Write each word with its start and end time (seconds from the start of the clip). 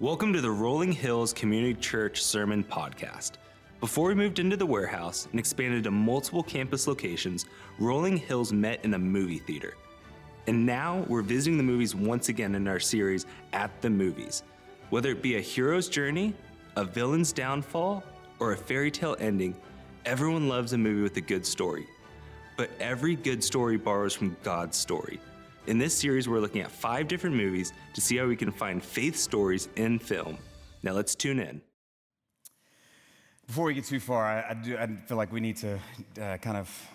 Welcome 0.00 0.32
to 0.32 0.40
the 0.40 0.50
Rolling 0.50 0.92
Hills 0.92 1.34
Community 1.34 1.74
Church 1.74 2.22
Sermon 2.22 2.64
Podcast. 2.64 3.32
Before 3.80 4.08
we 4.08 4.14
moved 4.14 4.38
into 4.38 4.56
the 4.56 4.64
warehouse 4.64 5.28
and 5.30 5.38
expanded 5.38 5.84
to 5.84 5.90
multiple 5.90 6.42
campus 6.42 6.86
locations, 6.86 7.44
Rolling 7.78 8.16
Hills 8.16 8.50
met 8.50 8.82
in 8.82 8.94
a 8.94 8.98
movie 8.98 9.40
theater. 9.40 9.74
And 10.46 10.64
now 10.64 11.04
we're 11.06 11.20
visiting 11.20 11.58
the 11.58 11.64
movies 11.64 11.94
once 11.94 12.30
again 12.30 12.54
in 12.54 12.66
our 12.66 12.80
series, 12.80 13.26
At 13.52 13.78
the 13.82 13.90
Movies. 13.90 14.42
Whether 14.88 15.10
it 15.10 15.20
be 15.20 15.36
a 15.36 15.40
hero's 15.40 15.86
journey, 15.86 16.32
a 16.76 16.84
villain's 16.84 17.30
downfall, 17.30 18.02
or 18.38 18.52
a 18.52 18.56
fairy 18.56 18.90
tale 18.90 19.16
ending, 19.20 19.54
everyone 20.06 20.48
loves 20.48 20.72
a 20.72 20.78
movie 20.78 21.02
with 21.02 21.18
a 21.18 21.20
good 21.20 21.44
story. 21.44 21.86
But 22.56 22.70
every 22.80 23.16
good 23.16 23.44
story 23.44 23.76
borrows 23.76 24.14
from 24.14 24.34
God's 24.42 24.78
story. 24.78 25.20
In 25.70 25.78
this 25.78 25.94
series, 25.94 26.28
we're 26.28 26.40
looking 26.40 26.62
at 26.62 26.70
five 26.72 27.06
different 27.06 27.36
movies 27.36 27.72
to 27.94 28.00
see 28.00 28.16
how 28.16 28.26
we 28.26 28.34
can 28.34 28.50
find 28.50 28.82
faith 28.82 29.14
stories 29.14 29.68
in 29.76 30.00
film. 30.00 30.36
Now 30.82 30.94
let's 30.94 31.14
tune 31.14 31.38
in. 31.38 31.62
Before 33.46 33.66
we 33.66 33.74
get 33.74 33.84
too 33.84 34.00
far, 34.00 34.24
I, 34.24 34.50
I 34.50 34.54
do, 34.54 34.76
I 34.76 34.88
feel 35.06 35.16
like 35.16 35.30
we 35.30 35.38
need 35.38 35.58
to 35.58 35.78
uh, 36.20 36.38
kind 36.38 36.56
of 36.56 36.88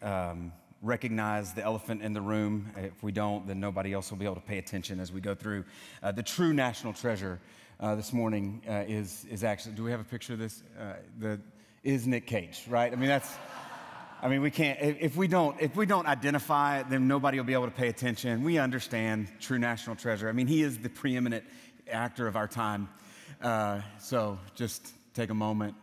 um, 0.00 0.50
recognize 0.80 1.52
the 1.52 1.62
elephant 1.62 2.00
in 2.00 2.14
the 2.14 2.22
room. 2.22 2.72
If 2.74 3.02
we 3.02 3.12
don't, 3.12 3.46
then 3.46 3.60
nobody 3.60 3.92
else 3.92 4.10
will 4.10 4.16
be 4.16 4.24
able 4.24 4.36
to 4.36 4.40
pay 4.40 4.56
attention 4.56 4.98
as 4.98 5.12
we 5.12 5.20
go 5.20 5.34
through. 5.34 5.66
Uh, 6.02 6.10
the 6.10 6.22
true 6.22 6.54
national 6.54 6.94
treasure 6.94 7.38
uh, 7.80 7.96
this 7.96 8.14
morning 8.14 8.62
uh, 8.66 8.84
is, 8.88 9.26
is 9.30 9.44
actually, 9.44 9.74
do 9.74 9.84
we 9.84 9.90
have 9.90 10.00
a 10.00 10.04
picture 10.04 10.32
of 10.32 10.38
this? 10.38 10.62
Uh, 10.80 10.94
the, 11.18 11.38
is 11.82 12.06
Nick 12.06 12.26
Cage, 12.26 12.62
right? 12.66 12.94
I 12.94 12.96
mean, 12.96 13.10
that's. 13.10 13.30
I 14.22 14.28
mean, 14.28 14.42
we 14.42 14.50
can't, 14.50 14.78
if 14.80 15.16
we 15.16 15.28
don't, 15.28 15.58
if 15.62 15.76
we 15.76 15.86
don't 15.86 16.06
identify 16.06 16.82
then 16.82 17.08
nobody 17.08 17.38
will 17.38 17.44
be 17.44 17.54
able 17.54 17.64
to 17.64 17.70
pay 17.70 17.88
attention. 17.88 18.44
We 18.44 18.58
understand 18.58 19.28
true 19.40 19.58
national 19.58 19.96
treasure. 19.96 20.28
I 20.28 20.32
mean, 20.32 20.46
he 20.46 20.62
is 20.62 20.78
the 20.78 20.90
preeminent 20.90 21.44
actor 21.90 22.26
of 22.26 22.36
our 22.36 22.46
time. 22.46 22.90
Uh, 23.40 23.80
so 23.98 24.38
just 24.54 24.92
take 25.14 25.30
a 25.30 25.34
moment. 25.34 25.74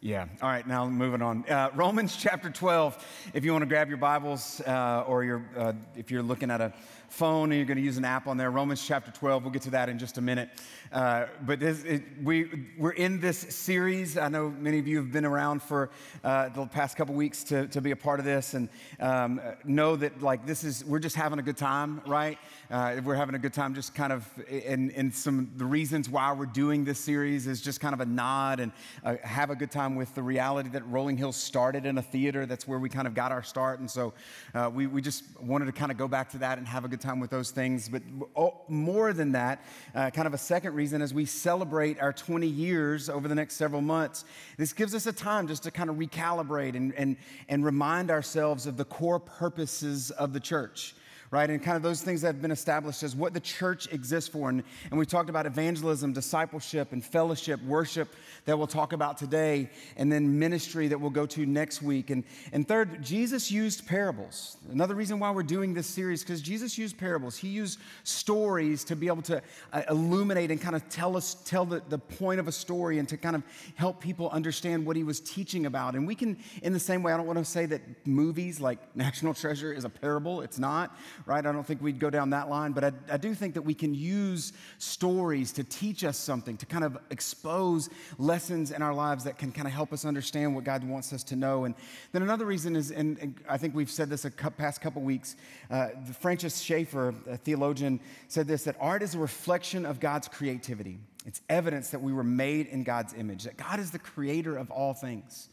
Yeah. 0.00 0.26
All 0.42 0.48
right. 0.48 0.66
Now 0.66 0.86
moving 0.86 1.22
on. 1.22 1.44
Uh, 1.48 1.70
Romans 1.74 2.16
chapter 2.16 2.50
12. 2.50 3.30
If 3.32 3.44
you 3.44 3.52
want 3.52 3.62
to 3.62 3.66
grab 3.66 3.88
your 3.88 3.96
Bibles, 3.96 4.60
uh, 4.66 5.04
or 5.06 5.24
your, 5.24 5.42
uh, 5.56 5.72
if 5.96 6.10
you're 6.10 6.22
looking 6.22 6.50
at 6.50 6.60
a 6.60 6.72
phone 7.14 7.52
and 7.52 7.54
you're 7.58 7.66
going 7.66 7.78
to 7.78 7.82
use 7.82 7.96
an 7.96 8.04
app 8.04 8.26
on 8.26 8.36
there, 8.36 8.50
Romans 8.50 8.84
chapter 8.84 9.12
12. 9.12 9.44
We'll 9.44 9.52
get 9.52 9.62
to 9.62 9.70
that 9.70 9.88
in 9.88 9.98
just 9.98 10.18
a 10.18 10.20
minute. 10.20 10.50
Uh, 10.92 11.26
but 11.42 11.60
this, 11.60 11.84
it, 11.84 12.02
we, 12.22 12.66
we're 12.76 12.90
in 12.90 13.20
this 13.20 13.38
series. 13.38 14.18
I 14.18 14.28
know 14.28 14.50
many 14.50 14.78
of 14.78 14.88
you 14.88 14.96
have 14.96 15.12
been 15.12 15.24
around 15.24 15.62
for 15.62 15.90
uh, 16.24 16.48
the 16.48 16.66
past 16.66 16.96
couple 16.96 17.14
weeks 17.14 17.44
to, 17.44 17.68
to 17.68 17.80
be 17.80 17.92
a 17.92 17.96
part 17.96 18.18
of 18.18 18.26
this 18.26 18.54
and 18.54 18.68
um, 18.98 19.40
know 19.64 19.94
that 19.96 20.22
like 20.22 20.44
this 20.44 20.64
is, 20.64 20.84
we're 20.84 20.98
just 20.98 21.14
having 21.14 21.38
a 21.38 21.42
good 21.42 21.56
time, 21.56 22.00
right? 22.06 22.38
Uh, 22.70 23.00
we're 23.04 23.14
having 23.14 23.36
a 23.36 23.38
good 23.38 23.54
time 23.54 23.74
just 23.74 23.94
kind 23.94 24.12
of, 24.12 24.28
and, 24.48 24.90
and 24.92 25.14
some 25.14 25.50
the 25.56 25.64
reasons 25.64 26.08
why 26.08 26.32
we're 26.32 26.46
doing 26.46 26.84
this 26.84 26.98
series 26.98 27.46
is 27.46 27.60
just 27.60 27.80
kind 27.80 27.94
of 27.94 28.00
a 28.00 28.06
nod 28.06 28.58
and 28.58 28.72
uh, 29.04 29.16
have 29.22 29.50
a 29.50 29.56
good 29.56 29.70
time 29.70 29.94
with 29.94 30.12
the 30.14 30.22
reality 30.22 30.68
that 30.70 30.84
Rolling 30.88 31.16
Hills 31.16 31.36
started 31.36 31.86
in 31.86 31.98
a 31.98 32.02
theater. 32.02 32.46
That's 32.46 32.66
where 32.66 32.78
we 32.78 32.88
kind 32.88 33.06
of 33.06 33.14
got 33.14 33.30
our 33.30 33.42
start. 33.42 33.78
And 33.78 33.90
so 33.90 34.12
uh, 34.54 34.70
we, 34.72 34.86
we 34.86 35.00
just 35.00 35.24
wanted 35.40 35.66
to 35.66 35.72
kind 35.72 35.92
of 35.92 35.98
go 35.98 36.08
back 36.08 36.30
to 36.30 36.38
that 36.38 36.58
and 36.58 36.66
have 36.66 36.84
a 36.84 36.88
good 36.88 37.00
time 37.04 37.20
with 37.20 37.30
those 37.30 37.50
things. 37.50 37.88
But 37.88 38.02
oh, 38.34 38.62
more 38.68 39.12
than 39.12 39.32
that, 39.32 39.62
uh, 39.94 40.10
kind 40.10 40.26
of 40.26 40.34
a 40.34 40.38
second 40.38 40.74
reason 40.74 41.02
as 41.02 41.12
we 41.12 41.26
celebrate 41.26 42.00
our 42.00 42.12
20 42.12 42.46
years 42.46 43.08
over 43.08 43.28
the 43.28 43.34
next 43.34 43.54
several 43.54 43.82
months, 43.82 44.24
this 44.56 44.72
gives 44.72 44.94
us 44.94 45.06
a 45.06 45.12
time 45.12 45.46
just 45.46 45.62
to 45.64 45.70
kind 45.70 45.90
of 45.90 45.96
recalibrate 45.96 46.74
and, 46.74 46.94
and, 46.94 47.16
and 47.48 47.64
remind 47.64 48.10
ourselves 48.10 48.66
of 48.66 48.76
the 48.76 48.84
core 48.84 49.20
purposes 49.20 50.10
of 50.12 50.32
the 50.32 50.40
church 50.40 50.94
right? 51.34 51.50
And 51.50 51.60
kind 51.60 51.76
of 51.76 51.82
those 51.82 52.00
things 52.00 52.20
that 52.20 52.28
have 52.28 52.40
been 52.40 52.52
established 52.52 53.02
as 53.02 53.16
what 53.16 53.34
the 53.34 53.40
church 53.40 53.92
exists 53.92 54.30
for. 54.30 54.50
And, 54.50 54.62
and 54.90 55.00
we 55.00 55.04
talked 55.04 55.28
about 55.28 55.46
evangelism, 55.46 56.12
discipleship, 56.12 56.92
and 56.92 57.04
fellowship, 57.04 57.60
worship 57.64 58.14
that 58.44 58.56
we'll 58.56 58.68
talk 58.68 58.92
about 58.92 59.18
today, 59.18 59.68
and 59.96 60.12
then 60.12 60.38
ministry 60.38 60.86
that 60.86 61.00
we'll 61.00 61.10
go 61.10 61.26
to 61.26 61.44
next 61.44 61.82
week. 61.82 62.10
And, 62.10 62.22
and 62.52 62.68
third, 62.68 63.02
Jesus 63.02 63.50
used 63.50 63.84
parables. 63.84 64.58
Another 64.70 64.94
reason 64.94 65.18
why 65.18 65.32
we're 65.32 65.42
doing 65.42 65.74
this 65.74 65.88
series, 65.88 66.22
because 66.22 66.40
Jesus 66.40 66.78
used 66.78 66.96
parables. 66.96 67.36
He 67.36 67.48
used 67.48 67.80
stories 68.04 68.84
to 68.84 68.94
be 68.94 69.08
able 69.08 69.22
to 69.22 69.42
uh, 69.72 69.82
illuminate 69.90 70.52
and 70.52 70.60
kind 70.60 70.76
of 70.76 70.88
tell 70.88 71.16
us, 71.16 71.34
tell 71.44 71.64
the, 71.64 71.82
the 71.88 71.98
point 71.98 72.38
of 72.38 72.46
a 72.46 72.52
story 72.52 73.00
and 73.00 73.08
to 73.08 73.16
kind 73.16 73.34
of 73.34 73.42
help 73.74 74.00
people 74.00 74.30
understand 74.30 74.86
what 74.86 74.94
he 74.94 75.02
was 75.02 75.18
teaching 75.18 75.66
about. 75.66 75.96
And 75.96 76.06
we 76.06 76.14
can, 76.14 76.38
in 76.62 76.72
the 76.72 76.78
same 76.78 77.02
way, 77.02 77.12
I 77.12 77.16
don't 77.16 77.26
want 77.26 77.40
to 77.40 77.44
say 77.44 77.66
that 77.66 77.82
movies 78.06 78.60
like 78.60 78.78
National 78.94 79.34
Treasure 79.34 79.72
is 79.72 79.84
a 79.84 79.90
parable. 79.90 80.40
It's 80.40 80.60
not, 80.60 80.96
right? 81.26 81.44
I 81.46 81.52
don't 81.52 81.66
think 81.66 81.80
we'd 81.80 81.98
go 81.98 82.10
down 82.10 82.30
that 82.30 82.50
line, 82.50 82.72
but 82.72 82.84
I, 82.84 82.92
I, 83.10 83.16
do 83.16 83.34
think 83.34 83.54
that 83.54 83.62
we 83.62 83.74
can 83.74 83.94
use 83.94 84.52
stories 84.78 85.52
to 85.52 85.64
teach 85.64 86.04
us 86.04 86.18
something, 86.18 86.56
to 86.58 86.66
kind 86.66 86.84
of 86.84 86.98
expose 87.10 87.88
lessons 88.18 88.70
in 88.70 88.82
our 88.82 88.92
lives 88.92 89.24
that 89.24 89.38
can 89.38 89.50
kind 89.50 89.66
of 89.66 89.72
help 89.72 89.92
us 89.92 90.04
understand 90.04 90.54
what 90.54 90.64
God 90.64 90.84
wants 90.84 91.12
us 91.12 91.24
to 91.24 91.36
know. 91.36 91.64
And 91.64 91.74
then 92.12 92.22
another 92.22 92.44
reason 92.44 92.76
is, 92.76 92.90
and, 92.90 93.18
and 93.18 93.34
I 93.48 93.56
think 93.56 93.74
we've 93.74 93.90
said 93.90 94.10
this 94.10 94.24
a 94.24 94.30
past 94.30 94.80
couple 94.80 95.02
weeks, 95.02 95.36
uh, 95.70 95.88
Francis 96.20 96.60
Schaeffer, 96.60 97.14
a 97.28 97.36
theologian, 97.36 98.00
said 98.28 98.46
this 98.46 98.64
that 98.64 98.76
art 98.78 99.02
is 99.02 99.14
a 99.14 99.18
reflection 99.18 99.86
of 99.86 100.00
God's 100.00 100.28
creativity. 100.28 100.98
It's 101.26 101.40
evidence 101.48 101.88
that 101.90 102.02
we 102.02 102.12
were 102.12 102.24
made 102.24 102.66
in 102.66 102.84
God's 102.84 103.14
image, 103.14 103.44
that 103.44 103.56
God 103.56 103.80
is 103.80 103.90
the 103.90 103.98
creator 103.98 104.56
of 104.56 104.70
all 104.70 104.92
things 104.92 105.48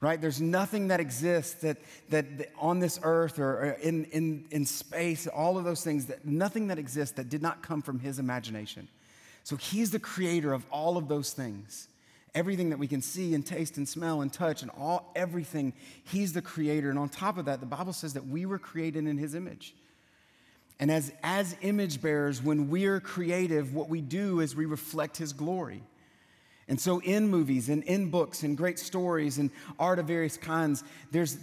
right? 0.00 0.20
There's 0.20 0.40
nothing 0.40 0.88
that 0.88 1.00
exists 1.00 1.54
that, 1.62 1.78
that, 2.10 2.26
on 2.58 2.78
this 2.78 3.00
earth 3.02 3.38
or, 3.38 3.50
or 3.50 3.70
in, 3.82 4.04
in, 4.06 4.44
in 4.50 4.64
space, 4.64 5.26
all 5.26 5.58
of 5.58 5.64
those 5.64 5.82
things, 5.82 6.06
that 6.06 6.24
nothing 6.24 6.68
that 6.68 6.78
exists 6.78 7.16
that 7.16 7.28
did 7.28 7.42
not 7.42 7.62
come 7.62 7.82
from 7.82 7.98
his 7.98 8.18
imagination. 8.18 8.88
So 9.42 9.56
he's 9.56 9.90
the 9.90 9.98
creator 9.98 10.52
of 10.52 10.64
all 10.70 10.96
of 10.96 11.08
those 11.08 11.32
things. 11.32 11.88
Everything 12.34 12.70
that 12.70 12.78
we 12.78 12.86
can 12.86 13.02
see 13.02 13.34
and 13.34 13.44
taste 13.44 13.78
and 13.78 13.88
smell 13.88 14.20
and 14.20 14.32
touch 14.32 14.62
and 14.62 14.70
all 14.78 15.10
everything, 15.16 15.72
he's 16.04 16.32
the 16.32 16.42
creator. 16.42 16.90
And 16.90 16.98
on 16.98 17.08
top 17.08 17.38
of 17.38 17.46
that, 17.46 17.58
the 17.60 17.66
Bible 17.66 17.92
says 17.92 18.12
that 18.12 18.26
we 18.26 18.46
were 18.46 18.58
created 18.58 19.06
in 19.06 19.18
his 19.18 19.34
image. 19.34 19.74
And 20.78 20.92
as, 20.92 21.12
as 21.24 21.56
image 21.62 22.00
bearers, 22.00 22.40
when 22.40 22.68
we're 22.68 23.00
creative, 23.00 23.74
what 23.74 23.88
we 23.88 24.00
do 24.00 24.40
is 24.40 24.54
we 24.54 24.66
reflect 24.66 25.16
his 25.16 25.32
glory. 25.32 25.82
And 26.68 26.78
so, 26.78 27.00
in 27.00 27.28
movies 27.28 27.70
and 27.70 27.82
in 27.84 28.10
books 28.10 28.42
and 28.42 28.54
great 28.54 28.78
stories 28.78 29.38
and 29.38 29.50
art 29.78 29.98
of 29.98 30.06
various 30.06 30.36
kinds, 30.36 30.84
there's 31.10 31.38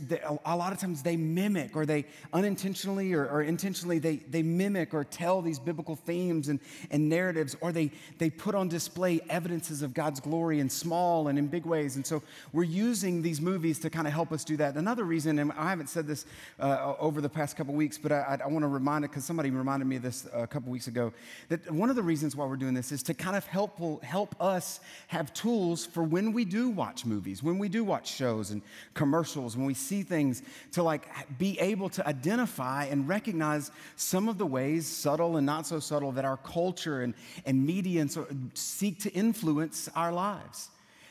a 0.45 0.55
lot 0.55 0.71
of 0.71 0.79
times 0.79 1.01
they 1.01 1.17
mimic 1.17 1.75
or 1.75 1.87
they 1.87 2.05
unintentionally 2.31 3.11
or, 3.13 3.27
or, 3.27 3.41
intentionally 3.41 3.97
they, 3.97 4.17
they 4.17 4.43
mimic 4.43 4.93
or 4.93 5.03
tell 5.03 5.41
these 5.41 5.57
biblical 5.57 5.95
themes 5.95 6.49
and, 6.49 6.59
and 6.91 7.09
narratives, 7.09 7.55
or 7.61 7.71
they, 7.71 7.89
they 8.19 8.29
put 8.29 8.53
on 8.53 8.69
display 8.69 9.19
evidences 9.29 9.81
of 9.81 9.95
God's 9.95 10.19
glory 10.19 10.59
in 10.59 10.69
small 10.69 11.27
and 11.27 11.39
in 11.39 11.47
big 11.47 11.65
ways. 11.65 11.95
And 11.95 12.05
so, 12.05 12.21
we're 12.53 12.63
using 12.63 13.23
these 13.23 13.41
movies 13.41 13.79
to 13.79 13.89
kind 13.89 14.05
of 14.05 14.13
help 14.13 14.31
us 14.31 14.43
do 14.43 14.57
that. 14.57 14.75
Another 14.75 15.05
reason, 15.05 15.39
and 15.39 15.51
I 15.53 15.71
haven't 15.71 15.89
said 15.89 16.05
this 16.05 16.27
uh, 16.59 16.93
over 16.99 17.19
the 17.19 17.29
past 17.29 17.57
couple 17.57 17.73
weeks, 17.73 17.97
but 17.97 18.11
I, 18.11 18.37
I 18.43 18.47
want 18.47 18.61
to 18.61 18.67
remind 18.67 19.03
it 19.03 19.09
because 19.09 19.25
somebody 19.25 19.49
reminded 19.49 19.85
me 19.85 19.95
of 19.95 20.03
this 20.03 20.27
a 20.33 20.45
couple 20.45 20.71
weeks 20.71 20.85
ago, 20.85 21.11
that 21.49 21.71
one 21.71 21.89
of 21.89 21.95
the 21.95 22.03
reasons 22.03 22.35
why 22.35 22.45
we're 22.45 22.57
doing 22.57 22.75
this 22.75 22.91
is 22.91 23.01
to 23.03 23.15
kind 23.15 23.35
of 23.35 23.47
help, 23.47 24.03
help 24.03 24.35
us 24.39 24.81
have 25.15 25.33
tools 25.33 25.85
for 25.85 26.03
when 26.03 26.33
we 26.33 26.43
do 26.43 26.67
watch 26.69 27.05
movies, 27.05 27.41
when 27.41 27.57
we 27.57 27.69
do 27.69 27.85
watch 27.85 28.13
shows 28.13 28.51
and 28.51 28.61
commercials, 28.93 29.55
when 29.55 29.65
we 29.65 29.73
see 29.73 30.03
things 30.03 30.43
to 30.73 30.83
like 30.83 31.07
be 31.37 31.57
able 31.61 31.87
to 31.87 32.05
identify 32.05 32.83
and 32.85 33.07
recognize 33.07 33.71
some 33.95 34.27
of 34.27 34.37
the 34.37 34.45
ways, 34.45 34.85
subtle 34.85 35.37
and 35.37 35.45
not 35.45 35.65
so 35.65 35.79
subtle, 35.79 36.11
that 36.11 36.25
our 36.25 36.35
culture 36.35 37.01
and, 37.01 37.13
and 37.45 37.65
media 37.65 38.01
and 38.01 38.11
so, 38.11 38.27
seek 38.55 38.99
to 38.99 39.09
influence 39.13 39.87
our 39.95 40.11
lives. 40.11 40.67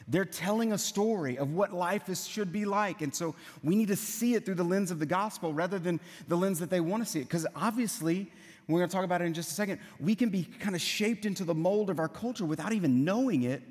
They're 0.07 0.27
telling 0.27 0.73
a 0.73 0.79
story 0.79 1.39
of 1.39 1.55
what 1.55 1.73
life 1.73 2.11
is, 2.11 2.29
should 2.29 2.53
be 2.53 2.67
like. 2.67 3.01
And 3.01 3.15
so 3.15 3.35
we 3.63 3.75
need 3.75 3.89
to 3.89 3.97
see 3.97 4.35
it 4.35 4.45
through 4.45 4.57
the 4.57 4.65
lens 4.65 4.91
of 4.91 4.99
the 4.99 5.07
gospel 5.07 5.55
rather 5.55 5.79
than 5.79 5.99
the 6.29 6.37
lens 6.37 6.59
that 6.59 6.69
they 6.69 6.81
want 6.81 7.03
to 7.03 7.11
see 7.11 7.21
it. 7.21 7.25
Because 7.25 7.47
obviously, 7.57 8.31
we're 8.69 8.81
going 8.81 8.91
to 8.91 8.95
talk 8.95 9.07
about 9.07 9.23
it 9.23 9.25
in 9.25 9.33
just 9.33 9.51
a 9.51 9.55
second, 9.55 9.81
we 9.99 10.15
can 10.15 10.29
be 10.29 10.45
kind 10.61 10.77
of 10.77 10.83
shaped 10.83 11.25
into 11.25 11.43
the 11.43 11.55
mold 11.55 11.89
of 11.89 11.99
our 11.99 12.09
culture 12.09 12.45
without 12.45 12.75
even 12.75 13.03
knowing 13.03 13.45
it 13.45 13.63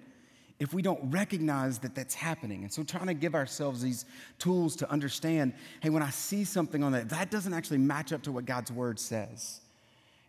if 0.63 0.73
we 0.73 0.81
don't 0.81 1.11
recognize 1.11 1.77
that 1.79 1.93
that's 1.93 2.15
happening. 2.15 2.63
And 2.63 2.71
so, 2.71 2.83
trying 2.83 3.07
to 3.07 3.13
give 3.13 3.35
ourselves 3.35 3.81
these 3.81 4.05
tools 4.39 4.77
to 4.77 4.89
understand 4.89 5.53
hey, 5.81 5.89
when 5.89 6.01
I 6.01 6.09
see 6.09 6.45
something 6.45 6.81
on 6.85 6.93
that, 6.93 7.09
that 7.09 7.29
doesn't 7.29 7.53
actually 7.53 7.79
match 7.79 8.13
up 8.13 8.23
to 8.23 8.31
what 8.31 8.45
God's 8.45 8.71
word 8.71 8.97
says. 8.97 9.59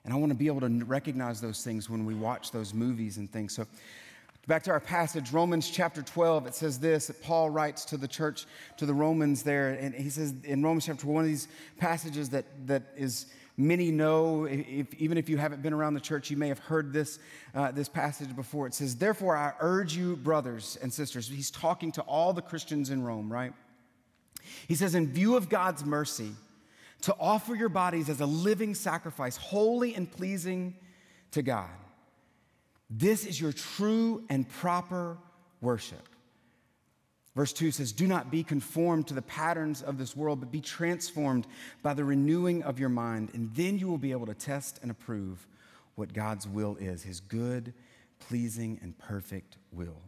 And 0.05 0.13
I 0.13 0.17
want 0.17 0.31
to 0.31 0.37
be 0.37 0.49
able 0.49 0.61
to 0.63 0.85
recognize 0.85 1.41
those 1.41 1.63
things 1.63 1.89
when 1.89 2.05
we 2.05 2.15
watch 2.15 2.51
those 2.51 2.75
movies 2.75 3.17
and 3.17 3.31
things. 3.31 3.55
So, 3.55 3.65
back 4.49 4.65
to 4.65 4.73
our 4.73 4.81
passage, 4.81 5.33
Romans 5.33 5.71
chapter 5.71 6.03
12, 6.03 6.49
it 6.49 6.55
says 6.57 6.81
this 6.81 7.07
that 7.07 7.23
Paul 7.23 7.49
writes 7.49 7.85
to 7.85 7.97
the 7.97 8.09
church, 8.09 8.47
to 8.77 8.87
the 8.87 8.95
Romans 8.95 9.45
there. 9.45 9.69
And 9.71 9.95
he 9.95 10.11
says 10.11 10.35
in 10.43 10.65
Romans 10.65 10.87
chapter 10.87 11.07
1 11.07 11.23
of 11.23 11.29
these 11.29 11.47
passages 11.79 12.29
that, 12.31 12.45
that 12.67 12.83
is 12.97 13.27
Many 13.57 13.93
know, 13.93 14.47
if, 14.47 14.93
even 14.95 15.17
if 15.17 15.29
you 15.29 15.37
haven't 15.37 15.63
been 15.63 15.73
around 15.73 15.95
the 15.95 16.01
church, 16.01 16.29
you 16.29 16.37
may 16.37 16.49
have 16.49 16.59
heard 16.59 16.93
this, 16.93 17.21
uh, 17.55 17.71
this 17.71 17.89
passage 17.89 18.35
before. 18.35 18.67
It 18.67 18.75
says, 18.75 18.97
Therefore, 18.97 19.37
I 19.37 19.53
urge 19.61 19.95
you, 19.95 20.17
brothers 20.17 20.77
and 20.83 20.93
sisters. 20.93 21.29
He's 21.29 21.53
talking 21.53 21.93
to 21.93 22.03
all 22.03 22.33
the 22.33 22.43
Christians 22.43 22.91
in 22.91 23.05
Rome, 23.05 23.33
right? 23.33 23.53
He 24.67 24.75
says, 24.75 24.97
In 24.97 25.07
view 25.07 25.37
of 25.37 25.49
God's 25.49 25.85
mercy, 25.85 26.33
to 27.03 27.15
offer 27.21 27.55
your 27.55 27.69
bodies 27.69 28.09
as 28.09 28.21
a 28.21 28.27
living 28.27 28.75
sacrifice, 28.75 29.37
holy 29.37 29.95
and 29.95 30.11
pleasing 30.11 30.75
to 31.31 31.43
God. 31.43 31.71
This 32.91 33.25
is 33.27 33.41
your 33.41 33.53
true 33.53 34.25
and 34.29 34.49
proper 34.49 35.19
worship. 35.61 36.09
Verse 37.35 37.53
2 37.53 37.73
says, 37.73 37.93
Do 37.93 38.07
not 38.07 38.31
be 38.31 38.45
conformed 38.45 39.09
to 39.09 39.15
the 39.15 39.23
patterns 39.23 39.83
of 39.83 39.99
this 39.99 40.17
world, 40.17 40.41
but 40.41 40.53
be 40.53 40.61
transformed 40.61 41.47
by 41.83 41.95
the 41.95 42.05
renewing 42.05 42.63
of 42.63 42.79
your 42.79 42.89
mind, 42.89 43.31
and 43.35 43.53
then 43.55 43.79
you 43.79 43.89
will 43.89 43.99
be 43.99 44.13
able 44.13 44.27
to 44.27 44.35
test 44.35 44.79
and 44.83 44.91
approve 44.91 45.47
what 45.97 46.13
God's 46.13 46.47
will 46.47 46.77
is 46.77 47.03
his 47.03 47.21
good, 47.21 47.73
pleasing, 48.21 48.79
and 48.83 48.97
perfect 48.99 49.59
will. 49.73 50.01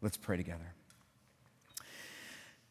Let's 0.00 0.16
pray 0.16 0.36
together. 0.36 0.72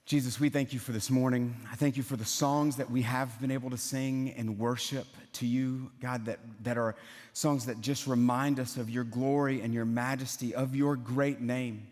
Jesus, 0.05 0.39
we 0.39 0.49
thank 0.49 0.71
you 0.71 0.77
for 0.77 0.91
this 0.91 1.09
morning. 1.09 1.55
I 1.71 1.75
thank 1.75 1.97
you 1.97 2.03
for 2.03 2.15
the 2.15 2.25
songs 2.25 2.75
that 2.75 2.91
we 2.91 3.01
have 3.01 3.41
been 3.41 3.49
able 3.49 3.71
to 3.71 3.77
sing 3.77 4.35
and 4.37 4.59
worship 4.59 5.07
to 5.33 5.47
you, 5.47 5.91
God, 5.99 6.25
that, 6.25 6.39
that 6.61 6.77
are 6.77 6.95
songs 7.33 7.65
that 7.65 7.81
just 7.81 8.05
remind 8.05 8.59
us 8.59 8.77
of 8.77 8.87
your 8.87 9.03
glory 9.03 9.61
and 9.61 9.73
your 9.73 9.85
majesty, 9.85 10.53
of 10.53 10.75
your 10.75 10.95
great 10.95 11.41
name. 11.41 11.87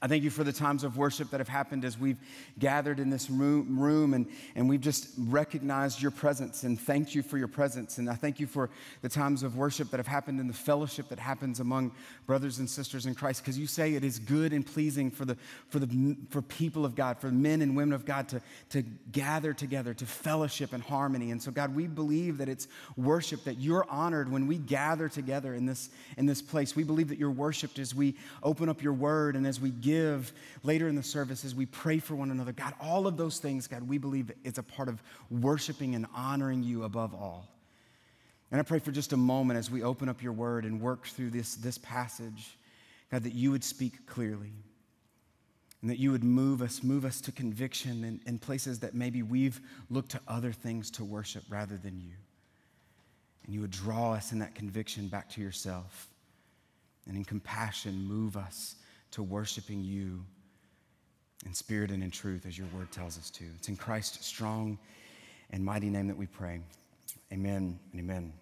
I 0.00 0.06
thank 0.06 0.24
you 0.24 0.30
for 0.30 0.44
the 0.44 0.52
times 0.52 0.84
of 0.84 0.96
worship 0.96 1.30
that 1.30 1.40
have 1.40 1.48
happened 1.48 1.84
as 1.84 1.98
we've 1.98 2.16
gathered 2.58 2.98
in 2.98 3.10
this 3.10 3.28
room, 3.28 4.14
and, 4.14 4.26
and 4.54 4.68
we've 4.68 4.80
just 4.80 5.08
recognized 5.18 6.00
your 6.00 6.10
presence 6.10 6.62
and 6.62 6.80
thanked 6.80 7.14
you 7.14 7.22
for 7.22 7.36
your 7.36 7.48
presence. 7.48 7.98
And 7.98 8.08
I 8.08 8.14
thank 8.14 8.40
you 8.40 8.46
for 8.46 8.70
the 9.02 9.08
times 9.08 9.42
of 9.42 9.56
worship 9.56 9.90
that 9.90 9.98
have 9.98 10.06
happened 10.06 10.40
in 10.40 10.48
the 10.48 10.54
fellowship 10.54 11.08
that 11.08 11.18
happens 11.18 11.60
among 11.60 11.92
brothers 12.26 12.58
and 12.58 12.70
sisters 12.70 13.06
in 13.06 13.14
Christ. 13.14 13.42
Because 13.42 13.58
you 13.58 13.66
say 13.66 13.94
it 13.94 14.04
is 14.04 14.18
good 14.18 14.52
and 14.52 14.66
pleasing 14.66 15.10
for, 15.10 15.24
the, 15.24 15.36
for, 15.68 15.78
the, 15.78 16.16
for 16.30 16.40
people 16.40 16.84
of 16.84 16.94
God, 16.94 17.18
for 17.18 17.30
men 17.30 17.60
and 17.60 17.76
women 17.76 17.92
of 17.92 18.04
God 18.04 18.28
to, 18.28 18.40
to 18.70 18.82
gather 19.10 19.52
together, 19.52 19.92
to 19.94 20.06
fellowship 20.06 20.72
and 20.72 20.82
harmony. 20.82 21.30
And 21.32 21.42
so, 21.42 21.50
God, 21.50 21.74
we 21.74 21.86
believe 21.86 22.38
that 22.38 22.48
it's 22.48 22.68
worship, 22.96 23.44
that 23.44 23.58
you're 23.58 23.86
honored 23.90 24.30
when 24.30 24.46
we 24.46 24.56
gather 24.58 25.08
together 25.08 25.54
in 25.54 25.66
this, 25.66 25.90
in 26.16 26.26
this 26.26 26.40
place. 26.40 26.74
We 26.76 26.84
believe 26.84 27.08
that 27.08 27.18
you're 27.18 27.30
worshiped 27.30 27.78
as 27.78 27.94
we 27.94 28.14
open 28.42 28.68
up 28.68 28.82
your 28.82 28.92
word 28.92 29.36
and 29.36 29.46
as 29.46 29.60
we 29.60 29.70
give 29.82 30.32
later 30.62 30.88
in 30.88 30.94
the 30.94 31.02
service 31.02 31.44
as 31.44 31.54
we 31.54 31.66
pray 31.66 31.98
for 31.98 32.14
one 32.14 32.30
another. 32.30 32.52
God, 32.52 32.72
all 32.80 33.06
of 33.06 33.18
those 33.18 33.38
things, 33.38 33.66
God, 33.66 33.86
we 33.86 33.98
believe 33.98 34.30
it's 34.44 34.58
a 34.58 34.62
part 34.62 34.88
of 34.88 35.02
worshiping 35.30 35.94
and 35.94 36.06
honoring 36.14 36.62
you 36.62 36.84
above 36.84 37.14
all. 37.14 37.48
And 38.50 38.60
I 38.60 38.64
pray 38.64 38.78
for 38.78 38.92
just 38.92 39.12
a 39.12 39.16
moment 39.16 39.58
as 39.58 39.70
we 39.70 39.82
open 39.82 40.08
up 40.08 40.22
your 40.22 40.32
word 40.32 40.64
and 40.64 40.80
work 40.80 41.06
through 41.06 41.30
this, 41.30 41.56
this 41.56 41.78
passage, 41.78 42.56
God, 43.10 43.24
that 43.24 43.34
you 43.34 43.50
would 43.50 43.64
speak 43.64 44.06
clearly 44.06 44.52
and 45.80 45.90
that 45.90 45.98
you 45.98 46.12
would 46.12 46.22
move 46.22 46.62
us, 46.62 46.82
move 46.82 47.04
us 47.04 47.20
to 47.22 47.32
conviction 47.32 48.04
in, 48.04 48.20
in 48.26 48.38
places 48.38 48.78
that 48.80 48.94
maybe 48.94 49.22
we've 49.22 49.60
looked 49.90 50.12
to 50.12 50.20
other 50.28 50.52
things 50.52 50.90
to 50.92 51.04
worship 51.04 51.42
rather 51.48 51.76
than 51.76 51.98
you. 51.98 52.12
And 53.44 53.54
you 53.54 53.60
would 53.60 53.72
draw 53.72 54.12
us 54.12 54.32
in 54.32 54.38
that 54.38 54.54
conviction 54.54 55.08
back 55.08 55.28
to 55.30 55.40
yourself. 55.40 56.08
And 57.08 57.16
in 57.16 57.24
compassion, 57.24 58.04
move 58.04 58.36
us 58.36 58.76
to 59.12 59.22
worshiping 59.22 59.82
you 59.82 60.24
in 61.46 61.54
spirit 61.54 61.90
and 61.90 62.02
in 62.02 62.10
truth 62.10 62.46
as 62.46 62.58
your 62.58 62.66
word 62.74 62.90
tells 62.90 63.18
us 63.18 63.30
to. 63.30 63.44
It's 63.56 63.68
in 63.68 63.76
Christ's 63.76 64.26
strong 64.26 64.78
and 65.50 65.64
mighty 65.64 65.90
name 65.90 66.08
that 66.08 66.16
we 66.16 66.26
pray. 66.26 66.60
Amen 67.32 67.78
and 67.92 68.00
amen. 68.00 68.32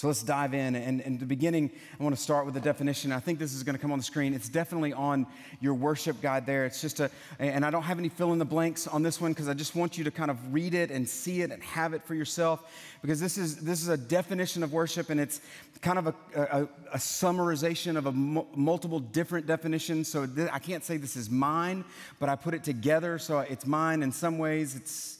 So 0.00 0.06
let's 0.06 0.22
dive 0.22 0.54
in. 0.54 0.76
And 0.76 1.02
in 1.02 1.18
the 1.18 1.26
beginning, 1.26 1.70
I 1.98 2.02
want 2.02 2.16
to 2.16 2.22
start 2.22 2.46
with 2.46 2.54
the 2.54 2.60
definition. 2.60 3.12
I 3.12 3.20
think 3.20 3.38
this 3.38 3.52
is 3.52 3.62
going 3.62 3.76
to 3.76 3.78
come 3.78 3.92
on 3.92 3.98
the 3.98 4.02
screen. 4.02 4.32
It's 4.32 4.48
definitely 4.48 4.94
on 4.94 5.26
your 5.60 5.74
worship 5.74 6.22
guide 6.22 6.46
there. 6.46 6.64
It's 6.64 6.80
just 6.80 7.00
a, 7.00 7.10
and 7.38 7.66
I 7.66 7.70
don't 7.70 7.82
have 7.82 7.98
any 7.98 8.08
fill 8.08 8.32
in 8.32 8.38
the 8.38 8.46
blanks 8.46 8.86
on 8.86 9.02
this 9.02 9.20
one 9.20 9.32
because 9.32 9.46
I 9.46 9.52
just 9.52 9.76
want 9.76 9.98
you 9.98 10.04
to 10.04 10.10
kind 10.10 10.30
of 10.30 10.54
read 10.54 10.72
it 10.72 10.90
and 10.90 11.06
see 11.06 11.42
it 11.42 11.50
and 11.50 11.62
have 11.62 11.92
it 11.92 12.02
for 12.02 12.14
yourself 12.14 12.72
because 13.02 13.20
this 13.20 13.36
is, 13.36 13.56
this 13.56 13.82
is 13.82 13.88
a 13.88 13.96
definition 13.98 14.62
of 14.62 14.72
worship 14.72 15.10
and 15.10 15.20
it's 15.20 15.42
kind 15.82 15.98
of 15.98 16.06
a, 16.06 16.14
a, 16.34 16.68
a 16.94 16.98
summarization 16.98 17.98
of 17.98 18.06
a 18.06 18.12
multiple 18.12 19.00
different 19.00 19.46
definitions. 19.46 20.08
So 20.08 20.24
th- 20.26 20.48
I 20.50 20.60
can't 20.60 20.82
say 20.82 20.96
this 20.96 21.14
is 21.14 21.28
mine, 21.28 21.84
but 22.18 22.30
I 22.30 22.36
put 22.36 22.54
it 22.54 22.64
together. 22.64 23.18
So 23.18 23.40
it's 23.40 23.66
mine 23.66 24.02
in 24.02 24.12
some 24.12 24.38
ways. 24.38 24.76
It's, 24.76 25.18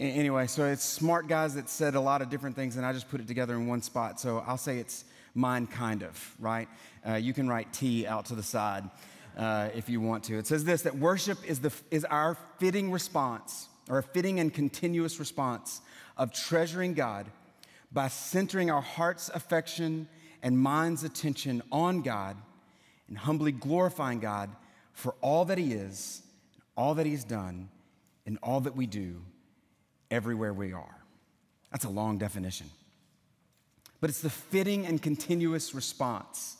Anyway, 0.00 0.46
so 0.46 0.64
it's 0.64 0.82
smart 0.82 1.28
guys 1.28 1.54
that 1.56 1.68
said 1.68 1.94
a 1.94 2.00
lot 2.00 2.22
of 2.22 2.30
different 2.30 2.56
things, 2.56 2.78
and 2.78 2.86
I 2.86 2.94
just 2.94 3.10
put 3.10 3.20
it 3.20 3.28
together 3.28 3.54
in 3.54 3.66
one 3.66 3.82
spot. 3.82 4.18
So 4.18 4.42
I'll 4.46 4.56
say 4.56 4.78
it's 4.78 5.04
mine, 5.34 5.66
kind 5.66 6.02
of, 6.02 6.36
right? 6.38 6.68
Uh, 7.06 7.16
you 7.16 7.34
can 7.34 7.46
write 7.46 7.70
T 7.74 8.06
out 8.06 8.24
to 8.26 8.34
the 8.34 8.42
side 8.42 8.88
uh, 9.36 9.68
if 9.74 9.90
you 9.90 10.00
want 10.00 10.24
to. 10.24 10.38
It 10.38 10.46
says 10.46 10.64
this 10.64 10.80
that 10.82 10.96
worship 10.96 11.36
is, 11.46 11.60
the, 11.60 11.70
is 11.90 12.06
our 12.06 12.38
fitting 12.58 12.90
response, 12.90 13.68
or 13.90 13.98
a 13.98 14.02
fitting 14.02 14.40
and 14.40 14.54
continuous 14.54 15.20
response 15.20 15.82
of 16.16 16.32
treasuring 16.32 16.94
God 16.94 17.26
by 17.92 18.08
centering 18.08 18.70
our 18.70 18.80
heart's 18.80 19.28
affection 19.28 20.08
and 20.42 20.58
mind's 20.58 21.04
attention 21.04 21.62
on 21.70 22.00
God 22.00 22.38
and 23.06 23.18
humbly 23.18 23.52
glorifying 23.52 24.20
God 24.20 24.48
for 24.94 25.14
all 25.20 25.44
that 25.44 25.58
He 25.58 25.74
is, 25.74 26.22
all 26.74 26.94
that 26.94 27.04
He's 27.04 27.24
done, 27.24 27.68
and 28.24 28.38
all 28.42 28.60
that 28.60 28.74
we 28.74 28.86
do 28.86 29.20
everywhere 30.10 30.52
we 30.52 30.72
are. 30.72 30.96
That's 31.70 31.84
a 31.84 31.90
long 31.90 32.18
definition. 32.18 32.68
But 34.00 34.10
it's 34.10 34.20
the 34.20 34.30
fitting 34.30 34.86
and 34.86 35.00
continuous 35.00 35.74
response 35.74 36.56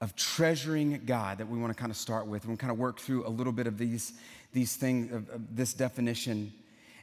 of 0.00 0.16
treasuring 0.16 1.02
God 1.04 1.38
that 1.38 1.48
we 1.48 1.58
want 1.58 1.74
to 1.74 1.78
kind 1.78 1.90
of 1.90 1.96
start 1.96 2.26
with. 2.26 2.46
We'll 2.46 2.56
kind 2.56 2.70
of 2.70 2.78
work 2.78 3.00
through 3.00 3.26
a 3.26 3.28
little 3.28 3.52
bit 3.52 3.66
of 3.66 3.76
these, 3.76 4.14
these 4.52 4.76
things, 4.76 5.12
of, 5.12 5.28
of 5.28 5.56
this 5.56 5.74
definition. 5.74 6.52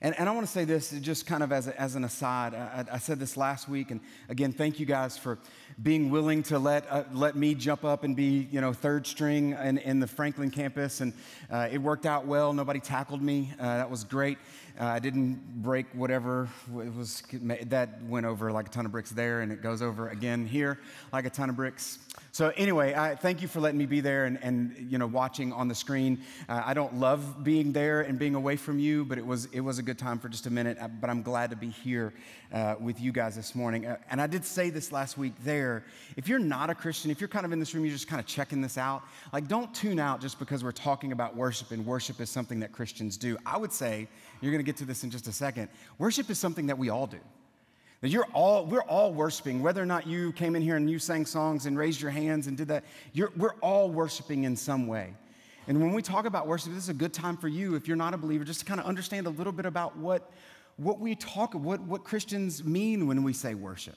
And, 0.02 0.18
and 0.20 0.30
I 0.30 0.32
want 0.32 0.46
to 0.46 0.52
say 0.52 0.64
this 0.64 0.92
just 0.92 1.26
kind 1.26 1.42
of 1.42 1.52
as, 1.52 1.68
a, 1.68 1.80
as 1.80 1.96
an 1.96 2.04
aside. 2.04 2.54
I, 2.54 2.86
I, 2.92 2.98
said 3.00 3.20
this 3.20 3.36
last 3.36 3.68
week, 3.68 3.90
and 3.90 4.00
again, 4.30 4.52
thank 4.52 4.80
you 4.80 4.86
guys 4.86 5.18
for 5.18 5.40
being 5.82 6.12
willing 6.12 6.44
to 6.44 6.60
let, 6.60 6.86
uh, 6.92 7.04
let 7.14 7.36
me 7.36 7.56
jump 7.56 7.84
up 7.84 8.04
and 8.04 8.16
be, 8.16 8.48
you 8.52 8.62
know, 8.62 8.74
third 8.74 9.08
string 9.08 9.54
in, 9.54 9.80
in 9.80 10.00
the 10.00 10.06
Franklin 10.06 10.52
campus. 10.52 11.02
And 11.02 11.14
uh, 11.50 11.70
it 11.72 11.80
worked 11.80 12.06
out 12.06 12.28
well. 12.28 12.54
Nobody 12.54 12.80
tackled 12.80 13.24
me. 13.24 13.52
Uh, 13.60 13.78
that 13.78 13.90
was 13.90 14.04
great. 14.04 14.38
Uh, 14.80 14.86
I 14.86 15.00
didn't 15.00 15.64
break 15.64 15.88
whatever 15.94 16.48
it 16.80 16.96
was 16.96 17.24
that 17.66 18.04
went 18.04 18.28
over 18.28 18.52
like 18.52 18.68
a 18.68 18.70
ton 18.70 18.86
of 18.86 18.92
bricks 18.92 19.10
there, 19.10 19.42
and 19.42 19.52
it 19.52 19.64
goes 19.64 19.82
over 19.82 20.10
again 20.10 20.46
here 20.46 20.80
like 21.12 21.26
a 21.26 21.32
ton 21.32 21.50
of 21.50 21.56
bricks. 21.56 21.98
So 22.32 22.54
anyway, 22.56 22.94
I 22.94 23.16
thank 23.16 23.42
you 23.42 23.48
for 23.48 23.60
letting 23.60 23.80
me 23.80 23.88
be 23.88 24.02
there 24.02 24.26
and, 24.26 24.38
and 24.44 24.88
you 24.92 25.00
know 25.00 25.08
watching 25.08 25.52
on 25.52 25.68
the 25.68 25.74
screen. 25.74 26.20
Uh, 26.48 26.62
I 26.64 26.76
don't 26.76 27.00
love 27.00 27.44
being 27.44 27.72
there 27.72 28.02
and 28.02 28.20
being 28.20 28.36
away 28.36 28.56
from 28.56 28.78
you, 28.78 29.04
but 29.04 29.18
it 29.18 29.26
was 29.26 29.46
it 29.46 29.62
was 29.62 29.80
a 29.80 29.84
good 29.88 29.98
time 29.98 30.20
for 30.20 30.28
just 30.28 30.48
a 30.48 30.50
minute. 30.50 30.78
Uh, 30.82 30.90
but 30.90 31.10
I'm 31.10 31.22
glad 31.22 31.50
to 31.52 31.56
be 31.56 31.70
here 31.70 32.12
uh, 32.52 32.76
with 32.78 33.00
you 33.00 33.14
guys 33.14 33.38
this 33.38 33.56
morning. 33.56 33.86
Uh, 33.86 33.96
and 34.12 34.22
I 34.22 34.28
did 34.28 34.44
say 34.44 34.70
this 34.70 34.92
last 34.92 35.18
week 35.18 35.32
there. 35.46 35.86
If 36.18 36.28
you're 36.28 36.40
not 36.40 36.70
a 36.70 36.76
Christian, 36.76 37.10
if 37.10 37.22
you're 37.22 37.30
kind 37.30 37.46
of 37.46 37.54
in 37.54 37.60
this 37.60 37.74
room, 37.74 37.86
you're 37.86 37.94
just 37.94 38.10
kind 38.10 38.20
of 38.20 38.26
checking 38.26 38.60
this 38.60 38.78
out. 38.78 39.04
Like, 39.32 39.48
don't 39.48 39.74
tune 39.74 39.98
out 39.98 40.20
just 40.20 40.40
because 40.40 40.62
we're 40.62 40.74
talking 40.74 41.14
about 41.14 41.38
worship 41.38 41.72
and 41.72 41.86
worship 41.86 42.20
is 42.20 42.30
something 42.30 42.60
that 42.60 42.74
Christians 42.74 43.16
do. 43.16 43.38
I 43.46 43.58
would 43.58 43.72
say 43.72 44.10
you're 44.42 44.52
going 44.52 44.62
to 44.62 44.66
get 44.66 44.76
to 44.78 44.86
this 44.86 45.06
in 45.06 45.10
just 45.10 45.26
a 45.30 45.32
second. 45.32 45.70
Worship 46.00 46.30
is 46.30 46.38
something 46.38 46.68
that 46.68 46.78
we 46.78 46.90
all 46.90 47.08
do. 47.08 47.22
That 48.02 48.10
you're 48.10 48.28
all, 48.34 48.66
we're 48.66 48.82
all 48.82 49.14
worshiping, 49.14 49.64
whether 49.64 49.82
or 49.82 49.86
not 49.86 50.06
you 50.06 50.34
came 50.34 50.58
in 50.58 50.62
here 50.62 50.76
and 50.76 50.90
you 50.90 51.00
sang 51.00 51.26
songs 51.26 51.66
and 51.66 51.78
raised 51.78 52.02
your 52.02 52.12
hands 52.12 52.48
and 52.48 52.58
did 52.58 52.68
that, 52.68 52.84
we're 53.38 53.56
all 53.62 53.90
worshiping 53.90 54.44
in 54.44 54.58
some 54.58 54.86
way. 54.86 55.14
And 55.68 55.82
when 55.82 55.92
we 55.94 56.02
talk 56.02 56.26
about 56.26 56.48
worship, 56.48 56.74
this 56.74 56.84
is 56.84 56.90
a 56.90 56.94
good 56.94 57.14
time 57.14 57.36
for 57.36 57.50
you, 57.50 57.76
if 57.76 57.88
you're 57.88 57.98
not 57.98 58.14
a 58.14 58.18
believer, 58.18 58.46
just 58.46 58.62
to 58.62 58.66
kind 58.66 58.80
of 58.80 58.86
understand 58.86 59.28
a 59.28 59.30
little 59.30 59.52
bit 59.52 59.66
about 59.66 59.98
what, 59.98 60.32
what 60.78 61.00
we 61.00 61.14
talk, 61.16 61.54
what, 61.54 61.82
what 61.82 62.06
Christians 62.06 62.64
mean 62.64 63.06
when 63.06 63.22
we 63.22 63.34
say 63.34 63.54
worship. 63.54 63.96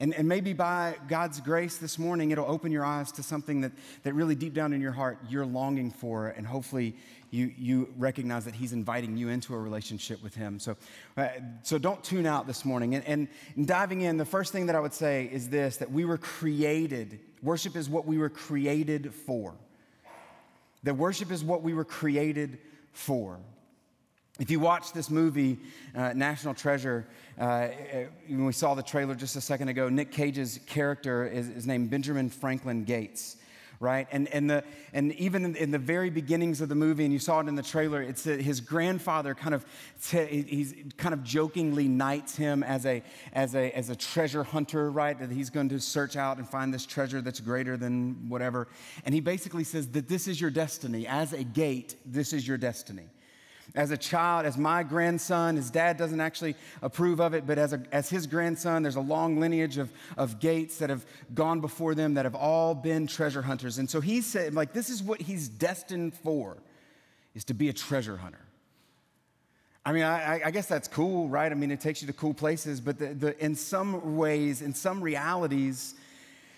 And, 0.00 0.14
and 0.14 0.28
maybe 0.28 0.52
by 0.52 0.96
God's 1.08 1.40
grace 1.40 1.76
this 1.76 1.98
morning, 1.98 2.30
it'll 2.30 2.48
open 2.48 2.70
your 2.70 2.84
eyes 2.84 3.10
to 3.12 3.22
something 3.22 3.60
that, 3.62 3.72
that 4.04 4.14
really 4.14 4.36
deep 4.36 4.54
down 4.54 4.72
in 4.72 4.80
your 4.80 4.92
heart 4.92 5.18
you're 5.28 5.46
longing 5.46 5.90
for. 5.90 6.28
And 6.28 6.46
hopefully 6.46 6.94
you, 7.30 7.52
you 7.58 7.92
recognize 7.96 8.44
that 8.44 8.54
He's 8.54 8.72
inviting 8.72 9.16
you 9.16 9.28
into 9.28 9.54
a 9.54 9.58
relationship 9.58 10.22
with 10.22 10.36
Him. 10.36 10.60
So, 10.60 10.76
uh, 11.16 11.28
so 11.62 11.78
don't 11.78 12.02
tune 12.04 12.26
out 12.26 12.46
this 12.46 12.64
morning. 12.64 12.94
And, 12.94 13.04
and, 13.06 13.28
and 13.56 13.66
diving 13.66 14.02
in, 14.02 14.18
the 14.18 14.24
first 14.24 14.52
thing 14.52 14.66
that 14.66 14.76
I 14.76 14.80
would 14.80 14.94
say 14.94 15.28
is 15.32 15.48
this 15.48 15.78
that 15.78 15.90
we 15.90 16.04
were 16.04 16.18
created, 16.18 17.18
worship 17.42 17.74
is 17.74 17.88
what 17.88 18.06
we 18.06 18.18
were 18.18 18.30
created 18.30 19.12
for. 19.12 19.54
That 20.84 20.94
worship 20.94 21.30
is 21.30 21.44
what 21.44 21.62
we 21.62 21.74
were 21.74 21.84
created 21.84 22.58
for. 22.92 23.38
If 24.38 24.52
you 24.52 24.60
watch 24.60 24.92
this 24.92 25.10
movie, 25.10 25.58
uh, 25.96 26.12
National 26.14 26.54
Treasure, 26.54 27.08
uh, 27.40 27.68
when 28.28 28.44
we 28.44 28.52
saw 28.52 28.74
the 28.74 28.84
trailer 28.84 29.16
just 29.16 29.34
a 29.34 29.40
second 29.40 29.68
ago, 29.68 29.88
Nick 29.88 30.12
Cage's 30.12 30.60
character 30.66 31.26
is, 31.26 31.48
is 31.48 31.66
named 31.66 31.90
Benjamin 31.90 32.30
Franklin 32.30 32.84
Gates, 32.84 33.36
right? 33.80 34.08
And, 34.10 34.28
and, 34.28 34.50
the, 34.50 34.64
and 34.92 35.12
even 35.14 35.44
in, 35.44 35.56
in, 35.56 35.70
the 35.70 35.78
very 35.78 36.10
beginnings 36.10 36.60
of 36.60 36.68
the 36.68 36.74
movie, 36.74 37.04
and 37.04 37.12
you 37.12 37.18
saw 37.18 37.40
it 37.40 37.48
in 37.48 37.54
the 37.54 37.62
trailer, 37.62 38.02
it's 38.02 38.26
a, 38.26 38.36
his 38.36 38.60
grandfather 38.60 39.34
kind 39.34 39.54
of, 39.54 39.64
t- 40.02 40.42
he's 40.42 40.74
kind 40.96 41.14
of 41.14 41.22
jokingly 41.22 41.86
knights 41.86 42.36
him 42.36 42.62
as 42.62 42.86
a, 42.86 43.02
as, 43.32 43.54
a, 43.54 43.70
as 43.76 43.88
a 43.90 43.96
treasure 43.96 44.42
hunter, 44.42 44.90
right? 44.90 45.18
That 45.18 45.30
he's 45.30 45.50
going 45.50 45.68
to 45.68 45.80
search 45.80 46.16
out 46.16 46.38
and 46.38 46.48
find 46.48 46.74
this 46.74 46.86
treasure 46.86 47.20
that's 47.20 47.40
greater 47.40 47.76
than 47.76 48.28
whatever. 48.28 48.68
And 49.04 49.14
he 49.14 49.20
basically 49.20 49.64
says 49.64 49.88
that 49.88 50.08
this 50.08 50.26
is 50.26 50.40
your 50.40 50.50
destiny. 50.50 51.06
As 51.06 51.32
a 51.32 51.44
gate, 51.44 51.96
this 52.04 52.32
is 52.32 52.46
your 52.46 52.58
destiny. 52.58 53.04
As 53.74 53.90
a 53.90 53.96
child, 53.96 54.46
as 54.46 54.56
my 54.56 54.82
grandson, 54.82 55.56
his 55.56 55.70
dad 55.70 55.96
doesn't 55.98 56.20
actually 56.20 56.56
approve 56.80 57.20
of 57.20 57.34
it, 57.34 57.46
but 57.46 57.58
as, 57.58 57.72
a, 57.72 57.82
as 57.92 58.08
his 58.08 58.26
grandson, 58.26 58.82
there's 58.82 58.96
a 58.96 59.00
long 59.00 59.38
lineage 59.38 59.76
of, 59.76 59.92
of 60.16 60.40
Gates 60.40 60.78
that 60.78 60.88
have 60.90 61.04
gone 61.34 61.60
before 61.60 61.94
them 61.94 62.14
that 62.14 62.24
have 62.24 62.34
all 62.34 62.74
been 62.74 63.06
treasure 63.06 63.42
hunters. 63.42 63.78
And 63.78 63.88
so 63.88 64.00
he 64.00 64.20
said, 64.22 64.54
like, 64.54 64.72
this 64.72 64.88
is 64.88 65.02
what 65.02 65.20
he's 65.20 65.48
destined 65.48 66.14
for, 66.14 66.56
is 67.34 67.44
to 67.44 67.54
be 67.54 67.68
a 67.68 67.72
treasure 67.72 68.16
hunter. 68.16 68.40
I 69.84 69.92
mean, 69.92 70.02
I, 70.02 70.42
I, 70.44 70.50
guess 70.50 70.66
that's 70.66 70.88
cool, 70.88 71.28
right? 71.28 71.50
I 71.50 71.54
mean, 71.54 71.70
it 71.70 71.80
takes 71.80 72.02
you 72.02 72.08
to 72.08 72.12
cool 72.12 72.34
places, 72.34 72.78
but 72.78 72.98
the, 72.98 73.14
the, 73.14 73.42
in 73.42 73.54
some 73.54 74.16
ways, 74.16 74.60
in 74.60 74.74
some 74.74 75.02
realities, 75.02 75.94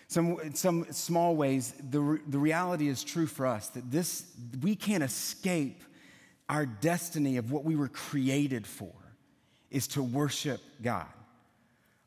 some, 0.09 0.37
some 0.55 0.85
small 0.91 1.37
ways, 1.37 1.73
the, 1.91 2.19
the 2.27 2.39
reality 2.39 2.89
is 2.89 3.05
true 3.05 3.29
for 3.29 3.47
us 3.47 3.69
that 3.69 3.89
this, 3.89 4.25
we 4.63 4.75
can't 4.75 5.05
escape 5.05 5.85
our 6.51 6.67
destiny 6.67 7.37
of 7.37 7.53
what 7.53 7.65
we 7.65 7.77
were 7.77 7.89
created 7.89 8.67
for 8.67 8.93
is 9.71 9.87
to 9.87 10.03
worship 10.03 10.61
God. 10.83 11.07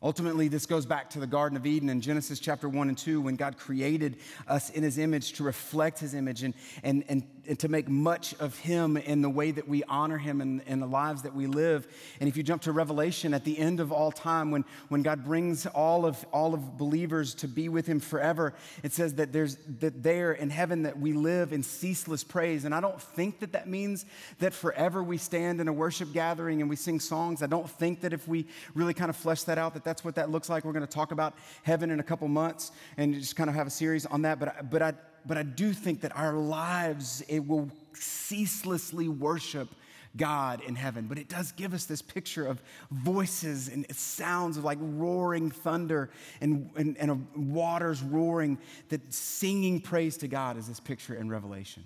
Ultimately, 0.02 0.50
this 0.50 0.66
goes 0.66 0.86
back 0.86 1.10
to 1.12 1.22
the 1.22 1.28
Garden 1.28 1.56
of 1.56 1.66
Eden 1.66 1.88
in 1.88 2.02
Genesis 2.02 2.42
chapter 2.42 2.68
1 2.68 2.90
and 2.90 2.98
2 2.98 3.22
when 3.22 3.38
God 3.38 3.58
created 3.58 4.18
us 4.50 4.70
in 4.70 4.84
his 4.84 4.98
image 4.98 5.32
to 5.34 5.46
reflect 5.46 5.98
his 5.98 6.14
image 6.14 6.44
and, 6.44 6.54
and, 6.84 7.06
and 7.08 7.24
and 7.48 7.60
to 7.60 7.68
make 7.68 7.90
much 7.90 8.34
of 8.40 8.58
him 8.60 8.96
in 8.96 9.22
the 9.22 9.30
way 9.30 9.52
that 9.52 9.68
we 9.68 9.84
honor 9.84 10.18
him 10.18 10.42
in, 10.42 10.62
in, 10.62 10.80
the 10.80 10.88
lives 10.88 11.24
that 11.24 11.36
we 11.36 11.46
live. 11.46 11.88
And 12.20 12.30
if 12.30 12.38
you 12.38 12.44
jump 12.44 12.62
to 12.64 12.72
Revelation 12.72 13.34
at 13.34 13.44
the 13.44 13.58
end 13.58 13.80
of 13.80 13.92
all 13.92 14.12
time, 14.12 14.52
when, 14.52 14.64
when 14.90 15.04
God 15.04 15.26
brings 15.26 15.66
all 15.66 16.06
of, 16.06 16.26
all 16.32 16.54
of 16.54 16.78
believers 16.78 17.36
to 17.36 17.48
be 17.48 17.70
with 17.70 17.86
him 17.86 18.00
forever, 18.00 18.54
it 18.82 18.94
says 18.94 19.16
that 19.16 19.34
there's 19.34 19.58
that 19.80 20.04
there 20.04 20.32
in 20.32 20.50
heaven 20.50 20.84
that 20.84 20.98
we 20.98 21.14
live 21.14 21.52
in 21.52 21.64
ceaseless 21.64 22.24
praise. 22.24 22.66
And 22.66 22.74
I 22.74 22.80
don't 22.80 23.02
think 23.02 23.40
that 23.40 23.54
that 23.54 23.68
means 23.68 24.06
that 24.40 24.54
forever 24.54 25.04
we 25.04 25.18
stand 25.18 25.60
in 25.60 25.68
a 25.68 25.74
worship 25.74 26.14
gathering 26.14 26.62
and 26.62 26.70
we 26.70 26.76
sing 26.76 27.00
songs. 27.00 27.44
I 27.44 27.48
don't 27.48 27.70
think 27.70 28.02
that 28.02 28.14
if 28.14 28.28
we 28.28 28.48
really 28.74 28.94
kind 28.94 29.10
of 29.10 29.16
flesh 29.16 29.44
that 29.44 29.58
out, 29.58 29.74
that 29.74 29.84
that's 29.84 30.04
what 30.04 30.16
that 30.16 30.30
looks 30.30 30.50
like. 30.50 30.64
We're 30.64 30.74
going 30.74 30.88
to 30.88 30.92
talk 30.92 31.12
about 31.12 31.36
heaven 31.64 31.92
in 31.92 32.00
a 32.00 32.04
couple 32.04 32.28
months 32.28 32.72
and 32.98 33.14
just 33.16 33.36
kind 33.36 33.50
of 33.50 33.56
have 33.56 33.68
a 33.68 33.72
series 33.72 34.06
on 34.06 34.22
that. 34.24 34.40
But, 34.40 34.70
but 34.70 34.82
I, 34.82 34.94
but 35.25 35.38
I 35.38 35.44
do 35.44 35.74
think 35.74 36.01
that 36.01 36.15
our 36.15 36.34
lives, 36.34 37.24
it 37.27 37.48
will 37.48 37.70
ceaselessly 37.94 39.08
worship 39.08 39.70
God 40.15 40.62
in 40.62 40.75
heaven. 40.75 41.08
But 41.08 41.18
it 41.18 41.27
does 41.27 41.51
give 41.51 41.74
us 41.74 41.86
this 41.86 42.01
picture 42.01 42.46
of 42.46 42.62
voices 42.92 43.68
and 43.68 43.86
sounds 43.96 44.58
of 44.58 44.63
like 44.63 44.77
roaring 44.80 45.50
thunder 45.50 46.12
and, 46.39 46.70
and, 46.75 46.98
and 46.98 47.27
waters 47.36 48.01
roaring, 48.01 48.58
that 48.89 49.13
singing 49.13 49.82
praise 49.82 50.18
to 50.18 50.27
God 50.27 50.58
is 50.58 50.68
this 50.68 50.80
picture 50.80 51.15
in 51.15 51.30
Revelation. 51.30 51.84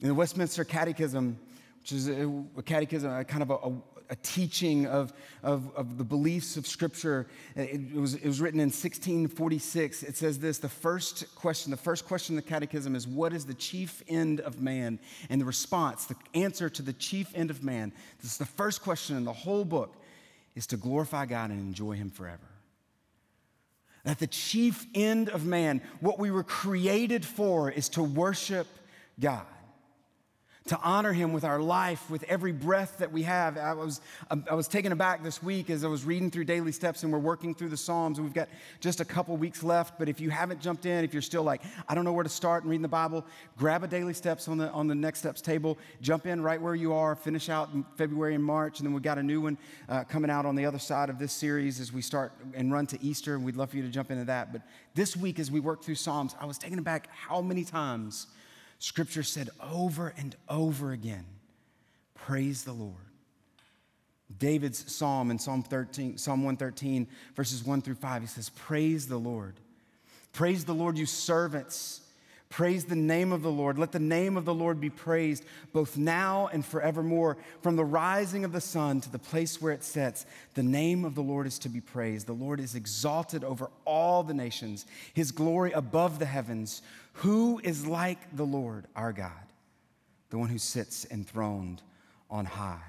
In 0.00 0.08
the 0.08 0.14
Westminster 0.14 0.64
Catechism, 0.64 1.38
which 1.80 1.92
is 1.92 2.08
a, 2.08 2.44
catechism, 2.64 3.10
a 3.12 3.24
kind 3.24 3.42
of 3.42 3.50
a, 3.50 3.95
a 4.10 4.16
teaching 4.16 4.86
of, 4.86 5.12
of, 5.42 5.74
of, 5.76 5.98
the 5.98 6.04
beliefs 6.04 6.56
of 6.56 6.66
Scripture. 6.66 7.26
It 7.54 7.94
was, 7.94 8.14
it 8.14 8.26
was 8.26 8.40
written 8.40 8.60
in 8.60 8.66
1646. 8.66 10.02
It 10.02 10.16
says 10.16 10.38
this 10.38 10.58
the 10.58 10.68
first 10.68 11.34
question, 11.34 11.70
the 11.70 11.76
first 11.76 12.06
question 12.06 12.34
in 12.34 12.36
the 12.36 12.48
Catechism 12.48 12.94
is, 12.94 13.06
What 13.06 13.32
is 13.32 13.44
the 13.44 13.54
chief 13.54 14.02
end 14.08 14.40
of 14.40 14.60
man? 14.60 14.98
And 15.28 15.40
the 15.40 15.44
response, 15.44 16.06
the 16.06 16.16
answer 16.34 16.68
to 16.68 16.82
the 16.82 16.92
chief 16.92 17.30
end 17.34 17.50
of 17.50 17.64
man, 17.64 17.92
this 18.20 18.32
is 18.32 18.38
the 18.38 18.44
first 18.44 18.82
question 18.82 19.16
in 19.16 19.24
the 19.24 19.32
whole 19.32 19.64
book, 19.64 19.96
is 20.54 20.66
to 20.68 20.76
glorify 20.76 21.26
God 21.26 21.50
and 21.50 21.60
enjoy 21.60 21.92
Him 21.92 22.10
forever. 22.10 22.48
That 24.04 24.18
the 24.20 24.28
chief 24.28 24.86
end 24.94 25.28
of 25.30 25.44
man, 25.44 25.80
what 26.00 26.18
we 26.18 26.30
were 26.30 26.44
created 26.44 27.24
for, 27.24 27.70
is 27.70 27.88
to 27.90 28.02
worship 28.02 28.68
God 29.18 29.46
to 30.66 30.78
honor 30.80 31.12
him 31.12 31.32
with 31.32 31.44
our 31.44 31.60
life, 31.60 32.10
with 32.10 32.24
every 32.24 32.52
breath 32.52 32.98
that 32.98 33.12
we 33.12 33.22
have. 33.22 33.56
I 33.56 33.72
was, 33.72 34.00
I 34.30 34.54
was 34.54 34.66
taken 34.66 34.92
aback 34.92 35.22
this 35.22 35.42
week 35.42 35.70
as 35.70 35.84
I 35.84 35.88
was 35.88 36.04
reading 36.04 36.30
through 36.30 36.44
Daily 36.44 36.72
Steps 36.72 37.04
and 37.04 37.12
we're 37.12 37.18
working 37.18 37.54
through 37.54 37.68
the 37.68 37.76
Psalms. 37.76 38.20
We've 38.20 38.34
got 38.34 38.48
just 38.80 39.00
a 39.00 39.04
couple 39.04 39.36
weeks 39.36 39.62
left, 39.62 39.98
but 39.98 40.08
if 40.08 40.20
you 40.20 40.30
haven't 40.30 40.60
jumped 40.60 40.84
in, 40.84 41.04
if 41.04 41.12
you're 41.12 41.22
still 41.22 41.44
like, 41.44 41.62
I 41.88 41.94
don't 41.94 42.04
know 42.04 42.12
where 42.12 42.24
to 42.24 42.28
start 42.28 42.64
in 42.64 42.70
reading 42.70 42.82
the 42.82 42.88
Bible, 42.88 43.24
grab 43.56 43.84
a 43.84 43.86
Daily 43.86 44.14
Steps 44.14 44.48
on 44.48 44.58
the, 44.58 44.70
on 44.70 44.88
the 44.88 44.94
Next 44.94 45.20
Steps 45.20 45.40
table, 45.40 45.78
jump 46.02 46.26
in 46.26 46.42
right 46.42 46.60
where 46.60 46.74
you 46.74 46.92
are, 46.92 47.14
finish 47.14 47.48
out 47.48 47.70
in 47.72 47.84
February 47.96 48.34
and 48.34 48.42
March, 48.42 48.80
and 48.80 48.86
then 48.86 48.92
we've 48.92 49.02
got 49.02 49.18
a 49.18 49.22
new 49.22 49.40
one 49.40 49.58
uh, 49.88 50.04
coming 50.04 50.30
out 50.30 50.46
on 50.46 50.56
the 50.56 50.66
other 50.66 50.78
side 50.78 51.10
of 51.10 51.18
this 51.18 51.32
series 51.32 51.78
as 51.78 51.92
we 51.92 52.02
start 52.02 52.32
and 52.54 52.72
run 52.72 52.86
to 52.88 53.02
Easter, 53.02 53.34
and 53.34 53.44
we'd 53.44 53.56
love 53.56 53.70
for 53.70 53.76
you 53.76 53.82
to 53.82 53.88
jump 53.88 54.10
into 54.10 54.24
that. 54.24 54.52
But 54.52 54.62
this 54.94 55.16
week, 55.16 55.38
as 55.38 55.50
we 55.50 55.60
work 55.60 55.82
through 55.82 55.94
Psalms, 55.94 56.34
I 56.40 56.46
was 56.46 56.58
taken 56.58 56.78
aback 56.78 57.08
how 57.12 57.40
many 57.40 57.64
times 57.64 58.26
Scripture 58.78 59.22
said 59.22 59.50
over 59.60 60.12
and 60.16 60.36
over 60.48 60.92
again, 60.92 61.24
Praise 62.14 62.64
the 62.64 62.72
Lord. 62.72 62.94
David's 64.38 64.92
psalm 64.92 65.30
in 65.30 65.38
Psalm 65.38 65.62
13, 65.62 66.18
Psalm 66.18 66.40
113, 66.40 67.06
verses 67.34 67.64
1 67.64 67.82
through 67.82 67.94
5, 67.94 68.22
he 68.22 68.28
says, 68.28 68.50
Praise 68.50 69.06
the 69.06 69.16
Lord. 69.16 69.54
Praise 70.32 70.64
the 70.64 70.74
Lord, 70.74 70.98
you 70.98 71.06
servants. 71.06 72.02
Praise 72.48 72.84
the 72.84 72.96
name 72.96 73.32
of 73.32 73.42
the 73.42 73.50
Lord. 73.50 73.76
Let 73.76 73.92
the 73.92 73.98
name 73.98 74.36
of 74.36 74.44
the 74.44 74.54
Lord 74.54 74.80
be 74.80 74.90
praised, 74.90 75.44
both 75.72 75.96
now 75.96 76.48
and 76.52 76.64
forevermore. 76.64 77.36
From 77.60 77.76
the 77.76 77.84
rising 77.84 78.44
of 78.44 78.52
the 78.52 78.60
sun 78.60 79.00
to 79.00 79.10
the 79.10 79.18
place 79.18 79.60
where 79.60 79.72
it 79.72 79.82
sets, 79.82 80.26
the 80.54 80.62
name 80.62 81.04
of 81.04 81.14
the 81.14 81.22
Lord 81.22 81.46
is 81.46 81.58
to 81.60 81.68
be 81.68 81.80
praised. 81.80 82.26
The 82.26 82.32
Lord 82.32 82.60
is 82.60 82.74
exalted 82.74 83.42
over 83.42 83.70
all 83.84 84.22
the 84.22 84.34
nations, 84.34 84.86
his 85.12 85.32
glory 85.32 85.72
above 85.72 86.18
the 86.18 86.26
heavens. 86.26 86.82
Who 87.20 87.60
is 87.64 87.86
like 87.86 88.36
the 88.36 88.44
Lord 88.44 88.86
our 88.94 89.12
God, 89.12 89.30
the 90.28 90.36
one 90.36 90.50
who 90.50 90.58
sits 90.58 91.06
enthroned 91.10 91.80
on 92.30 92.44
high? 92.44 92.82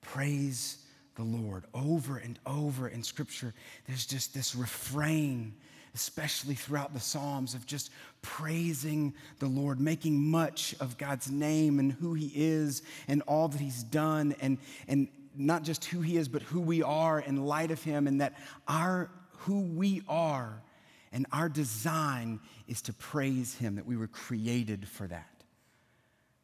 Praise 0.00 0.78
the 1.14 1.22
Lord. 1.22 1.64
Over 1.74 2.16
and 2.16 2.40
over 2.44 2.88
in 2.88 3.04
Scripture, 3.04 3.54
there's 3.86 4.04
just 4.04 4.34
this 4.34 4.56
refrain, 4.56 5.54
especially 5.94 6.54
throughout 6.54 6.92
the 6.92 6.98
Psalms, 6.98 7.54
of 7.54 7.66
just 7.66 7.90
praising 8.20 9.14
the 9.38 9.46
Lord, 9.46 9.78
making 9.78 10.18
much 10.18 10.74
of 10.80 10.98
God's 10.98 11.30
name 11.30 11.78
and 11.78 11.92
who 11.92 12.14
He 12.14 12.32
is 12.34 12.82
and 13.06 13.22
all 13.28 13.46
that 13.46 13.60
He's 13.60 13.84
done, 13.84 14.34
and, 14.40 14.58
and 14.88 15.06
not 15.36 15.62
just 15.62 15.84
who 15.84 16.00
He 16.00 16.16
is, 16.16 16.26
but 16.26 16.42
who 16.42 16.60
we 16.60 16.82
are 16.82 17.20
in 17.20 17.46
light 17.46 17.70
of 17.70 17.80
Him, 17.82 18.08
and 18.08 18.20
that 18.20 18.34
our 18.66 19.08
who 19.38 19.60
we 19.60 20.02
are 20.08 20.62
and 21.12 21.26
our 21.32 21.48
design 21.48 22.40
is 22.66 22.82
to 22.82 22.92
praise 22.92 23.54
Him, 23.54 23.76
that 23.76 23.86
we 23.86 23.96
were 23.96 24.06
created 24.06 24.88
for 24.88 25.06
that, 25.06 25.44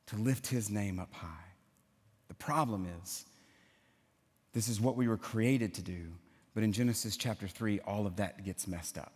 to 0.06 0.16
lift 0.16 0.47
His 0.47 0.71
name 0.71 0.99
up 0.99 1.12
high. 1.12 1.28
The 2.28 2.35
problem 2.35 2.87
is, 3.02 3.25
this 4.52 4.68
is 4.68 4.80
what 4.80 4.97
we 4.97 5.09
were 5.09 5.16
created 5.16 5.75
to 5.75 5.83
do, 5.83 6.12
but 6.54 6.62
in 6.62 6.73
Genesis 6.73 7.16
chapter 7.16 7.49
3, 7.49 7.80
all 7.80 8.06
of 8.06 8.16
that 8.16 8.44
gets 8.44 8.66
messed 8.66 8.97
up. 8.99 9.12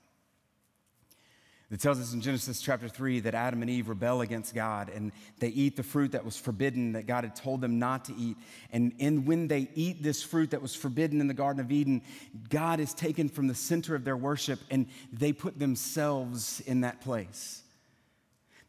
It 1.71 1.81
tells 1.81 2.01
us 2.01 2.15
in 2.15 2.23
Genesis 2.23 2.63
chapter 2.63 2.89
3 2.89 3.21
that 3.21 3.35
Adam 3.35 3.61
and 3.61 3.71
Eve 3.71 3.91
rebel 3.91 4.23
against 4.23 4.55
God 4.55 4.89
and 4.89 5.13
they 5.39 5.49
eat 5.49 5.77
the 5.77 5.83
fruit 5.83 6.13
that 6.13 6.25
was 6.25 6.35
forbidden 6.35 6.93
that 6.93 7.07
God 7.07 7.25
had 7.25 7.37
told 7.37 7.61
them 7.61 7.79
not 7.79 8.07
to 8.07 8.15
eat. 8.17 8.39
And 8.73 8.95
in, 8.99 9.27
when 9.27 9.49
they 9.49 9.69
eat 9.75 10.03
this 10.03 10.23
fruit 10.23 10.53
that 10.53 10.63
was 10.63 10.75
forbidden 10.75 11.21
in 11.21 11.29
the 11.29 11.35
Garden 11.35 11.61
of 11.61 11.71
Eden, 11.71 12.01
God 12.49 12.81
is 12.81 12.95
taken 12.95 13.29
from 13.29 13.49
the 13.49 13.55
center 13.55 13.95
of 13.95 14.05
their 14.05 14.17
worship 14.17 14.61
and 14.71 14.87
they 15.13 15.35
put 15.35 15.59
themselves 15.59 16.61
in 16.61 16.81
that 16.81 17.03
place. 17.03 17.63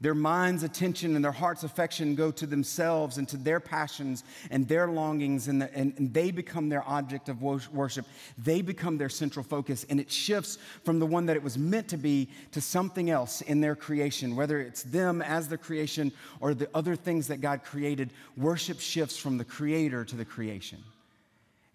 Their 0.01 0.15
mind's 0.15 0.63
attention 0.63 1.15
and 1.17 1.25
their 1.25 1.33
heart's 1.33 1.63
affection 1.63 2.15
go 2.15 2.31
to 2.31 2.45
themselves 2.45 3.17
and 3.17 3.27
to 3.27 3.37
their 3.37 3.59
passions 3.59 4.23
and 4.49 4.65
their 4.65 4.87
longings, 4.87 5.49
and, 5.49 5.61
the, 5.61 5.73
and, 5.75 5.93
and, 5.97 6.13
they 6.13 6.31
become 6.31 6.69
their 6.69 6.87
object 6.87 7.27
of 7.27 7.41
worship. 7.41 8.05
They 8.37 8.61
become 8.61 8.97
their 8.97 9.09
central 9.09 9.43
focus, 9.43 9.85
and 9.89 9.99
it 9.99 10.09
shifts 10.09 10.57
from 10.85 10.99
the 10.99 11.05
one 11.05 11.25
that 11.25 11.35
it 11.35 11.43
was 11.43 11.57
meant 11.57 11.89
to 11.89 11.97
be 11.97 12.29
to 12.51 12.61
something 12.61 13.09
else 13.09 13.41
in 13.41 13.59
their 13.59 13.75
creation, 13.75 14.37
whether 14.37 14.61
it's 14.61 14.83
them 14.83 15.21
as 15.21 15.49
the 15.49 15.57
creation 15.57 16.13
or 16.39 16.53
the 16.53 16.69
other 16.73 16.95
things 16.95 17.27
that 17.27 17.41
God 17.41 17.65
created. 17.65 18.11
Worship 18.37 18.79
shifts 18.79 19.17
from 19.17 19.37
the 19.37 19.45
creator 19.45 20.05
to 20.05 20.15
the 20.15 20.25
creation, 20.25 20.81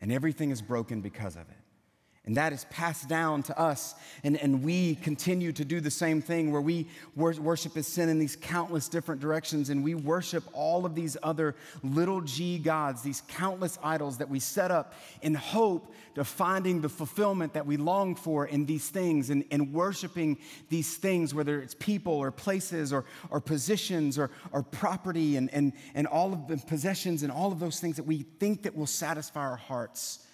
and 0.00 0.10
everything 0.10 0.50
is 0.50 0.62
broken 0.62 1.02
because 1.02 1.36
of 1.36 1.42
it. 1.42 1.63
And 2.26 2.38
that 2.38 2.54
is 2.54 2.64
passed 2.70 3.06
down 3.06 3.42
to 3.44 3.58
us. 3.58 3.94
And, 4.22 4.38
and 4.38 4.62
we 4.62 4.94
continue 4.94 5.52
to 5.52 5.64
do 5.64 5.80
the 5.80 5.90
same 5.90 6.22
thing 6.22 6.50
where 6.50 6.60
we 6.60 6.88
worship 7.14 7.76
as 7.76 7.86
sin 7.86 8.08
in 8.08 8.18
these 8.18 8.34
countless 8.34 8.88
different 8.88 9.20
directions. 9.20 9.68
And 9.68 9.84
we 9.84 9.94
worship 9.94 10.42
all 10.54 10.86
of 10.86 10.94
these 10.94 11.18
other 11.22 11.54
little 11.82 12.22
g 12.22 12.58
gods, 12.58 13.02
these 13.02 13.22
countless 13.28 13.78
idols 13.82 14.18
that 14.18 14.30
we 14.30 14.40
set 14.40 14.70
up 14.70 14.94
in 15.20 15.34
hope 15.34 15.92
of 16.16 16.26
finding 16.26 16.80
the 16.80 16.88
fulfillment 16.88 17.52
that 17.52 17.66
we 17.66 17.76
long 17.76 18.14
for 18.14 18.46
in 18.46 18.64
these 18.64 18.88
things 18.88 19.28
and, 19.28 19.44
and 19.50 19.74
worshiping 19.74 20.38
these 20.70 20.96
things, 20.96 21.34
whether 21.34 21.60
it's 21.60 21.74
people 21.74 22.14
or 22.14 22.30
places 22.30 22.90
or, 22.90 23.04
or 23.28 23.40
positions 23.40 24.18
or, 24.18 24.30
or 24.52 24.62
property 24.62 25.36
and, 25.36 25.52
and, 25.52 25.74
and 25.94 26.06
all 26.06 26.32
of 26.32 26.48
the 26.48 26.56
possessions 26.56 27.22
and 27.22 27.30
all 27.30 27.52
of 27.52 27.60
those 27.60 27.80
things 27.80 27.96
that 27.96 28.06
we 28.06 28.24
think 28.38 28.62
that 28.62 28.74
will 28.74 28.86
satisfy 28.86 29.40
our 29.40 29.56
hearts. 29.56 30.26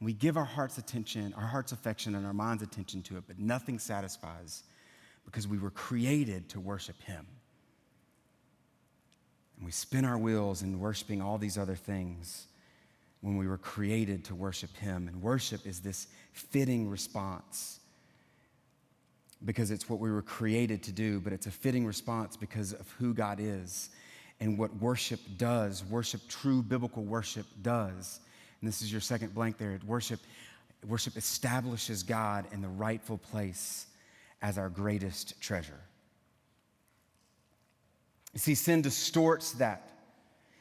And 0.00 0.06
we 0.06 0.12
give 0.12 0.36
our 0.36 0.44
heart's 0.44 0.78
attention, 0.78 1.34
our 1.34 1.46
heart's 1.46 1.72
affection, 1.72 2.14
and 2.14 2.24
our 2.24 2.32
mind's 2.32 2.62
attention 2.62 3.02
to 3.02 3.16
it, 3.16 3.24
but 3.26 3.38
nothing 3.38 3.78
satisfies 3.78 4.62
because 5.24 5.48
we 5.48 5.58
were 5.58 5.70
created 5.70 6.48
to 6.50 6.60
worship 6.60 7.00
Him. 7.02 7.26
And 9.56 9.66
we 9.66 9.72
spin 9.72 10.04
our 10.04 10.18
wheels 10.18 10.62
in 10.62 10.78
worshiping 10.78 11.20
all 11.20 11.36
these 11.36 11.58
other 11.58 11.74
things 11.74 12.46
when 13.20 13.36
we 13.36 13.48
were 13.48 13.58
created 13.58 14.24
to 14.26 14.34
worship 14.34 14.74
Him. 14.76 15.08
And 15.08 15.20
worship 15.20 15.66
is 15.66 15.80
this 15.80 16.06
fitting 16.32 16.88
response 16.88 17.80
because 19.44 19.70
it's 19.70 19.88
what 19.88 19.98
we 20.00 20.10
were 20.10 20.22
created 20.22 20.82
to 20.84 20.92
do, 20.92 21.20
but 21.20 21.32
it's 21.32 21.46
a 21.46 21.50
fitting 21.50 21.86
response 21.86 22.36
because 22.36 22.72
of 22.72 22.88
who 22.98 23.14
God 23.14 23.38
is 23.40 23.90
and 24.40 24.58
what 24.58 24.74
worship 24.76 25.20
does. 25.36 25.84
Worship, 25.84 26.20
true 26.28 26.62
biblical 26.62 27.04
worship, 27.04 27.46
does. 27.62 28.20
And 28.60 28.68
this 28.68 28.82
is 28.82 28.90
your 28.90 29.00
second 29.00 29.34
blank 29.34 29.58
there. 29.58 29.78
Worship, 29.86 30.20
worship 30.86 31.16
establishes 31.16 32.02
God 32.02 32.46
in 32.52 32.60
the 32.60 32.68
rightful 32.68 33.18
place 33.18 33.86
as 34.42 34.58
our 34.58 34.68
greatest 34.68 35.40
treasure. 35.40 35.80
You 38.34 38.40
see, 38.40 38.54
sin 38.54 38.82
distorts 38.82 39.52
that. 39.52 39.90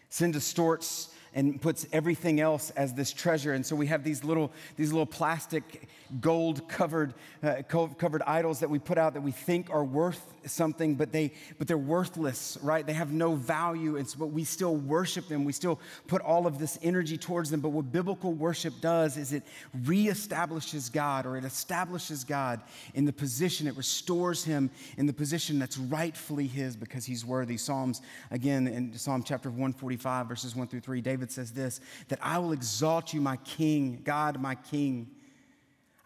Sin 0.09 0.31
distorts 0.31 1.13
and 1.37 1.61
puts 1.61 1.85
everything 1.93 2.39
else 2.39 2.71
as 2.71 2.95
this 2.95 3.13
treasure. 3.13 3.53
And 3.53 3.63
so 3.63 3.75
we 3.75 3.85
have 3.87 4.03
these 4.03 4.23
little, 4.23 4.51
these 4.75 4.91
little 4.91 5.05
plastic 5.05 5.87
gold 6.19 6.67
covered, 6.67 7.13
uh, 7.43 7.61
covered 7.69 8.23
idols 8.23 8.59
that 8.61 8.69
we 8.71 8.79
put 8.79 8.97
out 8.97 9.13
that 9.13 9.21
we 9.21 9.31
think 9.31 9.69
are 9.69 9.83
worth 9.83 10.33
something, 10.45 10.95
but, 10.95 11.11
they, 11.11 11.31
but 11.59 11.67
they're 11.67 11.77
worthless, 11.77 12.57
right? 12.63 12.87
They 12.87 12.93
have 12.93 13.11
no 13.11 13.35
value. 13.35 13.97
And 13.97 14.07
so, 14.07 14.17
but 14.17 14.27
we 14.27 14.45
still 14.45 14.77
worship 14.77 15.27
them. 15.27 15.45
We 15.45 15.53
still 15.53 15.79
put 16.07 16.23
all 16.23 16.47
of 16.47 16.57
this 16.57 16.79
energy 16.81 17.17
towards 17.17 17.51
them. 17.51 17.59
But 17.59 17.69
what 17.69 17.91
biblical 17.91 18.33
worship 18.33 18.73
does 18.81 19.15
is 19.15 19.31
it 19.31 19.43
reestablishes 19.83 20.91
God 20.91 21.27
or 21.27 21.37
it 21.37 21.45
establishes 21.45 22.23
God 22.23 22.61
in 22.95 23.05
the 23.05 23.13
position, 23.13 23.67
it 23.67 23.77
restores 23.77 24.43
him 24.43 24.71
in 24.97 25.05
the 25.05 25.13
position 25.13 25.59
that's 25.59 25.77
rightfully 25.77 26.47
his 26.47 26.75
because 26.75 27.05
he's 27.05 27.23
worthy. 27.23 27.57
Psalms, 27.57 28.01
again, 28.31 28.67
in 28.67 28.97
Psalm 28.97 29.21
chapter 29.21 29.49
145, 29.49 30.27
verses 30.27 30.55
1 30.55 30.67
through 30.67 30.79
3, 30.79 31.01
David 31.27 31.31
says 31.31 31.51
this 31.51 31.81
that 32.07 32.19
I 32.21 32.39
will 32.39 32.53
exalt 32.53 33.13
you, 33.13 33.21
my 33.21 33.37
king, 33.37 34.01
God, 34.03 34.39
my 34.41 34.55
king. 34.55 35.07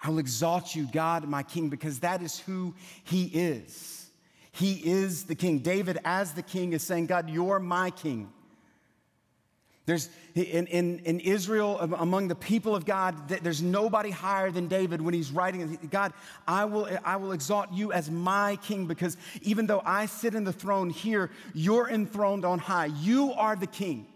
I 0.04 0.10
will 0.10 0.20
exalt 0.20 0.76
you, 0.76 0.88
God, 0.92 1.28
my 1.28 1.44
king, 1.44 1.70
because 1.70 2.00
that 2.00 2.24
is 2.24 2.40
who 2.40 2.74
he 3.04 3.26
is. 3.26 4.10
He 4.52 4.74
is 4.84 5.26
the 5.26 5.36
king. 5.36 5.60
David, 5.60 6.00
as 6.04 6.34
the 6.34 6.42
king, 6.42 6.74
is 6.74 6.82
saying, 6.82 7.06
God, 7.06 7.30
you're 7.30 7.60
my 7.60 7.92
king. 7.92 8.32
There's 9.86 10.10
in, 10.36 10.68
in, 10.68 11.00
in 11.00 11.20
Israel, 11.20 11.78
among 11.80 12.28
the 12.30 12.36
people 12.36 12.76
of 12.76 12.86
God, 12.86 13.28
there's 13.28 13.62
nobody 13.62 14.10
higher 14.10 14.50
than 14.50 14.68
David 14.68 15.02
when 15.02 15.14
he's 15.14 15.32
writing, 15.32 15.78
God, 15.92 16.14
I 16.48 16.66
will, 16.66 16.88
I 17.04 17.18
will 17.18 17.32
exalt 17.32 17.72
you 17.74 17.92
as 17.92 18.10
my 18.10 18.58
king 18.58 18.88
because 18.88 19.18
even 19.42 19.68
though 19.68 19.82
I 19.86 20.06
sit 20.06 20.34
in 20.34 20.44
the 20.44 20.54
throne 20.54 20.90
here, 20.90 21.30
you're 21.54 21.90
enthroned 21.90 22.46
on 22.46 22.60
high. 22.60 22.86
You 22.86 23.34
are 23.34 23.56
the 23.56 23.68
king. 23.68 24.08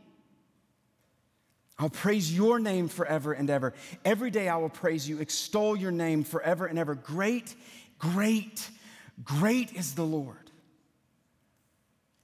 I'll 1.78 1.90
praise 1.90 2.36
your 2.36 2.60
name 2.60 2.88
forever 2.88 3.34
and 3.34 3.50
ever. 3.50 3.74
Every 4.04 4.32
day 4.32 4.48
I 4.48 4.58
will 4.58 4.70
praise 4.70 5.08
you, 5.08 5.20
extol 5.20 5.76
your 5.76 5.92
name 5.92 6.24
forever 6.24 6.66
and 6.66 6.80
ever. 6.80 6.96
Great, 6.96 7.54
great 8.00 8.70
Great 9.24 9.74
is 9.74 9.96
the 9.96 10.04
Lord, 10.04 10.52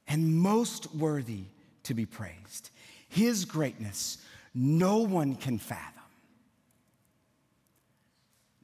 and 0.07 0.35
most 0.35 0.93
worthy 0.93 1.43
to 1.83 1.93
be 1.93 2.05
praised. 2.05 2.69
His 3.07 3.45
greatness 3.45 4.17
no 4.53 4.97
one 4.97 5.35
can 5.35 5.57
fathom. 5.57 6.03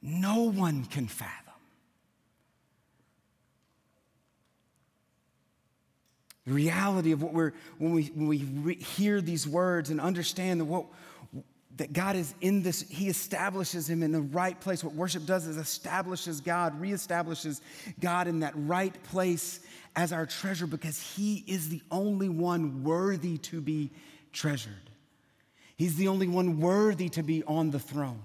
No 0.02 0.42
one 0.42 0.84
can 0.84 1.06
fathom. 1.06 1.47
The 6.48 6.54
reality 6.54 7.12
of 7.12 7.22
what 7.22 7.34
we're, 7.34 7.52
when 7.76 7.92
we, 7.92 8.04
when 8.14 8.26
we 8.26 8.38
re- 8.38 8.74
hear 8.76 9.20
these 9.20 9.46
words 9.46 9.90
and 9.90 10.00
understand 10.00 10.60
that 10.60 10.64
what, 10.64 10.86
that 11.76 11.92
God 11.92 12.16
is 12.16 12.34
in 12.40 12.62
this, 12.62 12.80
He 12.88 13.08
establishes 13.08 13.90
Him 13.90 14.02
in 14.02 14.12
the 14.12 14.22
right 14.22 14.58
place. 14.58 14.82
What 14.82 14.94
worship 14.94 15.26
does 15.26 15.46
is 15.46 15.58
establishes 15.58 16.40
God, 16.40 16.80
reestablishes 16.80 17.60
God 18.00 18.28
in 18.28 18.40
that 18.40 18.54
right 18.56 18.96
place 19.04 19.60
as 19.94 20.10
our 20.10 20.24
treasure 20.24 20.66
because 20.66 20.98
He 21.16 21.44
is 21.46 21.68
the 21.68 21.82
only 21.90 22.30
one 22.30 22.82
worthy 22.82 23.36
to 23.38 23.60
be 23.60 23.90
treasured. 24.32 24.72
He's 25.76 25.96
the 25.96 26.08
only 26.08 26.28
one 26.28 26.60
worthy 26.60 27.10
to 27.10 27.22
be 27.22 27.44
on 27.44 27.72
the 27.72 27.78
throne. 27.78 28.22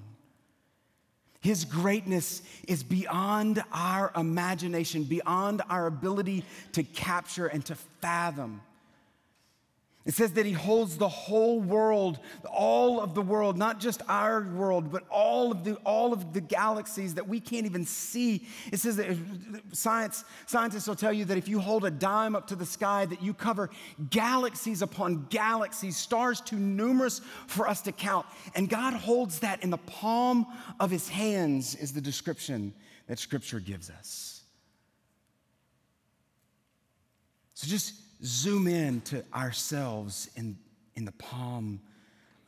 His 1.44 1.66
greatness 1.66 2.42
is 2.70 2.84
beyond 2.84 3.62
our 3.74 4.14
imagination, 4.16 5.04
beyond 5.04 5.62
our 5.70 5.88
ability 5.88 6.46
to 6.72 6.84
capture 6.84 7.48
and 7.48 7.66
to 7.66 7.76
fathom. 8.00 8.62
It 10.06 10.14
says 10.14 10.34
that 10.34 10.46
he 10.46 10.52
holds 10.52 10.98
the 10.98 11.08
whole 11.08 11.62
world, 11.62 12.20
all 12.52 13.00
of 13.00 13.16
the 13.16 13.22
world, 13.22 13.58
not 13.58 13.80
just 13.80 14.02
our 14.10 14.42
world, 14.42 14.92
but 14.92 15.08
all 15.10 15.50
of 15.50 15.64
the, 15.64 15.76
all 15.86 16.12
of 16.12 16.34
the 16.34 16.42
galaxies 16.42 17.14
that 17.14 17.26
we 17.26 17.40
can't 17.40 17.66
even 17.66 17.86
see. 17.86 18.46
It 18.74 18.82
says 18.82 18.98
that 18.98 19.16
science, 19.72 20.26
scientists 20.46 20.88
will 20.88 20.98
tell 20.98 21.14
you 21.14 21.24
that 21.26 21.38
if 21.38 21.48
you 21.48 21.62
hold 21.62 21.86
a 21.86 21.92
dime 21.92 22.36
up 22.36 22.48
to 22.48 22.56
the 22.56 22.66
sky, 22.66 23.06
that 23.06 23.24
you 23.24 23.34
cover 23.34 23.70
galaxies 24.10 24.82
upon 24.82 25.28
galaxies, 25.30 25.96
stars 25.96 26.42
too 26.42 26.60
numerous 26.60 27.22
for 27.48 27.66
us 27.66 27.82
to 27.84 27.94
count. 27.94 28.26
And 28.56 28.68
God 28.68 28.94
holds 28.94 29.40
that 29.40 29.64
in 29.64 29.70
the 29.70 29.78
palm 29.78 30.46
of 30.82 30.92
his 30.92 31.08
hands, 31.08 31.76
is 31.76 31.94
the 31.94 32.02
description 32.02 32.74
that 33.08 33.20
scripture 33.20 33.62
gives 33.62 33.90
us. 33.90 34.42
So 37.54 37.68
just 37.68 38.03
zoom 38.24 38.68
in 38.68 39.02
to 39.02 39.24
ourselves 39.34 40.30
in, 40.36 40.58
in 40.96 41.06
the 41.06 41.12
palm 41.14 41.82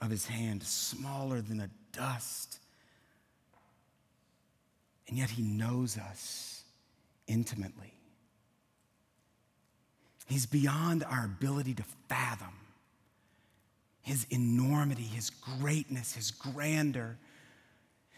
of 0.01 0.09
his 0.09 0.25
hand, 0.25 0.63
smaller 0.63 1.41
than 1.41 1.59
a 1.59 1.69
dust. 1.91 2.59
And 5.07 5.17
yet 5.17 5.29
he 5.29 5.43
knows 5.43 5.97
us 5.97 6.63
intimately. 7.27 7.93
He's 10.27 10.45
beyond 10.45 11.03
our 11.03 11.25
ability 11.25 11.75
to 11.75 11.83
fathom 12.09 12.53
his 14.01 14.25
enormity, 14.29 15.03
his 15.03 15.31
greatness, 15.31 16.13
his 16.13 16.29
grandeur. 16.29 17.17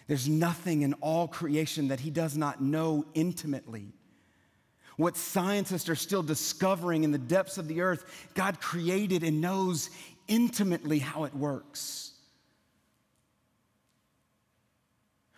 There's 0.08 0.28
nothing 0.28 0.82
in 0.82 0.94
all 0.96 1.28
creation 1.30 1.88
that 1.88 2.02
he 2.02 2.10
does 2.10 2.36
not 2.36 2.62
know 2.62 3.06
intimately. 3.14 3.94
What 4.98 5.16
scientists 5.16 5.90
are 5.90 5.96
still 5.96 6.24
discovering 6.24 7.04
in 7.04 7.12
the 7.12 7.20
depths 7.20 7.60
of 7.60 7.68
the 7.68 7.82
earth, 7.82 8.28
God 8.34 8.60
created 8.60 9.24
and 9.24 9.40
knows 9.40 9.92
intimately 10.28 11.00
how 11.00 11.24
it 11.26 11.36
works. 11.36 12.12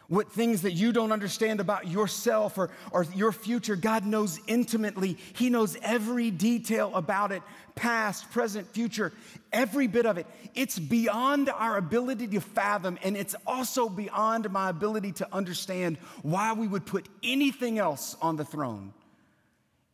What 0.07 0.31
things 0.31 0.63
that 0.63 0.71
you 0.71 0.91
don't 0.91 1.11
understand 1.11 1.59
about 1.59 1.87
yourself 1.87 2.57
or, 2.57 2.71
or 2.91 3.03
your 3.13 3.31
future, 3.31 3.75
God 3.75 4.05
knows 4.05 4.39
intimately. 4.47 5.17
He 5.33 5.51
knows 5.51 5.77
every 5.83 6.31
detail 6.31 6.95
about 6.95 7.31
it 7.31 7.43
past, 7.75 8.31
present, 8.31 8.67
future, 8.69 9.11
every 9.53 9.87
bit 9.87 10.05
of 10.05 10.17
it. 10.17 10.25
It's 10.55 10.79
beyond 10.79 11.49
our 11.49 11.77
ability 11.77 12.27
to 12.29 12.41
fathom, 12.41 12.97
and 13.03 13.15
it's 13.15 13.35
also 13.45 13.87
beyond 13.87 14.49
my 14.49 14.69
ability 14.69 15.11
to 15.13 15.27
understand 15.31 15.97
why 16.23 16.53
we 16.53 16.67
would 16.67 16.85
put 16.87 17.07
anything 17.21 17.77
else 17.77 18.15
on 18.21 18.35
the 18.35 18.45
throne 18.45 18.93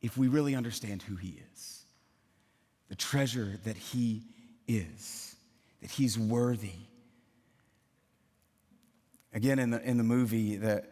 if 0.06 0.18
we 0.18 0.28
really 0.28 0.54
understand 0.54 1.02
who 1.02 1.16
He 1.16 1.40
is, 1.52 1.84
the 2.90 2.96
treasure 2.96 3.60
that 3.64 3.76
He 3.76 4.22
is, 4.68 5.36
that 5.82 5.90
He's 5.90 6.18
worthy. 6.18 6.78
Again, 9.34 9.58
in 9.58 9.72
the, 9.72 9.82
in 9.82 9.98
the 9.98 10.04
movie, 10.04 10.58
that 10.58 10.92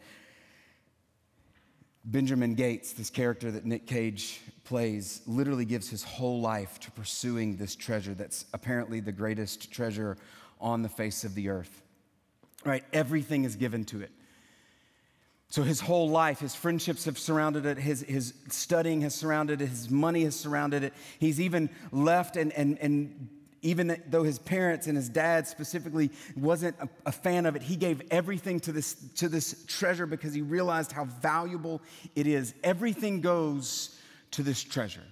Benjamin 2.04 2.56
Gates, 2.56 2.93
this 2.93 3.12
character 3.12 3.52
that 3.52 3.65
Nick 3.65 3.86
Cage 3.86 4.41
plays, 4.63 5.21
literally 5.28 5.63
gives 5.63 5.89
his 5.89 6.04
whole 6.04 6.41
life 6.41 6.80
to 6.80 6.91
pursuing 6.91 7.56
this 7.56 7.76
treasure 7.76 8.15
that's 8.15 8.45
apparently 8.52 8.99
the 8.99 9.12
greatest 9.12 9.71
treasure 9.71 10.17
on 10.60 10.82
the 10.82 10.89
face 10.89 11.23
of 11.23 11.36
the 11.36 11.49
earth. 11.49 11.84
Right? 12.65 12.84
Everything 12.91 13.45
is 13.45 13.56
given 13.56 13.86
to 13.86 14.02
it. 14.02 14.12
So 15.54 15.62
his 15.62 15.80
whole 15.80 16.10
life, 16.10 16.39
his 16.39 16.56
friendships 16.56 17.06
have 17.06 17.20
surrounded 17.20 17.68
it, 17.68 17.78
his, 17.78 18.02
his 18.02 18.34
studying 18.50 19.02
has 19.02 19.13
surrounded 19.13 19.62
it, 19.62 19.68
his 19.68 19.88
money 19.88 20.24
has 20.24 20.36
surrounded 20.36 20.84
it. 20.84 20.94
He's 21.20 21.39
even 21.39 21.70
left, 21.92 22.38
and, 22.38 22.52
and, 22.54 22.80
and 22.80 23.30
even 23.62 24.02
though 24.08 24.24
his 24.24 24.39
parents 24.39 24.88
and 24.88 24.98
his 24.98 25.10
dad 25.10 25.46
specifically 25.48 26.10
wasn't 26.36 26.76
a, 26.80 26.89
a 27.06 27.12
fan 27.12 27.46
of 27.46 27.56
it, 27.56 27.62
he 27.62 27.76
gave 27.76 28.02
everything 28.10 28.60
to 28.62 28.72
this, 28.72 28.96
to 29.18 29.30
this 29.30 29.63
treasure 29.68 30.08
because 30.08 30.34
he 30.34 30.42
realized 30.42 30.92
how 30.92 31.06
valuable 31.06 31.84
it 32.16 32.26
is. 32.26 32.56
Everything 32.63 33.22
goes 33.22 33.96
to 34.32 34.42
this 34.42 34.63
treasure. 34.63 35.06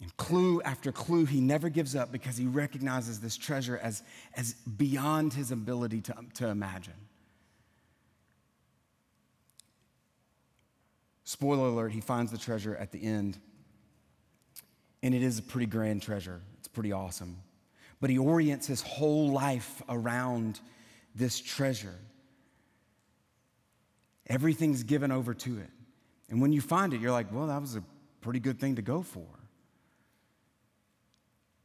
And 0.00 0.16
clue 0.18 0.62
after 0.62 0.92
clue, 0.92 1.24
he 1.24 1.40
never 1.40 1.68
gives 1.68 1.96
up 1.96 2.12
because 2.12 2.36
he 2.36 2.46
recognizes 2.46 3.18
this 3.18 3.36
treasure 3.36 3.80
as, 3.82 4.04
as 4.36 4.52
beyond 4.52 5.32
his 5.32 5.50
ability 5.50 6.00
to, 6.02 6.14
to 6.34 6.46
imagine. 6.46 6.94
Spoiler 11.26 11.66
alert, 11.66 11.90
he 11.90 12.00
finds 12.00 12.30
the 12.30 12.38
treasure 12.38 12.76
at 12.76 12.92
the 12.92 13.02
end. 13.02 13.36
And 15.02 15.12
it 15.12 15.24
is 15.24 15.40
a 15.40 15.42
pretty 15.42 15.66
grand 15.66 16.00
treasure, 16.00 16.40
it's 16.58 16.68
pretty 16.68 16.92
awesome. 16.92 17.38
But 18.00 18.10
he 18.10 18.18
orients 18.18 18.68
his 18.68 18.80
whole 18.80 19.30
life 19.32 19.82
around 19.88 20.60
this 21.16 21.40
treasure. 21.40 21.94
Everything's 24.28 24.84
given 24.84 25.10
over 25.10 25.34
to 25.34 25.58
it. 25.58 25.70
And 26.28 26.40
when 26.40 26.52
you 26.52 26.60
find 26.60 26.94
it, 26.94 27.00
you're 27.00 27.12
like, 27.12 27.32
well, 27.32 27.48
that 27.48 27.60
was 27.60 27.74
a 27.74 27.82
pretty 28.20 28.38
good 28.38 28.60
thing 28.60 28.76
to 28.76 28.82
go 28.82 29.02
for. 29.02 29.26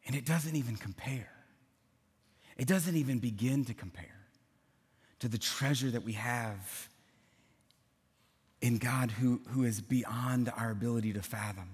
And 0.07 0.15
it 0.15 0.25
doesn't 0.25 0.55
even 0.55 0.75
compare. 0.75 1.31
It 2.57 2.67
doesn't 2.67 2.95
even 2.95 3.19
begin 3.19 3.65
to 3.65 3.75
compare 3.75 4.05
to 5.19 5.27
the 5.27 5.37
treasure 5.37 5.91
that 5.91 6.03
we 6.03 6.13
have 6.13 6.89
in 8.61 8.77
God 8.77 9.11
who, 9.11 9.41
who 9.49 9.63
is 9.63 9.81
beyond 9.81 10.51
our 10.55 10.71
ability 10.71 11.13
to 11.13 11.21
fathom. 11.21 11.69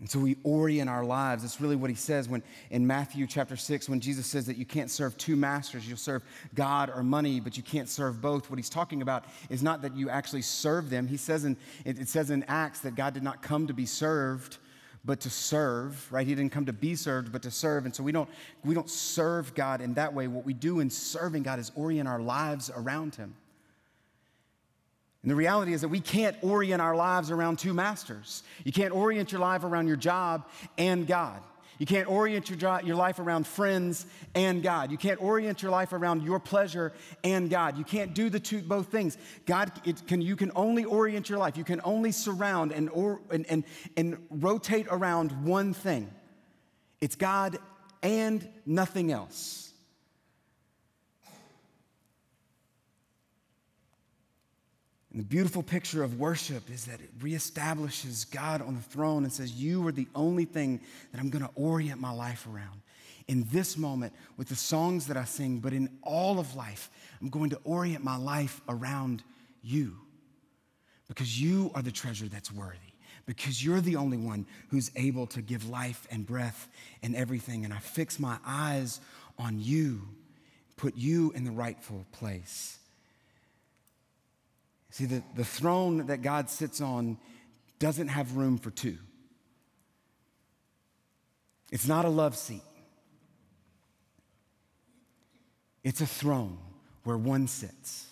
And 0.00 0.08
so 0.08 0.18
we 0.18 0.38
orient 0.44 0.88
our 0.88 1.04
lives. 1.04 1.42
That's 1.42 1.60
really 1.60 1.76
what 1.76 1.90
he 1.90 1.96
says 1.96 2.26
when 2.26 2.42
in 2.70 2.86
Matthew 2.86 3.26
chapter 3.26 3.54
6, 3.54 3.86
when 3.86 4.00
Jesus 4.00 4.26
says 4.26 4.46
that 4.46 4.56
you 4.56 4.64
can't 4.64 4.90
serve 4.90 5.16
two 5.18 5.36
masters, 5.36 5.86
you'll 5.86 5.98
serve 5.98 6.24
God 6.54 6.90
or 6.94 7.02
money, 7.02 7.38
but 7.38 7.58
you 7.58 7.62
can't 7.62 7.88
serve 7.88 8.22
both. 8.22 8.48
What 8.48 8.58
he's 8.58 8.70
talking 8.70 9.02
about 9.02 9.26
is 9.50 9.62
not 9.62 9.82
that 9.82 9.94
you 9.94 10.08
actually 10.08 10.40
serve 10.40 10.88
them. 10.88 11.06
He 11.06 11.18
says 11.18 11.44
in 11.44 11.56
it 11.84 12.08
says 12.08 12.30
in 12.30 12.44
Acts 12.44 12.80
that 12.80 12.94
God 12.94 13.12
did 13.12 13.22
not 13.22 13.42
come 13.42 13.66
to 13.66 13.74
be 13.74 13.84
served, 13.84 14.56
but 15.04 15.20
to 15.20 15.30
serve, 15.30 16.10
right? 16.10 16.26
He 16.26 16.34
didn't 16.34 16.52
come 16.52 16.64
to 16.64 16.72
be 16.72 16.94
served, 16.94 17.30
but 17.30 17.42
to 17.42 17.50
serve. 17.50 17.84
And 17.84 17.94
so 17.94 18.02
we 18.02 18.10
don't 18.10 18.28
we 18.64 18.74
don't 18.74 18.88
serve 18.88 19.54
God 19.54 19.82
in 19.82 19.92
that 19.94 20.14
way. 20.14 20.28
What 20.28 20.46
we 20.46 20.54
do 20.54 20.80
in 20.80 20.88
serving 20.88 21.42
God 21.42 21.58
is 21.58 21.72
orient 21.74 22.08
our 22.08 22.20
lives 22.20 22.70
around 22.74 23.16
him. 23.16 23.34
And 25.22 25.30
the 25.30 25.36
reality 25.36 25.74
is 25.74 25.82
that 25.82 25.88
we 25.88 26.00
can't 26.00 26.36
orient 26.42 26.80
our 26.80 26.96
lives 26.96 27.30
around 27.30 27.58
two 27.58 27.74
masters. 27.74 28.42
You 28.64 28.72
can't 28.72 28.94
orient 28.94 29.32
your 29.32 29.40
life 29.40 29.64
around 29.64 29.86
your 29.86 29.96
job 29.96 30.48
and 30.78 31.06
God. 31.06 31.42
You 31.78 31.86
can't 31.86 32.08
orient 32.08 32.50
your, 32.50 32.80
your 32.82 32.96
life 32.96 33.18
around 33.18 33.46
friends 33.46 34.04
and 34.34 34.62
God. 34.62 34.90
You 34.90 34.98
can't 34.98 35.20
orient 35.20 35.62
your 35.62 35.70
life 35.70 35.94
around 35.94 36.22
your 36.22 36.38
pleasure 36.38 36.92
and 37.24 37.48
God. 37.48 37.78
You 37.78 37.84
can't 37.84 38.14
do 38.14 38.28
the 38.28 38.38
two, 38.38 38.60
both 38.60 38.88
things. 38.88 39.16
God, 39.46 39.72
can, 40.06 40.20
you 40.20 40.36
can 40.36 40.52
only 40.54 40.84
orient 40.84 41.30
your 41.30 41.38
life. 41.38 41.56
You 41.56 41.64
can 41.64 41.80
only 41.82 42.12
surround 42.12 42.72
and, 42.72 42.90
or, 42.90 43.22
and, 43.30 43.46
and, 43.46 43.64
and 43.96 44.18
rotate 44.30 44.88
around 44.90 45.44
one 45.44 45.72
thing. 45.72 46.10
It's 47.00 47.16
God 47.16 47.56
and 48.02 48.46
nothing 48.66 49.10
else. 49.10 49.69
And 55.12 55.20
the 55.20 55.24
beautiful 55.24 55.62
picture 55.62 56.04
of 56.04 56.20
worship 56.20 56.70
is 56.70 56.84
that 56.84 57.00
it 57.00 57.18
reestablishes 57.18 58.30
God 58.30 58.62
on 58.62 58.76
the 58.76 58.82
throne 58.82 59.24
and 59.24 59.32
says, 59.32 59.52
You 59.52 59.86
are 59.88 59.92
the 59.92 60.06
only 60.14 60.44
thing 60.44 60.80
that 61.12 61.20
I'm 61.20 61.30
going 61.30 61.44
to 61.44 61.50
orient 61.56 62.00
my 62.00 62.12
life 62.12 62.46
around. 62.46 62.80
In 63.26 63.46
this 63.50 63.76
moment, 63.76 64.12
with 64.36 64.48
the 64.48 64.56
songs 64.56 65.06
that 65.08 65.16
I 65.16 65.24
sing, 65.24 65.58
but 65.58 65.72
in 65.72 65.88
all 66.02 66.38
of 66.38 66.54
life, 66.54 66.90
I'm 67.20 67.28
going 67.28 67.50
to 67.50 67.60
orient 67.64 68.04
my 68.04 68.16
life 68.16 68.60
around 68.68 69.22
you 69.62 69.96
because 71.08 71.40
you 71.40 71.72
are 71.74 71.82
the 71.82 71.90
treasure 71.90 72.26
that's 72.26 72.52
worthy, 72.52 72.78
because 73.26 73.64
you're 73.64 73.80
the 73.80 73.96
only 73.96 74.16
one 74.16 74.46
who's 74.68 74.92
able 74.94 75.26
to 75.26 75.42
give 75.42 75.68
life 75.68 76.06
and 76.10 76.24
breath 76.24 76.68
and 77.02 77.16
everything. 77.16 77.64
And 77.64 77.74
I 77.74 77.78
fix 77.78 78.20
my 78.20 78.38
eyes 78.46 79.00
on 79.36 79.58
you, 79.58 80.02
put 80.76 80.96
you 80.96 81.32
in 81.32 81.42
the 81.42 81.50
rightful 81.50 82.06
place. 82.12 82.78
See, 84.90 85.04
the, 85.04 85.22
the 85.36 85.44
throne 85.44 86.06
that 86.06 86.22
God 86.22 86.50
sits 86.50 86.80
on 86.80 87.18
doesn't 87.78 88.08
have 88.08 88.36
room 88.36 88.58
for 88.58 88.70
two. 88.70 88.98
It's 91.70 91.86
not 91.86 92.04
a 92.04 92.08
love 92.08 92.36
seat, 92.36 92.62
it's 95.84 96.00
a 96.00 96.06
throne 96.06 96.58
where 97.04 97.16
one 97.16 97.46
sits. 97.46 98.06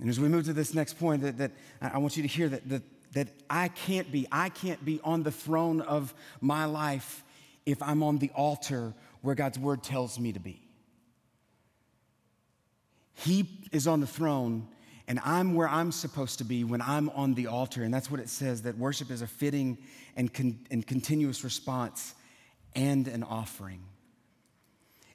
And 0.00 0.08
as 0.08 0.20
we 0.20 0.28
move 0.28 0.44
to 0.44 0.52
this 0.52 0.74
next 0.74 0.94
point, 0.94 1.22
that, 1.22 1.38
that 1.38 1.50
I 1.80 1.98
want 1.98 2.16
you 2.16 2.22
to 2.22 2.28
hear 2.28 2.48
that, 2.48 2.68
that, 2.68 2.82
that 3.14 3.28
I 3.50 3.66
can't 3.66 4.12
be, 4.12 4.28
I 4.30 4.48
can't 4.48 4.84
be 4.84 5.00
on 5.02 5.24
the 5.24 5.32
throne 5.32 5.80
of 5.80 6.14
my 6.40 6.66
life 6.66 7.24
if 7.66 7.82
I'm 7.82 8.04
on 8.04 8.18
the 8.18 8.30
altar 8.30 8.94
where 9.22 9.34
God's 9.34 9.58
word 9.58 9.82
tells 9.82 10.18
me 10.20 10.32
to 10.32 10.38
be. 10.38 10.67
He 13.24 13.46
is 13.72 13.88
on 13.88 13.98
the 13.98 14.06
throne, 14.06 14.68
and 15.08 15.18
I'm 15.24 15.54
where 15.54 15.68
I'm 15.68 15.90
supposed 15.90 16.38
to 16.38 16.44
be 16.44 16.62
when 16.62 16.80
I'm 16.80 17.08
on 17.10 17.34
the 17.34 17.48
altar. 17.48 17.82
And 17.82 17.92
that's 17.92 18.10
what 18.10 18.20
it 18.20 18.28
says 18.28 18.62
that 18.62 18.78
worship 18.78 19.10
is 19.10 19.22
a 19.22 19.26
fitting 19.26 19.78
and, 20.16 20.32
con- 20.32 20.60
and 20.70 20.86
continuous 20.86 21.42
response 21.42 22.14
and 22.76 23.08
an 23.08 23.24
offering. 23.24 23.82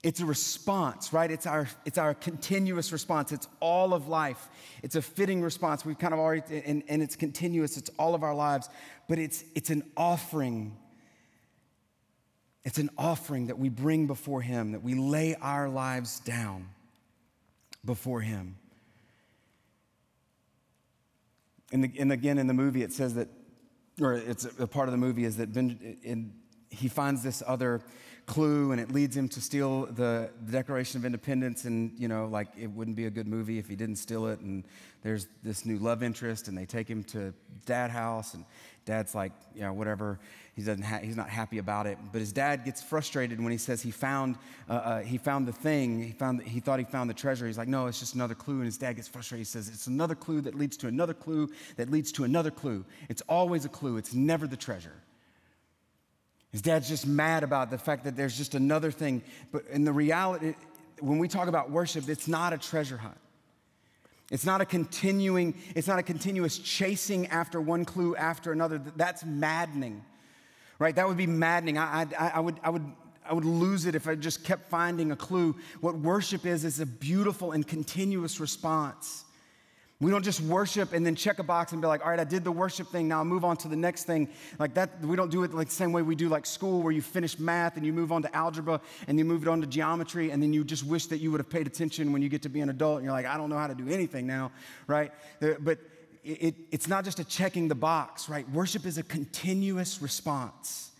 It's 0.04 0.20
a 0.20 0.26
response, 0.26 1.13
right? 1.13 1.32
It's 1.32 1.48
our, 1.48 1.70
it's 1.86 1.98
our 1.98 2.13
continuous 2.13 2.92
response. 2.92 3.32
It's 3.32 3.48
all 3.62 3.94
of 3.94 4.10
life. 4.10 4.50
It's 4.82 4.98
a 4.98 5.02
fitting 5.02 5.42
response. 5.42 5.86
We've 5.86 5.98
kind 5.98 6.13
of 6.13 6.20
already, 6.20 6.62
and, 6.66 6.84
and 6.89 7.02
it's 7.02 7.16
continuous. 7.16 7.78
It's 7.78 7.89
all 7.98 8.16
of 8.16 8.24
our 8.24 8.36
lives. 8.36 8.70
But 9.08 9.18
it's, 9.18 9.46
it's 9.56 9.70
an 9.70 9.82
offering. 9.96 10.76
It's 12.66 12.80
an 12.80 12.89
offering 12.98 13.48
that 13.48 13.58
we 13.58 13.70
bring 13.70 14.08
before 14.08 14.42
Him, 14.42 14.74
that 14.74 14.84
we 14.84 14.94
lay 14.94 15.36
our 15.36 15.70
lives 15.70 16.20
down 16.20 16.68
before 17.86 18.22
him. 18.22 18.58
And, 21.72 21.84
the, 21.84 21.91
and 22.00 22.12
again, 22.12 22.38
in 22.38 22.48
the 22.48 22.54
movie, 22.54 22.84
it 22.84 22.93
says 22.93 23.15
that, 23.15 23.28
or 24.00 24.13
it's 24.13 24.46
a, 24.46 24.63
a 24.63 24.67
part 24.67 24.88
of 24.88 24.91
the 24.91 24.98
movie 24.98 25.26
is 25.26 25.38
that 25.38 25.54
ben, 25.54 25.98
in, 26.04 26.34
he 26.73 26.88
finds 26.88 27.23
this 27.23 27.43
other 27.45 27.81
clue 28.25 28.71
and 28.71 28.79
it 28.79 28.91
leads 28.91 29.17
him 29.17 29.27
to 29.27 29.41
steal 29.41 29.86
the, 29.88 30.29
the, 30.45 30.51
Declaration 30.51 30.99
of 30.99 31.05
Independence. 31.05 31.65
And, 31.65 31.91
you 31.97 32.07
know, 32.07 32.27
like 32.27 32.47
it 32.57 32.67
wouldn't 32.67 32.95
be 32.95 33.05
a 33.05 33.09
good 33.09 33.27
movie 33.27 33.59
if 33.59 33.67
he 33.67 33.75
didn't 33.75 33.97
steal 33.97 34.27
it. 34.27 34.39
And 34.39 34.63
there's 35.01 35.27
this 35.43 35.65
new 35.65 35.77
love 35.77 36.03
interest 36.03 36.47
and 36.47 36.57
they 36.57 36.65
take 36.65 36.88
him 36.88 37.03
to 37.05 37.33
dad 37.65 37.91
house 37.91 38.33
and 38.33 38.45
dad's 38.86 39.13
like, 39.13 39.33
you 39.53 39.62
know, 39.62 39.73
whatever. 39.73 40.19
He 40.55 40.62
doesn't 40.62 40.83
ha- 40.83 40.99
he's 41.01 41.17
not 41.17 41.29
happy 41.29 41.57
about 41.57 41.88
it. 41.88 41.97
But 42.12 42.19
his 42.19 42.31
dad 42.31 42.63
gets 42.63 42.81
frustrated 42.81 43.41
when 43.41 43.51
he 43.51 43.57
says 43.57 43.81
he 43.81 43.91
found, 43.91 44.38
uh, 44.69 44.73
uh, 44.73 44.99
he 45.01 45.17
found 45.17 45.47
the 45.47 45.53
thing. 45.53 46.01
He, 46.01 46.12
found, 46.12 46.43
he 46.43 46.59
thought 46.59 46.79
he 46.79 46.86
found 46.86 47.09
the 47.09 47.15
treasure. 47.15 47.47
He's 47.47 47.57
like, 47.57 47.67
no, 47.67 47.88
it's 47.88 47.99
just 47.99 48.15
another 48.15 48.36
clue. 48.36 48.55
And 48.55 48.65
his 48.65 48.77
dad 48.77 48.93
gets 48.93 49.07
frustrated. 49.07 49.47
He 49.47 49.51
says, 49.51 49.67
it's 49.67 49.88
another 49.88 50.15
clue 50.15 50.41
that 50.41 50.55
leads 50.55 50.77
to 50.77 50.88
another 50.88 51.13
clue 51.13 51.49
that 51.75 51.91
leads 51.91 52.12
to 52.13 52.23
another 52.23 52.51
clue. 52.51 52.86
It's 53.09 53.21
always 53.27 53.65
a 53.65 53.69
clue. 53.69 53.97
It's 53.97 54.13
never 54.13 54.47
the 54.47 54.57
treasure. 54.57 54.93
His 56.54 56.62
dad's 56.62 56.88
just 56.88 57.08
mad 57.08 57.44
about 57.44 57.72
the 57.72 57.80
fact 57.80 58.04
that 58.06 58.16
there's 58.16 58.38
just 58.38 58.54
another 58.54 58.92
thing. 58.92 59.24
But 59.52 59.66
in 59.72 59.84
the 59.84 59.92
reality, 59.92 60.54
when 61.00 61.18
we 61.18 61.28
talk 61.28 61.48
about 61.48 61.72
worship, 61.72 62.08
it's 62.08 62.28
not 62.28 62.54
a 62.54 62.60
treasure 62.60 62.96
hunt. 62.96 63.18
It's 64.30 64.46
not 64.46 64.62
a 64.62 64.66
continuing, 64.66 65.56
it's 65.76 65.88
not 65.88 66.00
a 66.00 66.04
continuous 66.04 66.60
chasing 66.60 67.28
after 67.28 67.60
one 67.60 67.86
clue 67.86 68.16
after 68.16 68.52
another. 68.52 68.80
That's 68.96 69.26
maddening, 69.26 70.04
right? 70.78 70.96
That 70.96 71.08
would 71.08 71.18
be 71.18 71.28
maddening. 71.28 71.80
I, 71.80 72.08
I, 72.18 72.30
I, 72.36 72.39
would, 72.39 72.60
I, 72.63 72.70
would, 72.70 72.86
I 73.28 73.34
would 73.34 73.46
lose 73.46 73.88
it 73.88 73.96
if 73.96 74.08
I 74.08 74.13
just 74.13 74.44
kept 74.44 74.70
finding 74.70 75.12
a 75.12 75.16
clue. 75.16 75.56
What 75.82 75.98
worship 75.98 76.46
is, 76.46 76.66
is 76.66 76.80
a 76.80 76.86
beautiful 76.86 77.52
and 77.52 77.68
continuous 77.68 78.39
response 78.39 79.22
we 80.04 80.12
don't 80.12 80.24
just 80.24 80.42
worship 80.42 80.94
and 80.94 81.06
then 81.06 81.16
check 81.16 81.39
a 81.39 81.44
box 81.44 81.72
and 81.72 81.82
be 81.82 81.88
like, 81.88 82.04
all 82.04 82.12
right, 82.12 82.20
I 82.20 82.24
did 82.24 82.44
the 82.44 82.52
worship 82.52 82.88
thing, 82.88 83.08
now 83.08 83.20
I'll 83.20 83.26
move 83.26 83.46
on 83.46 83.58
to 83.58 83.68
the 83.68 83.76
next 83.76 84.04
thing. 84.04 84.30
Like 84.60 84.74
that, 84.74 85.02
we 85.02 85.16
don't 85.16 85.32
do 85.32 85.44
it 85.44 85.54
like 85.54 85.70
the 85.70 85.74
same 85.74 85.92
way 85.92 86.02
we 86.02 86.16
do 86.16 86.30
like 86.30 86.46
school, 86.46 86.82
where 86.82 86.92
you 86.92 87.02
finish 87.02 87.39
math 87.39 87.78
and 87.78 87.86
you 87.86 87.94
move 87.94 88.12
on 88.12 88.22
to 88.24 88.36
algebra 88.36 88.82
and 89.08 89.18
you 89.18 89.26
move 89.26 89.42
it 89.44 89.48
on 89.48 89.62
to 89.62 89.68
geometry, 89.68 90.32
and 90.32 90.44
then 90.44 90.54
you 90.54 90.63
just 90.63 90.84
wish 90.86 91.08
that 91.08 91.18
you 91.18 91.32
would 91.32 91.39
have 91.39 91.50
paid 91.50 91.68
attention 91.68 92.12
when 92.12 92.22
you 92.22 92.30
get 92.30 92.42
to 92.42 92.50
be 92.50 92.62
an 92.62 92.70
adult 92.70 92.98
and 92.98 93.06
you're 93.06 93.13
like, 93.13 93.26
I 93.26 93.38
don't 93.38 93.50
know 93.50 93.58
how 93.58 93.68
to 93.68 93.76
do 93.76 93.88
anything 93.89 94.28
now, 94.28 94.52
right? 94.88 95.12
But 95.39 95.80
it, 96.24 96.56
it's 96.72 96.88
not 96.88 97.04
just 97.04 97.20
a 97.20 97.24
checking 97.24 97.68
the 97.68 97.76
box, 97.76 98.30
right? 98.30 98.50
Worship 98.52 98.86
is 98.86 98.98
a 98.98 99.04
continuous 99.04 100.02
response. 100.02 100.92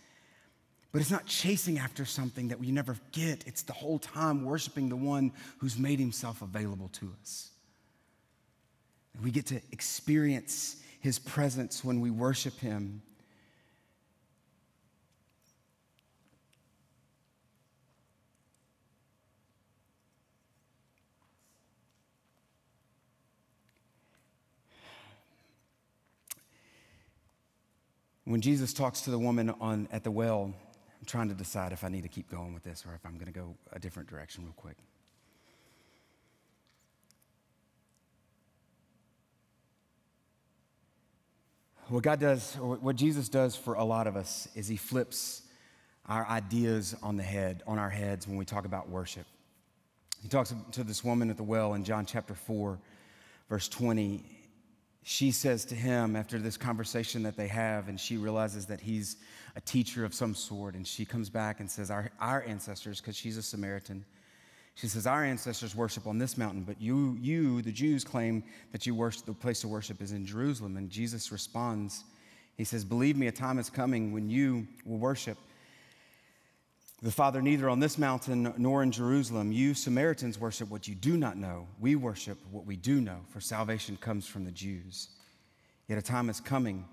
But 0.92 1.00
it's 1.00 1.10
not 1.10 1.26
chasing 1.26 1.78
after 1.78 2.04
something 2.04 2.48
that 2.48 2.60
we 2.60 2.70
never 2.70 2.96
get. 3.10 3.42
It's 3.48 3.62
the 3.62 3.72
whole 3.72 3.98
time 3.98 4.44
worshiping 4.44 4.88
the 4.88 4.96
one 4.96 5.32
who's 5.58 5.76
made 5.76 5.98
himself 5.98 6.40
available 6.40 6.88
to 7.00 7.12
us. 7.20 7.50
We 9.22 9.30
get 9.30 9.46
to 9.46 9.60
experience 9.72 10.76
his 11.00 11.18
presence 11.18 11.84
when 11.84 12.00
we 12.00 12.10
worship 12.10 12.58
him. 12.58 13.02
When 28.24 28.40
Jesus 28.40 28.72
talks 28.72 29.02
to 29.02 29.10
the 29.10 29.18
woman 29.18 29.50
on, 29.60 29.86
at 29.92 30.02
the 30.02 30.10
well, 30.10 30.44
I'm 30.44 31.06
trying 31.06 31.28
to 31.28 31.34
decide 31.34 31.72
if 31.72 31.84
I 31.84 31.88
need 31.88 32.02
to 32.02 32.08
keep 32.08 32.30
going 32.30 32.54
with 32.54 32.64
this 32.64 32.84
or 32.88 32.94
if 32.94 33.04
I'm 33.04 33.14
going 33.14 33.26
to 33.26 33.38
go 33.38 33.54
a 33.72 33.78
different 33.78 34.08
direction 34.08 34.44
real 34.44 34.54
quick. 34.54 34.76
What 41.88 42.02
God 42.02 42.20
does, 42.20 42.54
what 42.56 42.96
Jesus 42.96 43.28
does 43.28 43.56
for 43.56 43.74
a 43.74 43.84
lot 43.84 44.06
of 44.06 44.16
us, 44.16 44.48
is 44.54 44.68
He 44.68 44.76
flips 44.76 45.42
our 46.06 46.26
ideas 46.26 46.94
on 47.02 47.16
the 47.16 47.22
head, 47.22 47.62
on 47.66 47.78
our 47.78 47.90
heads 47.90 48.26
when 48.26 48.36
we 48.36 48.44
talk 48.44 48.64
about 48.64 48.88
worship. 48.88 49.26
He 50.22 50.28
talks 50.28 50.54
to 50.72 50.84
this 50.84 51.04
woman 51.04 51.30
at 51.30 51.36
the 51.36 51.42
well 51.42 51.74
in 51.74 51.84
John 51.84 52.06
chapter 52.06 52.34
4, 52.34 52.78
verse 53.48 53.68
20. 53.68 54.24
She 55.02 55.32
says 55.32 55.66
to 55.66 55.74
him 55.74 56.16
after 56.16 56.38
this 56.38 56.56
conversation 56.56 57.24
that 57.24 57.36
they 57.36 57.48
have, 57.48 57.88
and 57.88 58.00
she 58.00 58.16
realizes 58.16 58.66
that 58.66 58.80
he's 58.80 59.16
a 59.54 59.60
teacher 59.60 60.04
of 60.04 60.14
some 60.14 60.34
sort, 60.34 60.74
and 60.74 60.86
she 60.86 61.04
comes 61.04 61.28
back 61.28 61.60
and 61.60 61.70
says, 61.70 61.90
Our, 61.90 62.10
our 62.20 62.42
ancestors, 62.42 63.00
because 63.00 63.16
she's 63.16 63.36
a 63.36 63.42
Samaritan, 63.42 64.06
she 64.74 64.88
says, 64.88 65.06
Our 65.06 65.24
ancestors 65.24 65.74
worship 65.74 66.06
on 66.06 66.18
this 66.18 66.36
mountain, 66.36 66.62
but 66.62 66.80
you, 66.80 67.16
you, 67.20 67.62
the 67.62 67.72
Jews, 67.72 68.04
claim 68.04 68.42
that 68.72 68.86
you 68.86 68.94
worship, 68.94 69.26
the 69.26 69.32
place 69.32 69.60
to 69.60 69.68
worship 69.68 70.02
is 70.02 70.12
in 70.12 70.26
Jerusalem. 70.26 70.76
And 70.76 70.90
Jesus 70.90 71.30
responds, 71.30 72.04
He 72.56 72.64
says, 72.64 72.84
Believe 72.84 73.16
me, 73.16 73.28
a 73.28 73.32
time 73.32 73.58
is 73.58 73.70
coming 73.70 74.12
when 74.12 74.28
you 74.28 74.66
will 74.84 74.98
worship 74.98 75.38
the 77.02 77.10
Father 77.12 77.42
neither 77.42 77.68
on 77.68 77.80
this 77.80 77.98
mountain 77.98 78.54
nor 78.56 78.82
in 78.82 78.90
Jerusalem. 78.90 79.52
You 79.52 79.74
Samaritans 79.74 80.40
worship 80.40 80.70
what 80.70 80.88
you 80.88 80.94
do 80.94 81.16
not 81.18 81.36
know. 81.36 81.68
We 81.78 81.96
worship 81.96 82.38
what 82.50 82.64
we 82.64 82.76
do 82.76 83.00
know, 83.00 83.18
for 83.28 83.40
salvation 83.40 83.98
comes 83.98 84.26
from 84.26 84.44
the 84.44 84.50
Jews. 84.50 85.10
Yet 85.86 85.98
a 85.98 86.02
time 86.02 86.30
is 86.30 86.40
coming 86.40 86.86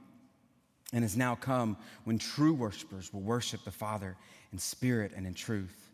and 0.92 1.04
has 1.04 1.16
now 1.16 1.36
come 1.36 1.78
when 2.04 2.20
true 2.20 2.54
worshipers 2.54 3.14
will 3.14 3.22
worship 3.22 3.64
the 3.64 3.72
Father 3.72 4.18
in 4.52 4.60
spirit 4.60 5.14
and 5.16 5.26
in 5.26 5.34
truth. 5.34 5.91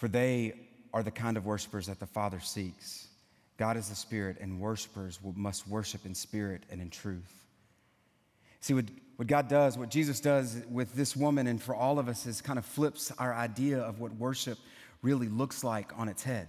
For 0.00 0.08
they 0.08 0.54
are 0.94 1.02
the 1.02 1.10
kind 1.10 1.36
of 1.36 1.44
worshipers 1.44 1.88
that 1.88 2.00
the 2.00 2.06
Father 2.06 2.40
seeks. 2.40 3.06
God 3.58 3.76
is 3.76 3.90
the 3.90 3.94
Spirit, 3.94 4.38
and 4.40 4.58
worshipers 4.58 5.18
must 5.36 5.68
worship 5.68 6.06
in 6.06 6.14
spirit 6.14 6.62
and 6.70 6.80
in 6.80 6.88
truth. 6.88 7.44
See, 8.60 8.72
what, 8.72 8.86
what 9.16 9.28
God 9.28 9.48
does, 9.48 9.76
what 9.76 9.90
Jesus 9.90 10.18
does 10.18 10.62
with 10.70 10.94
this 10.94 11.14
woman 11.14 11.46
and 11.46 11.62
for 11.62 11.74
all 11.74 11.98
of 11.98 12.08
us 12.08 12.24
is 12.24 12.40
kind 12.40 12.58
of 12.58 12.64
flips 12.64 13.12
our 13.18 13.34
idea 13.34 13.78
of 13.78 14.00
what 14.00 14.16
worship 14.16 14.58
really 15.02 15.28
looks 15.28 15.62
like 15.62 15.92
on 15.98 16.08
its 16.08 16.22
head. 16.22 16.48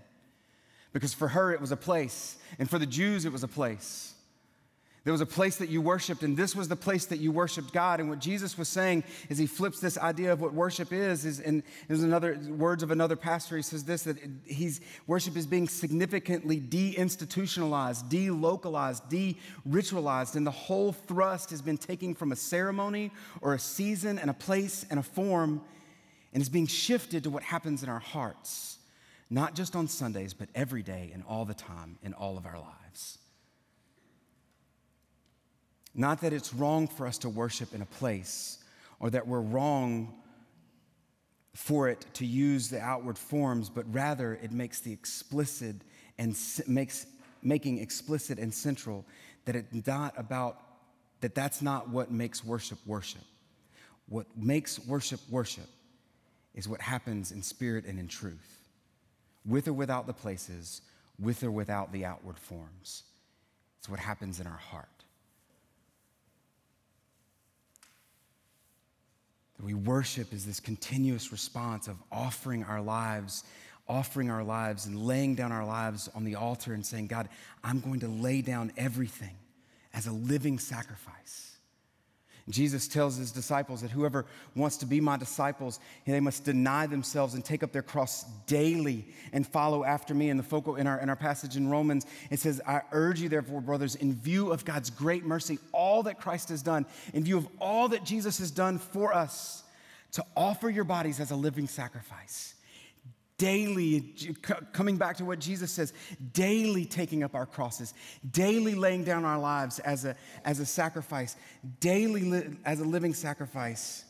Because 0.94 1.14
for 1.14 1.28
her, 1.28 1.52
it 1.52 1.60
was 1.60 1.74
a 1.74 1.78
place, 1.78 2.38
and 2.58 2.70
for 2.70 2.80
the 2.80 2.86
Jews, 2.86 3.26
it 3.26 3.34
was 3.34 3.44
a 3.44 3.50
place. 3.50 4.14
There 5.04 5.12
was 5.12 5.22
a 5.22 5.26
place 5.26 5.56
that 5.56 5.70
you 5.70 5.82
worshiped, 5.82 6.22
and 6.22 6.38
this 6.38 6.56
was 6.56 6.68
the 6.68 6.76
place 6.76 7.06
that 7.08 7.18
you 7.18 7.32
worshiped 7.32 7.74
God. 7.74 8.00
And 8.00 8.08
what 8.08 8.20
Jesus 8.20 8.56
was 8.56 8.70
saying 8.70 9.04
is 9.30 9.40
he 9.40 9.48
flips 9.48 9.80
this 9.80 9.98
idea 9.98 10.32
of 10.32 10.42
what 10.42 10.54
worship 10.54 10.94
is, 10.94 11.26
is 11.26 11.40
and 11.40 11.64
there's 11.88 12.04
another 12.04 12.38
words 12.50 12.84
of 12.84 12.92
another 12.92 13.16
pastor. 13.16 13.56
He 13.56 13.64
says 13.64 13.84
this 13.84 14.04
that 14.04 14.18
he's 14.46 14.80
worship 15.08 15.36
is 15.36 15.48
being 15.48 15.68
significantly 15.68 16.60
de-institutionalized, 16.60 18.10
de-localized, 18.10 19.10
de-ritualized, 19.10 20.36
and 20.36 20.46
the 20.46 20.52
whole 20.52 20.92
thrust 20.92 21.50
has 21.50 21.64
been 21.64 21.80
taken 21.80 22.14
from 22.14 22.32
a 22.32 22.36
ceremony 22.36 23.10
or 23.42 23.56
a 23.56 23.60
season 23.60 24.20
and 24.20 24.30
a 24.30 24.36
place 24.36 24.86
and 24.92 25.00
a 25.00 25.04
form, 25.04 25.62
and 26.32 26.42
is 26.42 26.50
being 26.50 26.68
shifted 26.68 27.24
to 27.24 27.32
what 27.32 27.42
happens 27.42 27.82
in 27.82 27.90
our 27.90 28.00
hearts, 28.00 28.78
not 29.32 29.56
just 29.56 29.76
on 29.76 29.88
Sundays, 29.88 30.36
but 30.36 30.48
every 30.54 30.84
day 30.84 31.10
and 31.12 31.24
all 31.28 31.44
the 31.44 31.56
time 31.56 31.98
in 32.04 32.14
all 32.14 32.38
of 32.38 32.46
our 32.46 32.60
lives. 32.60 32.81
Not 35.94 36.22
that 36.22 36.34
it's 36.34 36.54
wrong 36.54 36.88
for 36.88 37.06
us 37.06 37.18
to 37.20 37.30
worship 37.30 37.74
in 37.74 37.82
a 37.82 37.86
place 37.86 38.60
or 39.00 39.10
that 39.10 39.28
we're 39.28 39.42
wrong 39.42 40.14
for 41.54 41.90
it 41.90 42.06
to 42.14 42.26
use 42.26 42.70
the 42.70 42.80
outward 42.80 43.18
forms, 43.18 43.70
but 43.70 43.92
rather 43.94 44.36
it 44.36 44.52
makes 44.52 44.80
the 44.80 44.94
explicit 44.94 45.76
and 46.18 46.38
makes 46.68 47.06
making 47.44 47.80
explicit 47.80 48.38
and 48.38 48.54
central 48.54 49.06
that 49.46 49.56
it's 49.56 49.88
not 49.88 50.14
about 50.18 50.60
that 51.22 51.36
that's 51.36 51.62
not 51.62 51.90
what 51.90 52.12
makes 52.12 52.44
worship 52.44 52.80
worship. 52.86 53.22
What 54.08 54.26
makes 54.36 54.80
worship 54.88 55.20
worship 55.30 55.68
is 56.54 56.68
what 56.68 56.82
happens 56.82 57.32
in 57.32 57.42
spirit 57.42 57.86
and 57.86 58.00
in 58.00 58.08
truth, 58.08 58.60
with 59.46 59.68
or 59.68 59.74
without 59.74 60.08
the 60.08 60.14
places, 60.14 60.82
with 61.20 61.44
or 61.44 61.52
without 61.52 61.92
the 61.92 62.06
outward 62.06 62.38
forms. 62.38 63.04
It's 63.80 63.90
what 63.90 64.00
happens 64.00 64.40
in 64.40 64.48
our 64.48 64.58
heart. 64.58 65.01
We 69.64 69.74
worship 69.74 70.34
is 70.34 70.46
this 70.46 70.60
continuous 70.60 71.32
response 71.32 71.88
of 71.88 71.98
offering 72.12 72.64
our 72.64 72.82
lives, 72.82 73.44
offering 73.88 74.30
our 74.30 74.44
lives 74.44 74.86
and 74.86 75.06
laying 75.06 75.36
down 75.36 75.52
our 75.52 75.66
lives 75.66 76.10
on 76.16 76.24
the 76.24 76.36
altar 76.36 76.74
and 76.74 76.86
saying, 76.86 77.08
God, 77.08 77.30
I'm 77.64 77.80
going 77.80 78.00
to 78.02 78.08
lay 78.08 78.42
down 78.42 78.72
everything 78.78 79.36
as 79.94 80.08
a 80.08 80.12
living 80.12 80.60
sacrifice. 80.60 81.51
Jesus 82.50 82.88
tells 82.88 83.18
his 83.18 83.32
disciples 83.32 83.82
that 83.82 83.92
whoever 83.92 84.26
wants 84.56 84.78
to 84.78 84.86
be 84.86 85.00
my 85.00 85.18
disciples, 85.18 85.80
they 86.06 86.20
must 86.20 86.44
deny 86.44 86.88
themselves 86.88 87.34
and 87.34 87.46
take 87.46 87.64
up 87.64 87.72
their 87.72 87.82
cross 87.82 88.24
daily 88.48 89.06
and 89.32 89.48
follow 89.48 89.84
after 89.84 90.14
me. 90.14 90.30
In 90.30 90.38
the 90.38 90.44
focal 90.44 90.76
in 90.76 90.88
our, 90.88 91.00
in 91.00 91.10
our 91.10 91.16
passage 91.16 91.56
in 91.56 91.70
Romans, 91.70 92.06
it 92.30 92.40
says, 92.40 92.62
I 92.68 92.82
urge 92.92 93.22
you, 93.22 93.30
therefore, 93.30 93.62
brothers, 93.62 93.96
in 93.96 94.14
view 94.14 94.52
of 94.52 94.66
God's 94.66 94.90
great 94.90 95.24
mercy, 95.24 95.60
all 95.72 96.04
that 96.04 96.20
Christ 96.20 96.50
has 96.50 96.62
done, 96.62 96.86
in 97.14 97.24
view 97.24 97.38
of 97.38 97.48
all 97.60 97.90
that 97.90 98.04
Jesus 98.04 98.40
has 98.40 98.52
done 98.52 98.80
for 98.80 99.14
us, 99.14 99.64
to 100.14 100.26
offer 100.36 100.70
your 100.70 100.84
bodies 100.84 101.20
as 101.20 101.32
a 101.32 101.36
living 101.36 101.68
sacrifice 101.68 102.56
daily, 103.42 104.14
coming 104.72 104.98
back 104.98 105.18
to 105.18 105.26
what 105.26 105.40
Jesus 105.40 105.72
says, 105.72 105.94
daily 106.32 106.86
taking 106.86 107.24
up 107.24 107.34
our 107.34 107.48
crosses, 107.48 107.96
daily 108.30 108.76
laying 108.76 109.04
down 109.04 109.26
our 109.26 109.40
lives 109.40 109.80
as 109.80 110.06
a, 110.06 110.16
as 110.46 110.60
a 110.60 110.66
sacrifice, 110.66 111.36
daily 111.80 112.22
li- 112.22 112.56
as 112.66 112.82
a 112.82 112.84
living 112.84 113.16
sacrifice, 113.16 114.06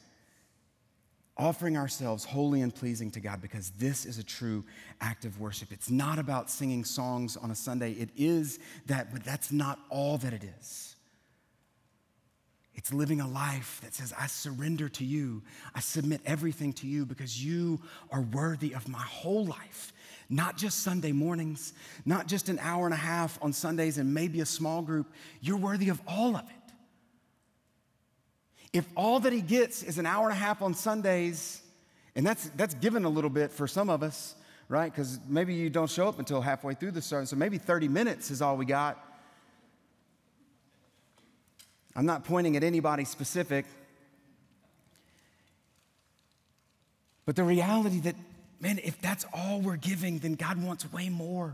offering 1.37 1.77
ourselves 1.77 2.25
holy 2.25 2.59
and 2.59 2.75
pleasing 2.75 3.09
to 3.09 3.21
God 3.21 3.41
because 3.41 3.69
this 3.69 4.05
is 4.05 4.17
a 4.17 4.23
true 4.23 4.65
act 4.99 5.23
of 5.23 5.39
worship. 5.39 5.71
It's 5.71 5.89
not 5.89 6.19
about 6.19 6.49
singing 6.49 6.83
songs 6.83 7.37
on 7.37 7.51
a 7.51 7.55
Sunday, 7.55 7.93
it 7.93 8.09
is 8.17 8.59
that, 8.87 9.13
but 9.13 9.23
that's 9.23 9.49
not 9.49 9.79
all 9.89 10.17
that 10.17 10.33
it 10.33 10.43
is. 10.59 10.90
It's 12.81 12.91
living 12.91 13.21
a 13.21 13.27
life 13.27 13.79
that 13.83 13.93
says, 13.93 14.11
I 14.19 14.25
surrender 14.25 14.89
to 14.89 15.05
you. 15.05 15.43
I 15.75 15.81
submit 15.81 16.19
everything 16.25 16.73
to 16.73 16.87
you 16.87 17.05
because 17.05 17.45
you 17.45 17.79
are 18.09 18.21
worthy 18.21 18.73
of 18.73 18.87
my 18.87 19.03
whole 19.03 19.45
life. 19.45 19.93
Not 20.31 20.57
just 20.57 20.79
Sunday 20.79 21.11
mornings, 21.11 21.73
not 22.05 22.25
just 22.25 22.49
an 22.49 22.57
hour 22.59 22.85
and 22.85 22.93
a 22.95 22.97
half 22.97 23.37
on 23.39 23.53
Sundays 23.53 23.99
and 23.99 24.11
maybe 24.15 24.41
a 24.41 24.47
small 24.47 24.81
group. 24.81 25.13
You're 25.41 25.57
worthy 25.57 25.89
of 25.89 26.01
all 26.07 26.35
of 26.35 26.41
it. 26.41 26.73
If 28.73 28.87
all 28.95 29.19
that 29.19 29.31
he 29.31 29.41
gets 29.41 29.83
is 29.83 29.99
an 29.99 30.07
hour 30.07 30.23
and 30.23 30.33
a 30.33 30.39
half 30.41 30.63
on 30.63 30.73
Sundays, 30.73 31.61
and 32.15 32.25
that's, 32.25 32.49
that's 32.55 32.73
given 32.73 33.05
a 33.05 33.09
little 33.09 33.29
bit 33.29 33.51
for 33.51 33.67
some 33.67 33.91
of 33.91 34.01
us, 34.01 34.33
right? 34.69 34.91
Because 34.91 35.19
maybe 35.27 35.53
you 35.53 35.69
don't 35.69 35.87
show 35.87 36.07
up 36.07 36.17
until 36.17 36.41
halfway 36.41 36.73
through 36.73 36.91
the 36.91 37.01
sermon. 37.03 37.27
so 37.27 37.35
maybe 37.35 37.59
30 37.59 37.89
minutes 37.89 38.31
is 38.31 38.41
all 38.41 38.57
we 38.57 38.65
got. 38.65 39.10
I'm 41.95 42.05
not 42.05 42.23
pointing 42.23 42.55
at 42.55 42.63
anybody 42.63 43.05
specific. 43.05 43.65
But 47.25 47.35
the 47.35 47.43
reality 47.43 47.99
that, 48.01 48.15
man, 48.59 48.79
if 48.83 49.01
that's 49.01 49.25
all 49.33 49.61
we're 49.61 49.75
giving, 49.75 50.19
then 50.19 50.35
God 50.35 50.61
wants 50.61 50.91
way 50.91 51.09
more. 51.09 51.53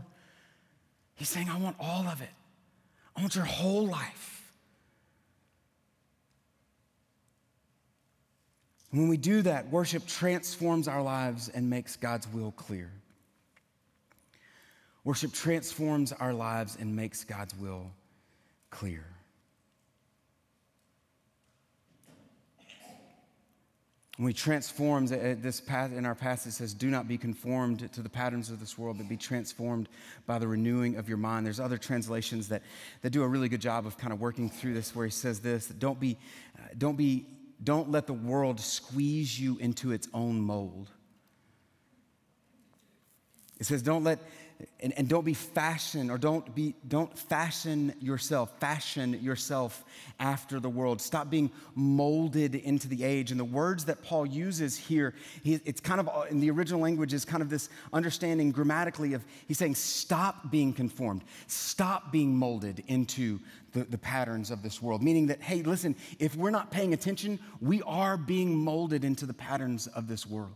He's 1.14 1.28
saying, 1.28 1.48
I 1.48 1.58
want 1.58 1.76
all 1.80 2.06
of 2.06 2.22
it, 2.22 2.30
I 3.16 3.20
want 3.20 3.34
your 3.34 3.44
whole 3.44 3.86
life. 3.86 4.34
When 8.90 9.08
we 9.08 9.18
do 9.18 9.42
that, 9.42 9.68
worship 9.68 10.06
transforms 10.06 10.88
our 10.88 11.02
lives 11.02 11.50
and 11.50 11.68
makes 11.68 11.96
God's 11.96 12.26
will 12.28 12.52
clear. 12.52 12.90
Worship 15.04 15.32
transforms 15.32 16.12
our 16.12 16.32
lives 16.32 16.78
and 16.80 16.96
makes 16.96 17.22
God's 17.24 17.54
will 17.56 17.90
clear. 18.70 19.04
We 24.18 24.32
transform, 24.32 25.04
uh, 25.04 25.36
this 25.40 25.60
path 25.60 25.92
in 25.92 26.04
our 26.04 26.14
passage 26.14 26.54
says, 26.54 26.74
do 26.74 26.88
not 26.88 27.06
be 27.06 27.16
conformed 27.16 27.90
to 27.92 28.02
the 28.02 28.08
patterns 28.08 28.50
of 28.50 28.58
this 28.58 28.76
world, 28.76 28.98
but 28.98 29.08
be 29.08 29.16
transformed 29.16 29.88
by 30.26 30.40
the 30.40 30.48
renewing 30.48 30.96
of 30.96 31.08
your 31.08 31.18
mind. 31.18 31.46
There's 31.46 31.60
other 31.60 31.78
translations 31.78 32.48
that, 32.48 32.62
that 33.02 33.10
do 33.10 33.22
a 33.22 33.28
really 33.28 33.48
good 33.48 33.60
job 33.60 33.86
of 33.86 33.96
kind 33.96 34.12
of 34.12 34.20
working 34.20 34.50
through 34.50 34.74
this 34.74 34.94
where 34.94 35.06
he 35.06 35.12
says 35.12 35.38
this, 35.38 35.68
don't 35.68 36.00
be, 36.00 36.18
uh, 36.58 36.66
don't 36.76 36.96
be, 36.96 37.26
don't 37.62 37.92
let 37.92 38.08
the 38.08 38.12
world 38.12 38.58
squeeze 38.58 39.38
you 39.38 39.56
into 39.58 39.92
its 39.92 40.08
own 40.12 40.40
mold. 40.40 40.90
It 43.60 43.66
says, 43.66 43.82
don't 43.82 44.02
let, 44.02 44.18
and, 44.80 44.92
and 44.96 45.08
don't 45.08 45.24
be 45.24 45.34
fashioned 45.34 46.10
or 46.10 46.18
don't 46.18 46.54
be 46.54 46.74
don't 46.86 47.16
fashion 47.16 47.94
yourself 48.00 48.58
fashion 48.58 49.14
yourself 49.22 49.84
after 50.18 50.58
the 50.58 50.68
world. 50.68 51.00
Stop 51.00 51.30
being 51.30 51.50
molded 51.74 52.54
into 52.54 52.88
the 52.88 53.04
age. 53.04 53.30
And 53.30 53.38
the 53.38 53.44
words 53.44 53.84
that 53.86 54.02
paul 54.02 54.26
uses 54.26 54.76
here 54.76 55.14
he, 55.42 55.60
it's 55.64 55.80
kind 55.80 56.00
of 56.00 56.08
in 56.30 56.40
the 56.40 56.50
original 56.50 56.80
language 56.80 57.14
is 57.14 57.24
kind 57.24 57.42
of 57.42 57.50
this 57.50 57.68
understanding 57.92 58.50
grammatically 58.50 59.14
of 59.14 59.24
he's 59.46 59.58
saying 59.58 59.74
stop 59.74 60.50
being 60.50 60.72
conformed. 60.72 61.22
Stop 61.46 62.10
being 62.12 62.36
molded 62.36 62.82
into 62.88 63.40
the, 63.72 63.84
the 63.84 63.98
patterns 63.98 64.50
of 64.50 64.62
this 64.62 64.82
world. 64.82 65.02
Meaning 65.02 65.28
that 65.28 65.40
hey 65.40 65.62
listen 65.62 65.94
if 66.18 66.34
we're 66.36 66.50
not 66.50 66.70
paying 66.70 66.94
attention 66.94 67.38
we 67.60 67.82
are 67.82 68.16
being 68.16 68.56
molded 68.56 69.04
into 69.04 69.26
the 69.26 69.34
patterns 69.34 69.86
of 69.88 70.08
this 70.08 70.26
world 70.26 70.54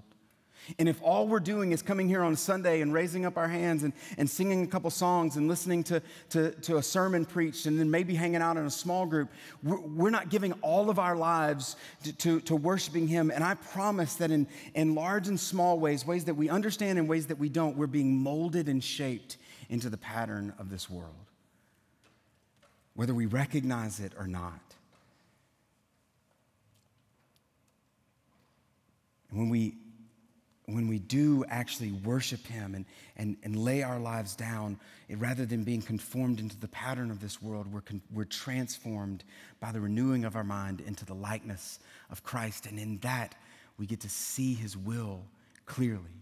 and 0.78 0.88
if 0.88 1.02
all 1.02 1.26
we're 1.26 1.40
doing 1.40 1.72
is 1.72 1.82
coming 1.82 2.08
here 2.08 2.22
on 2.22 2.36
Sunday 2.36 2.80
and 2.80 2.92
raising 2.92 3.26
up 3.26 3.36
our 3.36 3.48
hands 3.48 3.82
and, 3.82 3.92
and 4.16 4.28
singing 4.28 4.62
a 4.62 4.66
couple 4.66 4.90
songs 4.90 5.36
and 5.36 5.48
listening 5.48 5.82
to, 5.84 6.02
to, 6.30 6.52
to 6.52 6.76
a 6.76 6.82
sermon 6.82 7.24
preached 7.24 7.66
and 7.66 7.78
then 7.78 7.90
maybe 7.90 8.14
hanging 8.14 8.40
out 8.40 8.56
in 8.56 8.64
a 8.64 8.70
small 8.70 9.04
group, 9.04 9.28
we're, 9.62 9.80
we're 9.80 10.10
not 10.10 10.28
giving 10.28 10.52
all 10.62 10.88
of 10.88 10.98
our 10.98 11.16
lives 11.16 11.76
to, 12.04 12.12
to, 12.12 12.40
to, 12.42 12.56
worshiping 12.56 13.08
Him. 13.08 13.30
And 13.30 13.42
I 13.42 13.54
promise 13.54 14.14
that 14.16 14.30
in, 14.30 14.46
in 14.74 14.94
large 14.94 15.28
and 15.28 15.38
small 15.38 15.78
ways, 15.78 16.06
ways 16.06 16.24
that 16.26 16.34
we 16.34 16.48
understand 16.48 16.98
and 16.98 17.08
ways 17.08 17.26
that 17.26 17.38
we 17.38 17.48
don't, 17.48 17.76
we're 17.76 17.86
being 17.86 18.16
molded 18.16 18.68
and 18.68 18.82
shaped 18.82 19.38
into 19.68 19.90
the 19.90 19.96
pattern 19.96 20.52
of 20.58 20.70
this 20.70 20.88
world, 20.88 21.26
whether 22.94 23.14
we 23.14 23.26
recognize 23.26 23.98
it 24.00 24.12
or 24.18 24.28
not. 24.28 24.60
And 29.30 29.40
when 29.40 29.48
we 29.48 29.76
when 30.74 30.88
we 30.88 30.98
do 30.98 31.44
actually 31.48 31.92
worship 31.92 32.46
Him 32.46 32.74
and, 32.74 32.84
and, 33.16 33.36
and 33.42 33.56
lay 33.56 33.82
our 33.82 33.98
lives 33.98 34.34
down, 34.34 34.78
rather 35.10 35.44
than 35.44 35.64
being 35.64 35.82
conformed 35.82 36.40
into 36.40 36.58
the 36.58 36.68
pattern 36.68 37.10
of 37.10 37.20
this 37.20 37.42
world, 37.42 37.72
we're, 37.72 37.80
con, 37.80 38.00
we're 38.12 38.24
transformed 38.24 39.24
by 39.60 39.72
the 39.72 39.80
renewing 39.80 40.24
of 40.24 40.36
our 40.36 40.44
mind 40.44 40.80
into 40.80 41.04
the 41.04 41.14
likeness 41.14 41.78
of 42.10 42.22
Christ. 42.22 42.66
And 42.66 42.78
in 42.78 42.98
that, 42.98 43.34
we 43.78 43.86
get 43.86 44.00
to 44.00 44.08
see 44.08 44.54
His 44.54 44.76
will 44.76 45.22
clearly. 45.66 46.21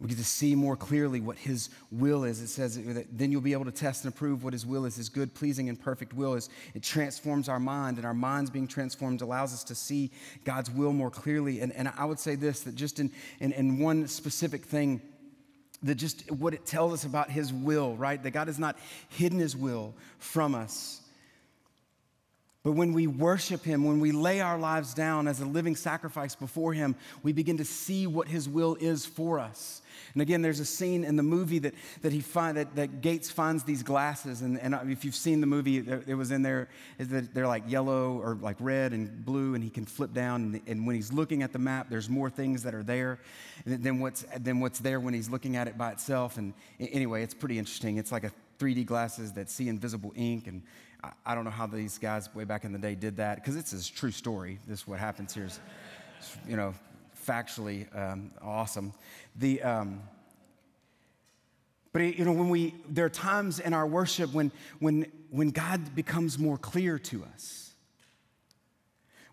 We 0.00 0.08
get 0.08 0.16
to 0.16 0.24
see 0.24 0.54
more 0.54 0.76
clearly 0.76 1.20
what 1.20 1.36
His 1.36 1.68
will 1.90 2.24
is. 2.24 2.40
It 2.40 2.48
says 2.48 2.82
that 2.82 3.06
then 3.18 3.30
you'll 3.30 3.42
be 3.42 3.52
able 3.52 3.66
to 3.66 3.70
test 3.70 4.04
and 4.04 4.14
approve 4.14 4.42
what 4.42 4.54
His 4.54 4.64
will 4.64 4.86
is, 4.86 4.96
His 4.96 5.10
good, 5.10 5.34
pleasing, 5.34 5.68
and 5.68 5.78
perfect 5.78 6.14
will 6.14 6.34
is. 6.34 6.48
It 6.74 6.82
transforms 6.82 7.50
our 7.50 7.60
mind, 7.60 7.98
and 7.98 8.06
our 8.06 8.14
minds 8.14 8.48
being 8.48 8.66
transformed 8.66 9.20
allows 9.20 9.52
us 9.52 9.62
to 9.64 9.74
see 9.74 10.10
God's 10.44 10.70
will 10.70 10.94
more 10.94 11.10
clearly. 11.10 11.60
And, 11.60 11.72
and 11.72 11.92
I 11.98 12.06
would 12.06 12.18
say 12.18 12.34
this 12.34 12.60
that 12.60 12.76
just 12.76 12.98
in, 12.98 13.12
in, 13.40 13.52
in 13.52 13.78
one 13.78 14.08
specific 14.08 14.64
thing, 14.64 15.02
that 15.82 15.96
just 15.96 16.30
what 16.30 16.54
it 16.54 16.64
tells 16.64 16.94
us 16.94 17.04
about 17.04 17.30
His 17.30 17.52
will, 17.52 17.94
right? 17.96 18.22
That 18.22 18.30
God 18.30 18.46
has 18.46 18.58
not 18.58 18.78
hidden 19.10 19.38
His 19.38 19.54
will 19.54 19.94
from 20.18 20.54
us. 20.54 21.02
But 22.62 22.72
when 22.72 22.92
we 22.92 23.06
worship 23.06 23.64
Him, 23.64 23.84
when 23.84 24.00
we 24.00 24.12
lay 24.12 24.40
our 24.40 24.58
lives 24.58 24.92
down 24.92 25.26
as 25.28 25.40
a 25.40 25.46
living 25.46 25.76
sacrifice 25.76 26.34
before 26.34 26.74
Him, 26.74 26.94
we 27.22 27.32
begin 27.32 27.56
to 27.56 27.64
see 27.64 28.06
what 28.06 28.28
His 28.28 28.48
will 28.48 28.76
is 28.80 29.06
for 29.06 29.38
us. 29.38 29.80
And 30.12 30.22
again, 30.22 30.42
there's 30.42 30.60
a 30.60 30.64
scene 30.64 31.04
in 31.04 31.16
the 31.16 31.22
movie 31.22 31.58
that, 31.60 31.74
that 32.02 32.12
he 32.12 32.20
find 32.20 32.56
that, 32.56 32.74
that 32.76 33.00
Gates 33.00 33.30
finds 33.30 33.64
these 33.64 33.82
glasses, 33.82 34.42
and, 34.42 34.58
and 34.58 34.74
if 34.90 35.04
you've 35.04 35.14
seen 35.14 35.40
the 35.40 35.46
movie, 35.46 35.78
it 35.78 36.14
was 36.14 36.30
in 36.30 36.42
there. 36.42 36.68
They're 36.98 37.46
like 37.46 37.64
yellow 37.66 38.18
or 38.18 38.36
like 38.40 38.56
red 38.60 38.92
and 38.92 39.24
blue, 39.24 39.54
and 39.54 39.62
he 39.62 39.70
can 39.70 39.86
flip 39.86 40.12
down. 40.12 40.42
And, 40.42 40.60
and 40.66 40.86
when 40.86 40.96
he's 40.96 41.12
looking 41.12 41.42
at 41.42 41.52
the 41.52 41.58
map, 41.58 41.88
there's 41.90 42.08
more 42.08 42.30
things 42.30 42.62
that 42.64 42.74
are 42.74 42.82
there 42.82 43.20
than 43.64 44.00
what's 44.00 44.24
than 44.38 44.60
what's 44.60 44.80
there 44.80 45.00
when 45.00 45.14
he's 45.14 45.30
looking 45.30 45.56
at 45.56 45.68
it 45.68 45.78
by 45.78 45.92
itself. 45.92 46.38
And 46.38 46.54
anyway, 46.78 47.22
it's 47.22 47.34
pretty 47.34 47.58
interesting. 47.58 47.98
It's 47.98 48.12
like 48.12 48.24
a 48.24 48.32
3D 48.58 48.86
glasses 48.86 49.32
that 49.32 49.48
see 49.48 49.68
invisible 49.68 50.12
ink, 50.16 50.46
and 50.46 50.62
I, 51.24 51.34
don't 51.34 51.44
know 51.44 51.50
how 51.50 51.66
these 51.66 51.98
guys 51.98 52.32
way 52.34 52.44
back 52.44 52.64
in 52.64 52.72
the 52.72 52.78
day 52.78 52.94
did 52.94 53.16
that 53.16 53.36
because 53.36 53.56
it's 53.56 53.72
a 53.72 53.92
true 53.92 54.10
story. 54.10 54.58
This 54.66 54.80
is 54.80 54.86
what 54.86 54.98
happens 54.98 55.34
here. 55.34 55.44
Is, 55.44 55.60
you 56.48 56.56
know, 56.56 56.74
factually 57.26 57.86
um, 57.96 58.30
awesome. 58.42 58.92
The, 59.36 59.62
um, 59.62 60.02
but 61.92 62.00
you 62.00 62.24
know, 62.24 62.32
when 62.32 62.48
we 62.50 62.74
there 62.88 63.04
are 63.04 63.10
times 63.10 63.60
in 63.60 63.72
our 63.72 63.86
worship 63.86 64.32
when 64.32 64.52
when 64.78 65.06
when 65.30 65.50
God 65.50 65.94
becomes 65.94 66.38
more 66.38 66.58
clear 66.58 66.98
to 66.98 67.24
us. 67.34 67.70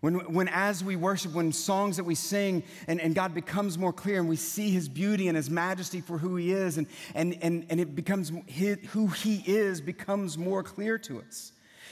When, 0.00 0.14
when 0.32 0.46
as 0.46 0.84
we 0.84 0.94
worship, 0.94 1.32
when 1.32 1.50
songs 1.50 1.96
that 1.96 2.04
we 2.04 2.14
sing 2.14 2.62
and, 2.86 3.00
and 3.00 3.16
God 3.16 3.34
becomes 3.34 3.76
more 3.76 3.92
clear 3.92 4.20
and 4.20 4.28
we 4.28 4.36
see 4.36 4.70
his 4.70 4.88
beauty 4.88 5.26
and 5.26 5.36
his 5.36 5.50
majesty 5.50 6.00
for 6.00 6.18
who 6.18 6.36
he 6.36 6.52
is 6.52 6.78
and, 6.78 6.86
and, 7.16 7.36
and, 7.42 7.66
and 7.68 7.80
it 7.80 7.96
becomes 7.96 8.30
his, 8.46 8.78
who 8.90 9.08
he 9.08 9.42
is 9.44 9.80
becomes 9.80 10.38
more 10.38 10.62
clear 10.62 10.98
to 10.98 11.20
us. 11.20 11.50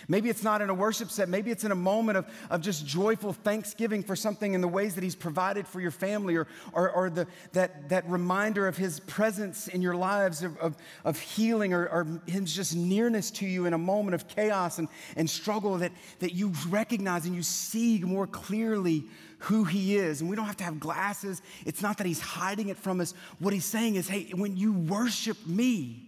Maybe 0.09 0.29
it's 0.29 0.43
not 0.43 0.63
in 0.63 0.71
a 0.71 0.75
worship 0.75 1.11
set. 1.11 1.29
Maybe 1.29 1.51
it's 1.51 1.65
in 1.65 1.73
a 1.73 1.77
moment 1.77 2.19
of, 2.19 2.27
of 2.51 2.61
just 2.61 2.87
joyful 2.87 3.33
thanksgiving 3.33 4.03
for 4.03 4.17
something 4.17 4.55
in 4.55 4.61
the 4.61 4.69
ways 4.69 4.95
that 4.95 5.05
He's 5.05 5.15
provided 5.15 5.67
for 5.67 5.81
your 5.81 5.91
family 5.91 6.37
or, 6.37 6.47
or, 6.73 6.91
or 6.91 7.11
the, 7.11 7.27
that, 7.53 7.89
that 7.89 8.09
reminder 8.09 8.67
of 8.69 8.77
His 8.77 9.01
presence 9.01 9.69
in 9.69 9.83
your 9.83 9.95
lives 9.95 10.43
of, 10.43 10.57
of, 10.59 10.77
of 11.05 11.19
healing 11.19 11.73
or, 11.73 11.87
or 11.87 12.07
His 12.27 12.53
just 12.53 12.77
nearness 12.77 13.31
to 13.33 13.47
you 13.47 13.67
in 13.67 13.73
a 13.73 13.79
moment 13.79 14.15
of 14.15 14.29
chaos 14.29 14.79
and, 14.79 14.89
and 15.17 15.29
struggle 15.29 15.79
that, 15.79 15.93
that 16.21 16.35
you 16.35 16.53
recognize 16.69 17.27
and 17.27 17.35
you 17.35 17.43
see 17.43 17.99
more 18.01 18.27
clearly 18.27 19.05
who 19.39 19.65
He 19.65 19.97
is. 19.97 20.21
And 20.21 20.31
we 20.31 20.37
don't 20.37 20.47
have 20.47 20.57
to 20.59 20.65
have 20.65 20.81
glasses. 20.81 21.43
It's 21.65 21.83
not 21.83 21.99
that 21.99 22.07
He's 22.07 22.21
hiding 22.21 22.69
it 22.69 22.77
from 22.77 23.01
us. 23.01 23.15
What 23.39 23.53
He's 23.53 23.65
saying 23.65 23.97
is, 23.97 24.09
hey, 24.09 24.31
when 24.35 24.57
you 24.57 24.73
worship 24.73 25.47
me, 25.47 26.03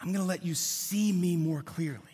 I'm 0.00 0.08
going 0.08 0.20
to 0.20 0.28
let 0.28 0.44
you 0.44 0.54
see 0.54 1.12
me 1.12 1.36
more 1.36 1.62
clearly. 1.62 2.13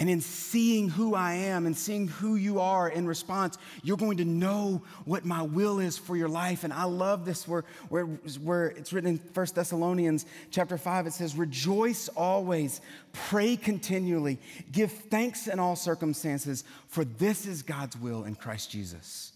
And 0.00 0.08
in 0.08 0.22
seeing 0.22 0.88
who 0.88 1.14
I 1.14 1.34
am 1.34 1.66
and 1.66 1.76
seeing 1.76 2.08
who 2.08 2.36
you 2.36 2.58
are 2.58 2.88
in 2.88 3.06
response, 3.06 3.58
you're 3.82 3.98
going 3.98 4.16
to 4.16 4.24
know 4.24 4.80
what 5.04 5.26
my 5.26 5.42
will 5.42 5.78
is 5.78 5.98
for 5.98 6.16
your 6.16 6.28
life. 6.28 6.64
And 6.64 6.72
I 6.72 6.84
love 6.84 7.26
this 7.26 7.46
where, 7.46 7.64
where, 7.90 8.06
where 8.06 8.68
it's 8.68 8.94
written 8.94 9.10
in 9.10 9.20
1 9.34 9.46
Thessalonians 9.54 10.24
chapter 10.50 10.78
5. 10.78 11.06
It 11.06 11.12
says, 11.12 11.36
Rejoice 11.36 12.08
always, 12.08 12.80
pray 13.12 13.56
continually, 13.56 14.38
give 14.72 14.90
thanks 14.90 15.48
in 15.48 15.58
all 15.58 15.76
circumstances, 15.76 16.64
for 16.88 17.04
this 17.04 17.44
is 17.44 17.62
God's 17.62 17.98
will 17.98 18.24
in 18.24 18.36
Christ 18.36 18.70
Jesus. 18.70 19.32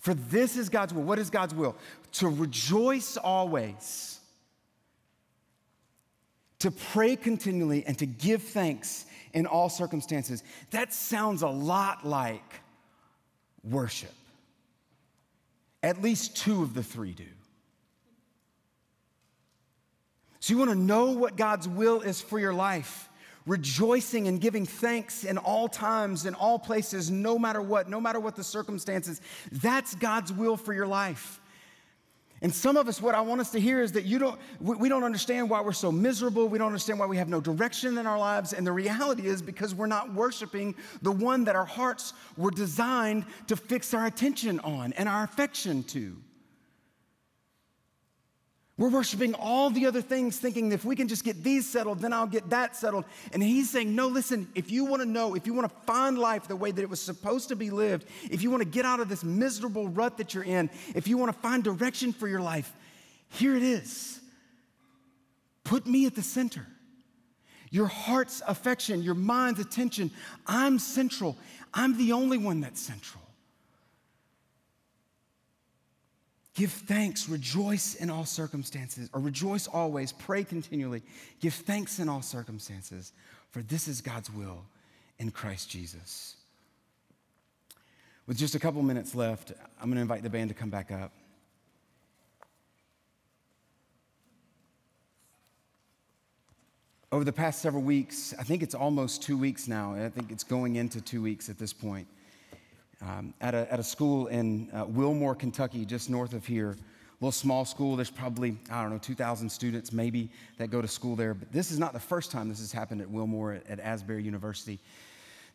For 0.00 0.12
this 0.12 0.56
is 0.56 0.70
God's 0.70 0.92
will. 0.92 1.04
What 1.04 1.20
is 1.20 1.30
God's 1.30 1.54
will? 1.54 1.76
To 2.14 2.26
rejoice 2.26 3.16
always, 3.16 4.18
to 6.58 6.72
pray 6.72 7.14
continually, 7.14 7.84
and 7.86 7.96
to 8.00 8.06
give 8.06 8.42
thanks 8.42 9.06
in 9.32 9.46
all 9.46 9.68
circumstances. 9.68 10.42
That 10.70 10.92
sounds 10.92 11.42
a 11.42 11.48
lot 11.48 12.06
like 12.06 12.60
worship. 13.64 14.12
At 15.82 16.02
least 16.02 16.36
two 16.36 16.62
of 16.62 16.74
the 16.74 16.82
three 16.82 17.12
do. 17.12 17.24
So, 20.40 20.52
you 20.52 20.58
want 20.58 20.70
to 20.70 20.76
know 20.76 21.12
what 21.12 21.36
God's 21.36 21.68
will 21.68 22.00
is 22.00 22.20
for 22.20 22.38
your 22.40 22.52
life, 22.52 23.08
rejoicing 23.46 24.26
and 24.26 24.40
giving 24.40 24.66
thanks 24.66 25.22
in 25.22 25.38
all 25.38 25.68
times, 25.68 26.26
in 26.26 26.34
all 26.34 26.58
places, 26.58 27.12
no 27.12 27.38
matter 27.38 27.62
what, 27.62 27.88
no 27.88 28.00
matter 28.00 28.18
what 28.18 28.34
the 28.34 28.42
circumstances. 28.42 29.20
That's 29.52 29.94
God's 29.94 30.32
will 30.32 30.56
for 30.56 30.72
your 30.72 30.88
life. 30.88 31.40
And 32.42 32.52
some 32.52 32.76
of 32.76 32.88
us, 32.88 33.00
what 33.00 33.14
I 33.14 33.20
want 33.20 33.40
us 33.40 33.50
to 33.52 33.60
hear 33.60 33.80
is 33.80 33.92
that 33.92 34.04
you 34.04 34.18
don't, 34.18 34.38
we 34.60 34.88
don't 34.88 35.04
understand 35.04 35.48
why 35.48 35.60
we're 35.60 35.72
so 35.72 35.92
miserable. 35.92 36.48
We 36.48 36.58
don't 36.58 36.66
understand 36.66 36.98
why 36.98 37.06
we 37.06 37.16
have 37.16 37.28
no 37.28 37.40
direction 37.40 37.98
in 37.98 38.06
our 38.06 38.18
lives. 38.18 38.52
And 38.52 38.66
the 38.66 38.72
reality 38.72 39.28
is 39.28 39.40
because 39.40 39.74
we're 39.76 39.86
not 39.86 40.12
worshiping 40.12 40.74
the 41.02 41.12
one 41.12 41.44
that 41.44 41.54
our 41.54 41.64
hearts 41.64 42.14
were 42.36 42.50
designed 42.50 43.26
to 43.46 43.54
fix 43.54 43.94
our 43.94 44.06
attention 44.06 44.58
on 44.60 44.92
and 44.94 45.08
our 45.08 45.22
affection 45.22 45.84
to. 45.84 46.16
We're 48.82 48.88
worshiping 48.88 49.34
all 49.34 49.70
the 49.70 49.86
other 49.86 50.02
things, 50.02 50.40
thinking 50.40 50.72
if 50.72 50.84
we 50.84 50.96
can 50.96 51.06
just 51.06 51.22
get 51.22 51.44
these 51.44 51.68
settled, 51.68 52.00
then 52.00 52.12
I'll 52.12 52.26
get 52.26 52.50
that 52.50 52.74
settled. 52.74 53.04
And 53.32 53.40
he's 53.40 53.70
saying, 53.70 53.94
No, 53.94 54.08
listen, 54.08 54.48
if 54.56 54.72
you 54.72 54.84
want 54.84 55.02
to 55.02 55.08
know, 55.08 55.36
if 55.36 55.46
you 55.46 55.54
want 55.54 55.70
to 55.70 55.80
find 55.86 56.18
life 56.18 56.48
the 56.48 56.56
way 56.56 56.72
that 56.72 56.82
it 56.82 56.90
was 56.90 57.00
supposed 57.00 57.50
to 57.50 57.54
be 57.54 57.70
lived, 57.70 58.08
if 58.28 58.42
you 58.42 58.50
want 58.50 58.60
to 58.64 58.68
get 58.68 58.84
out 58.84 58.98
of 58.98 59.08
this 59.08 59.22
miserable 59.22 59.86
rut 59.86 60.16
that 60.16 60.34
you're 60.34 60.42
in, 60.42 60.68
if 60.96 61.06
you 61.06 61.16
want 61.16 61.32
to 61.32 61.38
find 61.38 61.62
direction 61.62 62.12
for 62.12 62.26
your 62.26 62.40
life, 62.40 62.74
here 63.28 63.54
it 63.54 63.62
is. 63.62 64.18
Put 65.62 65.86
me 65.86 66.06
at 66.06 66.16
the 66.16 66.22
center. 66.22 66.66
Your 67.70 67.86
heart's 67.86 68.42
affection, 68.48 69.00
your 69.00 69.14
mind's 69.14 69.60
attention. 69.60 70.10
I'm 70.44 70.80
central. 70.80 71.36
I'm 71.72 71.96
the 71.96 72.10
only 72.10 72.36
one 72.36 72.60
that's 72.60 72.80
central. 72.80 73.21
Give 76.54 76.70
thanks, 76.70 77.28
rejoice 77.28 77.94
in 77.94 78.10
all 78.10 78.26
circumstances, 78.26 79.08
or 79.14 79.20
rejoice 79.20 79.66
always, 79.66 80.12
pray 80.12 80.44
continually. 80.44 81.02
Give 81.40 81.54
thanks 81.54 81.98
in 81.98 82.08
all 82.10 82.20
circumstances, 82.20 83.12
for 83.50 83.62
this 83.62 83.88
is 83.88 84.02
God's 84.02 84.30
will 84.30 84.64
in 85.18 85.30
Christ 85.30 85.70
Jesus. 85.70 86.36
With 88.26 88.36
just 88.36 88.54
a 88.54 88.58
couple 88.58 88.82
minutes 88.82 89.14
left, 89.14 89.52
I'm 89.80 89.86
going 89.86 89.96
to 89.96 90.02
invite 90.02 90.22
the 90.22 90.30
band 90.30 90.50
to 90.50 90.54
come 90.54 90.68
back 90.68 90.90
up. 90.92 91.12
Over 97.10 97.24
the 97.24 97.32
past 97.32 97.60
several 97.62 97.82
weeks, 97.82 98.34
I 98.38 98.42
think 98.42 98.62
it's 98.62 98.74
almost 98.74 99.22
two 99.22 99.36
weeks 99.36 99.68
now, 99.68 99.94
I 99.94 100.08
think 100.10 100.30
it's 100.30 100.44
going 100.44 100.76
into 100.76 101.00
two 101.00 101.22
weeks 101.22 101.48
at 101.48 101.58
this 101.58 101.72
point 101.72 102.06
um, 103.02 103.34
at, 103.40 103.54
a, 103.54 103.70
at 103.72 103.80
a 103.80 103.82
school 103.82 104.28
in 104.28 104.70
uh, 104.72 104.84
Wilmore, 104.86 105.34
Kentucky, 105.34 105.84
just 105.84 106.08
north 106.08 106.32
of 106.32 106.46
here. 106.46 106.70
A 106.70 106.76
little 107.20 107.32
small 107.32 107.64
school. 107.64 107.96
There's 107.96 108.10
probably, 108.10 108.56
I 108.70 108.82
don't 108.82 108.90
know, 108.90 108.98
2,000 108.98 109.50
students 109.50 109.92
maybe 109.92 110.30
that 110.58 110.70
go 110.70 110.80
to 110.80 110.88
school 110.88 111.16
there. 111.16 111.34
But 111.34 111.52
this 111.52 111.70
is 111.70 111.78
not 111.78 111.92
the 111.92 112.00
first 112.00 112.30
time 112.30 112.48
this 112.48 112.60
has 112.60 112.72
happened 112.72 113.00
at 113.00 113.10
Wilmore 113.10 113.54
at, 113.54 113.66
at 113.68 113.80
Asbury 113.80 114.22
University. 114.22 114.78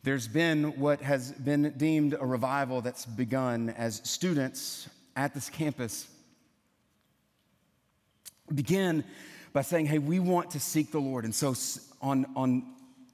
There's 0.04 0.28
been 0.28 0.80
what 0.80 1.02
has 1.02 1.32
been 1.32 1.74
deemed 1.78 2.16
a 2.20 2.26
revival 2.26 2.82
that's 2.82 3.06
begun 3.06 3.70
as 3.72 4.02
students 4.04 4.89
at 5.16 5.34
this 5.34 5.50
campus 5.50 6.08
begin 8.54 9.04
by 9.54 9.62
saying, 9.62 9.88
hey, 9.88 9.98
we 9.98 10.20
want 10.20 10.52
to 10.52 10.60
seek 10.60 10.91
the 10.91 11.00
Lord. 11.00 11.26
And 11.26 11.34
so 11.34 11.54
on, 12.02 12.26
on 12.36 12.64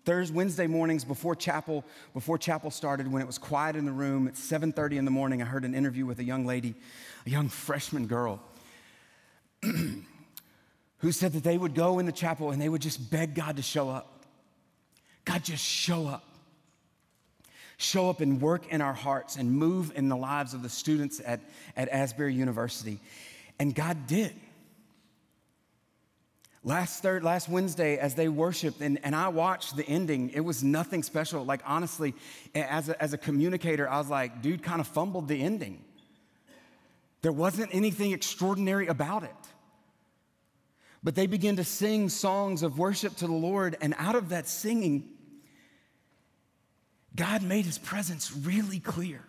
Thursday, 0.05 0.35
Wednesday 0.35 0.67
mornings 0.67 1.05
before 1.05 1.35
chapel, 1.35 1.85
before 2.13 2.37
chapel 2.37 2.71
started, 2.71 3.11
when 3.11 3.21
it 3.21 3.25
was 3.25 3.37
quiet 3.37 3.75
in 3.75 3.85
the 3.85 3.91
room 3.91 4.27
at 4.27 4.35
7:30 4.35 4.97
in 4.97 5.05
the 5.05 5.11
morning, 5.11 5.41
I 5.41 5.45
heard 5.45 5.63
an 5.63 5.73
interview 5.73 6.05
with 6.05 6.19
a 6.19 6.23
young 6.23 6.45
lady, 6.45 6.75
a 7.25 7.29
young 7.29 7.47
freshman 7.47 8.07
girl, 8.07 8.41
who 9.61 11.11
said 11.11 11.33
that 11.33 11.43
they 11.43 11.57
would 11.57 11.73
go 11.73 11.99
in 11.99 12.05
the 12.05 12.11
chapel 12.11 12.51
and 12.51 12.61
they 12.61 12.69
would 12.69 12.81
just 12.81 13.09
beg 13.09 13.33
God 13.33 13.57
to 13.57 13.61
show 13.61 13.89
up. 13.89 14.25
God, 15.25 15.43
just 15.43 15.63
show 15.63 16.07
up. 16.07 16.25
Show 17.77 18.09
up 18.09 18.21
and 18.21 18.41
work 18.41 18.67
in 18.71 18.81
our 18.81 18.93
hearts 18.93 19.35
and 19.35 19.51
move 19.51 19.91
in 19.95 20.09
the 20.09 20.15
lives 20.15 20.53
of 20.53 20.63
the 20.63 20.69
students 20.69 21.21
at, 21.25 21.41
at 21.75 21.89
Asbury 21.89 22.33
University. 22.33 22.99
And 23.59 23.73
God 23.73 24.07
did. 24.07 24.33
Last 26.65 27.01
third, 27.01 27.23
last 27.23 27.49
Wednesday, 27.49 27.97
as 27.97 28.15
they 28.15 28.29
worshiped, 28.29 28.79
and, 28.79 28.97
and 29.03 29.13
I 29.13 29.27
watched 29.27 29.75
the 29.75 29.85
ending, 29.85 30.29
it 30.29 30.39
was 30.39 30.63
nothing 30.63 31.03
special. 31.03 31.43
Like, 31.43 31.61
honestly, 31.65 32.13
as 32.55 32.87
a, 32.87 33.01
as 33.03 33.11
a 33.11 33.17
communicator, 33.17 33.89
I 33.89 33.97
was 33.97 34.07
like, 34.07 34.41
dude 34.41 34.63
kind 34.63 34.79
of 34.79 34.87
fumbled 34.87 35.27
the 35.27 35.41
ending. 35.41 35.83
There 37.21 37.33
wasn't 37.33 37.75
anything 37.75 38.13
extraordinary 38.13 38.87
about 38.87 39.23
it. 39.23 39.29
But 41.03 41.15
they 41.15 41.27
began 41.27 41.57
to 41.57 41.65
sing 41.65 42.07
songs 42.07 42.63
of 42.63 42.79
worship 42.79 43.17
to 43.17 43.27
the 43.27 43.33
Lord, 43.33 43.75
and 43.81 43.93
out 43.97 44.15
of 44.15 44.29
that 44.29 44.47
singing, 44.47 45.09
God 47.13 47.43
made 47.43 47.65
his 47.65 47.77
presence 47.77 48.33
really 48.33 48.79
clear. 48.79 49.21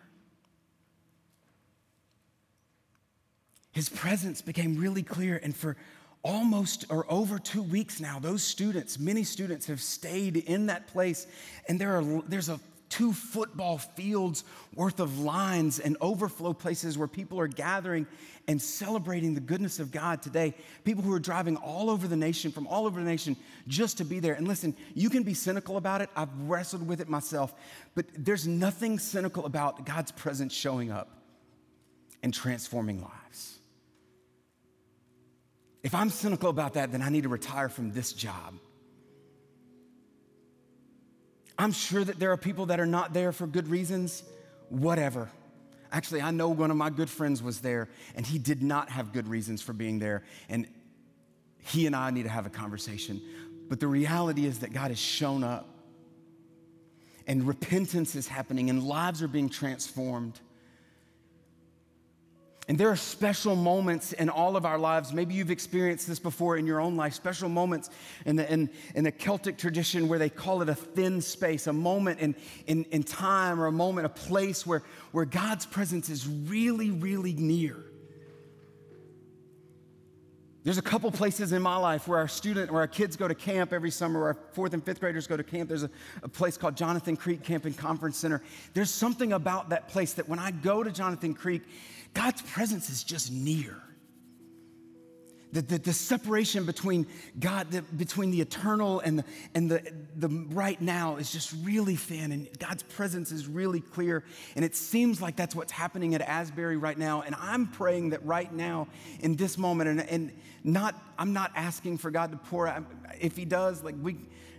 His 3.72 3.88
presence 3.88 4.40
became 4.40 4.76
really 4.76 5.02
clear, 5.02 5.40
and 5.42 5.54
for 5.54 5.76
almost 6.24 6.86
or 6.88 7.06
over 7.08 7.38
two 7.38 7.62
weeks 7.62 8.00
now, 8.00 8.18
those 8.18 8.42
students, 8.42 8.98
many 8.98 9.22
students 9.22 9.66
have 9.66 9.80
stayed 9.80 10.36
in 10.36 10.66
that 10.66 10.88
place, 10.88 11.26
and 11.68 11.80
there 11.80 11.98
are, 11.98 12.22
there's 12.26 12.48
a 12.48 12.58
two 12.88 13.12
football 13.12 13.78
fields 13.78 14.44
worth 14.74 15.00
of 15.00 15.18
lines 15.18 15.80
and 15.80 15.96
overflow 16.00 16.52
places 16.52 16.96
where 16.96 17.08
people 17.08 17.40
are 17.40 17.48
gathering 17.48 18.06
and 18.46 18.60
celebrating 18.60 19.34
the 19.34 19.40
goodness 19.40 19.80
of 19.80 19.90
God 19.90 20.22
today. 20.22 20.54
People 20.84 21.02
who 21.02 21.12
are 21.12 21.18
driving 21.18 21.56
all 21.56 21.90
over 21.90 22.06
the 22.06 22.16
nation, 22.16 22.52
from 22.52 22.66
all 22.68 22.86
over 22.86 23.00
the 23.00 23.06
nation, 23.06 23.36
just 23.66 23.98
to 23.98 24.04
be 24.04 24.20
there. 24.20 24.34
And 24.34 24.46
listen, 24.46 24.76
you 24.94 25.10
can 25.10 25.24
be 25.24 25.34
cynical 25.34 25.76
about 25.76 26.02
it. 26.02 26.10
I've 26.14 26.32
wrestled 26.42 26.86
with 26.86 27.00
it 27.00 27.08
myself, 27.08 27.52
but 27.94 28.06
there's 28.16 28.46
nothing 28.46 28.98
cynical 28.98 29.44
about 29.44 29.84
God's 29.84 30.12
presence 30.12 30.52
showing 30.52 30.92
up 30.92 31.08
and 32.22 32.32
transforming 32.32 33.02
lives. 33.02 33.58
If 35.84 35.94
I'm 35.94 36.08
cynical 36.08 36.48
about 36.48 36.74
that, 36.74 36.90
then 36.90 37.02
I 37.02 37.10
need 37.10 37.22
to 37.22 37.28
retire 37.28 37.68
from 37.68 37.92
this 37.92 38.12
job. 38.12 38.54
I'm 41.58 41.72
sure 41.72 42.02
that 42.02 42.18
there 42.18 42.32
are 42.32 42.36
people 42.36 42.66
that 42.66 42.80
are 42.80 42.86
not 42.86 43.12
there 43.12 43.30
for 43.30 43.46
good 43.46 43.68
reasons, 43.68 44.24
whatever. 44.70 45.30
Actually, 45.92 46.22
I 46.22 46.32
know 46.32 46.48
one 46.48 46.70
of 46.70 46.76
my 46.76 46.90
good 46.90 47.08
friends 47.08 47.42
was 47.42 47.60
there 47.60 47.88
and 48.16 48.26
he 48.26 48.38
did 48.38 48.62
not 48.62 48.88
have 48.88 49.12
good 49.12 49.28
reasons 49.28 49.62
for 49.62 49.74
being 49.74 49.98
there. 49.98 50.24
And 50.48 50.66
he 51.58 51.86
and 51.86 51.94
I 51.94 52.10
need 52.10 52.24
to 52.24 52.30
have 52.30 52.46
a 52.46 52.50
conversation. 52.50 53.20
But 53.68 53.78
the 53.78 53.86
reality 53.86 54.46
is 54.46 54.60
that 54.60 54.72
God 54.72 54.90
has 54.90 54.98
shown 54.98 55.44
up 55.44 55.68
and 57.26 57.46
repentance 57.46 58.16
is 58.16 58.26
happening 58.26 58.70
and 58.70 58.82
lives 58.82 59.22
are 59.22 59.28
being 59.28 59.48
transformed. 59.50 60.40
And 62.66 62.78
there 62.78 62.88
are 62.88 62.96
special 62.96 63.56
moments 63.56 64.14
in 64.14 64.30
all 64.30 64.56
of 64.56 64.64
our 64.64 64.78
lives. 64.78 65.12
Maybe 65.12 65.34
you've 65.34 65.50
experienced 65.50 66.08
this 66.08 66.18
before 66.18 66.56
in 66.56 66.66
your 66.66 66.80
own 66.80 66.96
life. 66.96 67.12
Special 67.12 67.50
moments 67.50 67.90
in 68.24 68.36
the, 68.36 68.50
in, 68.50 68.70
in 68.94 69.04
the 69.04 69.12
Celtic 69.12 69.58
tradition 69.58 70.08
where 70.08 70.18
they 70.18 70.30
call 70.30 70.62
it 70.62 70.70
a 70.70 70.74
thin 70.74 71.20
space, 71.20 71.66
a 71.66 71.74
moment 71.74 72.20
in, 72.20 72.34
in, 72.66 72.84
in 72.84 73.02
time 73.02 73.60
or 73.60 73.66
a 73.66 73.72
moment, 73.72 74.06
a 74.06 74.10
place 74.10 74.66
where, 74.66 74.82
where 75.12 75.26
God's 75.26 75.66
presence 75.66 76.08
is 76.08 76.26
really, 76.26 76.90
really 76.90 77.34
near. 77.34 77.76
There's 80.62 80.78
a 80.78 80.82
couple 80.82 81.10
places 81.10 81.52
in 81.52 81.60
my 81.60 81.76
life 81.76 82.08
where 82.08 82.18
our 82.18 82.28
student, 82.28 82.72
where 82.72 82.80
our 82.80 82.88
kids 82.88 83.16
go 83.16 83.28
to 83.28 83.34
camp 83.34 83.74
every 83.74 83.90
summer, 83.90 84.20
where 84.20 84.28
our 84.28 84.38
fourth 84.52 84.72
and 84.72 84.82
fifth 84.82 84.98
graders 84.98 85.26
go 85.26 85.36
to 85.36 85.44
camp. 85.44 85.68
There's 85.68 85.82
a, 85.82 85.90
a 86.22 86.28
place 86.28 86.56
called 86.56 86.74
Jonathan 86.74 87.18
Creek 87.18 87.42
Camp 87.42 87.66
and 87.66 87.76
Conference 87.76 88.16
Center. 88.16 88.42
There's 88.72 88.90
something 88.90 89.34
about 89.34 89.68
that 89.68 89.88
place 89.88 90.14
that 90.14 90.26
when 90.26 90.38
I 90.38 90.52
go 90.52 90.82
to 90.82 90.90
Jonathan 90.90 91.34
Creek, 91.34 91.64
God's 92.14 92.42
presence 92.42 92.88
is 92.88 93.04
just 93.04 93.30
near. 93.32 93.76
The, 95.52 95.62
the, 95.62 95.78
the, 95.78 95.92
separation 95.92 96.64
between 96.64 97.06
God, 97.38 97.70
the, 97.70 97.82
between 97.82 98.32
the 98.32 98.40
eternal 98.40 98.98
and, 98.98 99.20
the, 99.20 99.24
and 99.54 99.70
the, 99.70 99.92
the 100.16 100.28
right 100.48 100.80
now 100.80 101.14
is 101.14 101.30
just 101.30 101.54
really 101.62 101.94
thin, 101.94 102.32
and 102.32 102.48
God's 102.58 102.82
presence 102.82 103.30
is 103.30 103.46
really 103.46 103.78
clear. 103.78 104.24
And 104.56 104.64
it 104.64 104.74
seems 104.74 105.22
like 105.22 105.36
that's 105.36 105.54
what's 105.54 105.70
happening 105.70 106.16
at 106.16 106.22
Asbury 106.22 106.76
right 106.76 106.98
now. 106.98 107.22
And 107.22 107.36
I'm 107.38 107.68
praying 107.68 108.10
that 108.10 108.24
right 108.26 108.52
now, 108.52 108.88
in 109.20 109.36
this 109.36 109.56
moment, 109.56 109.90
and, 109.90 110.00
and 110.10 110.32
not, 110.64 111.00
I'm 111.16 111.32
not 111.32 111.52
asking 111.54 111.98
for 111.98 112.10
God 112.10 112.32
to 112.32 112.36
pour 112.36 112.66
out. 112.66 112.84
If 113.20 113.36
He 113.36 113.44
does, 113.44 113.84
like 113.84 113.94
we, 114.02 114.16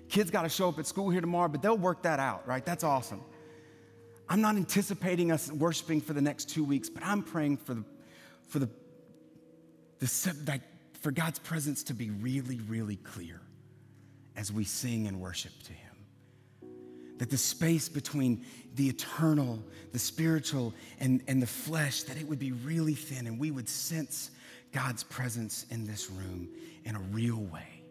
kids 0.08 0.32
got 0.32 0.44
to 0.44 0.50
show 0.50 0.70
up 0.70 0.80
at 0.80 0.88
school 0.88 1.10
here 1.10 1.20
tomorrow, 1.20 1.50
but 1.50 1.62
they'll 1.62 1.78
work 1.78 2.04
that 2.04 2.20
out, 2.20 2.48
right? 2.48 2.66
That's 2.66 2.86
awesome. 2.86 3.22
I'm 4.28 4.42
not 4.42 4.56
anticipating 4.56 5.32
us 5.32 5.52
worshiping 5.52 6.02
for 6.02 6.14
the 6.14 6.22
next 6.22 6.50
two 6.50 6.64
weeks, 6.64 6.90
but 6.90 7.04
I'm 7.06 7.22
praying 7.22 7.58
for 7.58 7.76
the, 7.76 7.84
for 8.48 8.60
the, 8.60 8.70
the 10.00 10.36
like, 10.48 10.62
for 11.02 11.12
God's 11.12 11.40
presence 11.40 11.84
to 11.84 11.94
be 11.94 12.10
really, 12.10 12.60
really 12.68 12.96
clear 12.96 13.42
as 14.36 14.52
we 14.52 14.64
sing 14.64 15.08
and 15.08 15.22
worship 15.22 15.52
to 15.64 15.74
Him. 15.74 15.96
That 17.20 17.30
the 17.30 17.38
space 17.38 17.88
between 17.88 18.44
the 18.74 18.90
eternal, 18.90 19.64
the 19.94 20.00
spiritual, 20.00 20.74
and, 21.00 21.22
and 21.28 21.42
the 21.42 21.48
flesh, 21.48 22.04
that 22.04 22.18
it 22.18 22.28
would 22.28 22.40
be 22.40 22.52
really 22.52 22.96
thin 22.96 23.28
and 23.28 23.40
we 23.40 23.52
would 23.52 23.70
sense 23.70 24.32
God's 24.74 25.04
presence 25.04 25.66
in 25.70 25.88
this 25.88 26.10
room 26.10 26.50
in 26.84 26.96
a 26.96 27.00
real 27.00 27.38
way. 27.38 27.84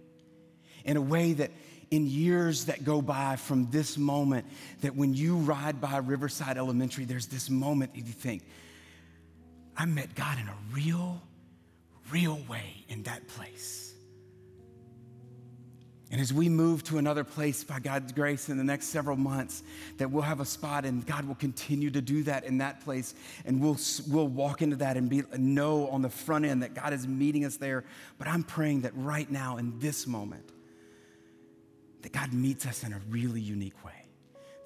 In 0.84 0.98
a 0.98 1.00
way 1.00 1.32
that 1.32 1.50
in 1.94 2.08
years 2.08 2.64
that 2.64 2.84
go 2.84 3.00
by 3.00 3.36
from 3.36 3.70
this 3.70 3.96
moment 3.96 4.44
that 4.80 4.96
when 4.96 5.14
you 5.14 5.36
ride 5.36 5.80
by 5.80 5.98
Riverside 5.98 6.56
Elementary, 6.56 7.04
there's 7.04 7.26
this 7.26 7.48
moment 7.48 7.94
that 7.94 8.00
you 8.00 8.12
think, 8.12 8.42
I 9.76 9.86
met 9.86 10.14
God 10.16 10.38
in 10.40 10.48
a 10.48 10.56
real, 10.72 11.22
real 12.10 12.40
way 12.48 12.84
in 12.88 13.04
that 13.04 13.28
place. 13.28 13.92
And 16.10 16.20
as 16.20 16.32
we 16.32 16.48
move 16.48 16.82
to 16.84 16.98
another 16.98 17.22
place 17.22 17.62
by 17.62 17.78
God's 17.78 18.12
grace 18.12 18.48
in 18.48 18.56
the 18.56 18.64
next 18.64 18.86
several 18.86 19.16
months, 19.16 19.62
that 19.98 20.10
we'll 20.10 20.22
have 20.22 20.40
a 20.40 20.44
spot 20.44 20.84
and 20.84 21.06
God 21.06 21.26
will 21.26 21.34
continue 21.36 21.90
to 21.90 22.00
do 22.00 22.24
that 22.24 22.44
in 22.44 22.58
that 22.58 22.80
place. 22.80 23.14
And 23.44 23.60
we'll, 23.60 23.78
we'll 24.08 24.28
walk 24.28 24.62
into 24.62 24.76
that 24.76 24.96
and 24.96 25.08
be, 25.08 25.22
know 25.36 25.88
on 25.88 26.02
the 26.02 26.10
front 26.10 26.44
end 26.44 26.62
that 26.62 26.74
God 26.74 26.92
is 26.92 27.06
meeting 27.06 27.44
us 27.44 27.56
there. 27.56 27.84
But 28.18 28.26
I'm 28.26 28.42
praying 28.42 28.82
that 28.82 28.92
right 28.96 29.30
now, 29.30 29.58
in 29.58 29.78
this 29.78 30.06
moment, 30.08 30.50
that 32.04 32.12
God 32.12 32.34
meets 32.34 32.66
us 32.66 32.84
in 32.84 32.92
a 32.92 33.00
really 33.08 33.40
unique 33.40 33.82
way. 33.82 34.06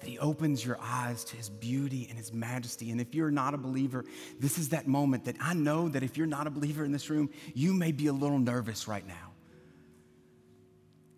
That 0.01 0.09
He 0.09 0.19
opens 0.19 0.63
your 0.63 0.77
eyes 0.81 1.23
to 1.23 1.37
His 1.37 1.49
beauty 1.49 2.05
and 2.09 2.17
His 2.17 2.33
majesty. 2.33 2.91
And 2.91 2.99
if 2.99 3.15
you're 3.15 3.31
not 3.31 3.53
a 3.53 3.57
believer, 3.57 4.03
this 4.39 4.57
is 4.57 4.69
that 4.69 4.87
moment 4.87 5.23
that 5.23 5.37
I 5.39 5.53
know 5.53 5.87
that 5.87 6.03
if 6.03 6.17
you're 6.17 6.27
not 6.27 6.47
a 6.47 6.49
believer 6.49 6.83
in 6.83 6.91
this 6.91 7.09
room, 7.09 7.29
you 7.53 7.73
may 7.73 7.93
be 7.93 8.07
a 8.07 8.13
little 8.13 8.39
nervous 8.39 8.89
right 8.89 9.07
now. 9.07 9.31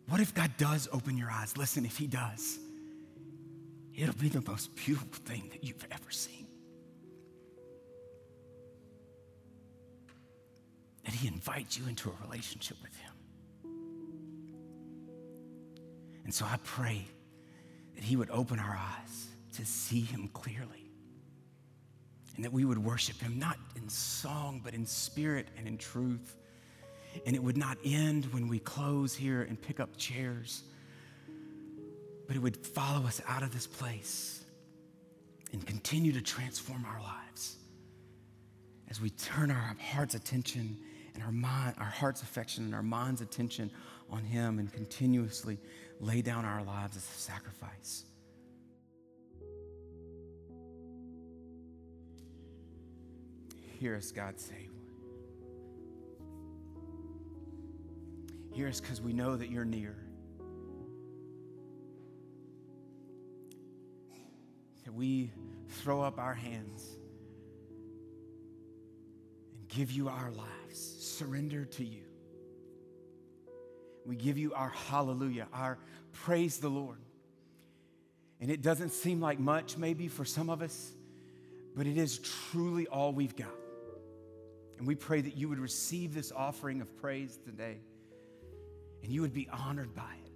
What 0.10 0.22
if 0.22 0.36
God 0.36 0.52
does 0.60 0.88
open 0.94 1.18
your 1.18 1.32
eyes? 1.32 1.58
Listen, 1.58 1.86
if 1.86 1.98
He 1.98 2.06
does, 2.06 2.60
it'll 3.96 4.14
be 4.14 4.30
the 4.30 4.44
most 4.48 4.76
beautiful 4.76 5.24
thing 5.26 5.50
that 5.54 5.64
you've 5.64 5.88
ever 5.90 6.12
seen. 6.12 6.46
That 11.04 11.16
He 11.16 11.28
invites 11.28 11.80
you 11.80 11.88
into 11.88 12.10
a 12.10 12.14
relationship 12.28 12.78
with 12.84 12.91
And 16.24 16.34
so 16.34 16.46
I 16.46 16.58
pray 16.64 17.06
that 17.96 18.04
He 18.04 18.16
would 18.16 18.30
open 18.30 18.60
our 18.60 18.78
eyes 18.78 19.28
to 19.56 19.66
see 19.66 20.02
Him 20.02 20.30
clearly. 20.34 20.90
And 22.36 22.46
that 22.46 22.54
we 22.54 22.66
would 22.66 22.78
worship 22.78 23.20
Him 23.20 23.38
not 23.38 23.58
in 23.76 23.90
song, 23.90 24.62
but 24.64 24.74
in 24.74 24.86
spirit 24.86 25.48
and 25.58 25.68
in 25.68 25.78
truth. 25.78 26.38
And 27.26 27.36
it 27.36 27.44
would 27.44 27.58
not 27.58 27.78
end 27.84 28.26
when 28.34 28.48
we 28.48 28.60
close 28.60 29.14
here 29.14 29.44
and 29.44 29.62
pick 29.62 29.80
up 29.80 29.98
chairs, 29.98 30.64
but 32.28 32.36
it 32.36 32.40
would 32.40 32.56
follow 32.56 33.06
us 33.06 33.22
out 33.28 33.44
of 33.44 33.52
this 33.52 33.68
place 33.68 34.46
and 35.52 35.66
continue 35.66 36.14
to 36.14 36.22
transform 36.22 36.86
our 36.86 37.02
lives 37.02 37.58
as 38.92 39.00
we 39.00 39.10
turn 39.10 39.50
our 39.50 39.76
heart's 39.94 40.16
attention 40.16 40.78
and 41.14 41.24
our 41.24 41.32
mind, 41.32 41.76
our 41.78 41.86
heart's 41.86 42.22
affection 42.22 42.66
and 42.66 42.76
our 42.76 42.84
mind's 42.84 43.22
attention 43.22 43.72
on 44.10 44.24
Him 44.24 44.60
and 44.60 44.72
continuously 44.72 45.58
lay 46.02 46.22
down 46.24 46.44
our 46.46 46.64
lives 46.64 46.98
as 46.98 47.04
a 47.04 47.20
sacrifice. 47.20 48.06
Hear 53.80 53.96
us, 53.96 54.12
God, 54.12 54.40
say. 54.40 54.68
Hear 58.52 58.68
us 58.68 58.82
because 58.82 59.00
we 59.00 59.14
know 59.14 59.36
that 59.36 59.50
you're 59.50 59.64
near. 59.64 59.96
That 64.86 64.94
we 64.94 65.32
throw 65.70 66.02
up 66.02 66.20
our 66.20 66.34
hands 66.34 66.98
and 69.54 69.68
give 69.68 69.92
you 69.92 70.10
our 70.10 70.32
lives, 70.32 70.80
surrender 70.80 71.66
to 71.66 71.86
you. 71.86 72.11
We 74.06 74.16
give 74.16 74.38
you 74.38 74.54
our 74.54 74.70
hallelujah, 74.70 75.48
our 75.54 75.78
praise 76.12 76.58
the 76.58 76.70
Lord. 76.70 76.98
And 78.40 78.50
it 78.50 78.62
doesn't 78.62 78.92
seem 78.92 79.22
like 79.22 79.40
much, 79.40 79.78
maybe, 79.78 80.08
for 80.08 80.26
some 80.26 80.50
of 80.50 80.62
us, 80.62 80.92
but 81.76 81.86
it 81.86 81.98
is 81.98 82.18
truly 82.20 82.88
all 82.88 83.14
we've 83.14 83.36
got. 83.36 83.48
And 84.80 84.88
we 84.88 84.96
pray 84.96 85.22
that 85.22 85.38
you 85.38 85.48
would 85.50 85.60
receive 85.60 86.14
this 86.16 86.32
offering 86.32 86.82
of 86.82 86.98
praise 86.98 87.38
today 87.46 87.78
and 89.04 89.12
you 89.12 89.22
would 89.22 89.34
be 89.34 89.48
honored 89.52 89.94
by 89.94 90.02
it. 90.26 90.32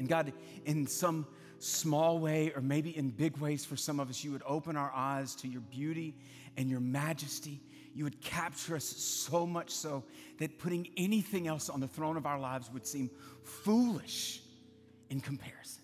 And 0.00 0.08
God, 0.08 0.32
in 0.64 0.86
some 0.86 1.26
small 1.58 2.18
way 2.18 2.52
or 2.56 2.62
maybe 2.62 2.96
in 2.96 3.10
big 3.10 3.36
ways 3.36 3.64
for 3.64 3.76
some 3.76 4.00
of 4.00 4.08
us, 4.10 4.24
you 4.24 4.32
would 4.32 4.42
open 4.46 4.76
our 4.76 4.90
eyes 4.94 5.34
to 5.36 5.48
your 5.48 5.60
beauty 5.60 6.16
and 6.56 6.68
your 6.68 6.80
majesty 6.80 7.60
you 7.94 8.04
would 8.04 8.20
capture 8.20 8.76
us 8.76 8.84
so 8.84 9.46
much 9.46 9.70
so 9.70 10.04
that 10.38 10.58
putting 10.58 10.88
anything 10.96 11.48
else 11.48 11.68
on 11.68 11.80
the 11.80 11.88
throne 11.88 12.16
of 12.16 12.26
our 12.26 12.38
lives 12.38 12.70
would 12.72 12.86
seem 12.86 13.10
foolish 13.42 14.40
in 15.10 15.20
comparison. 15.20 15.82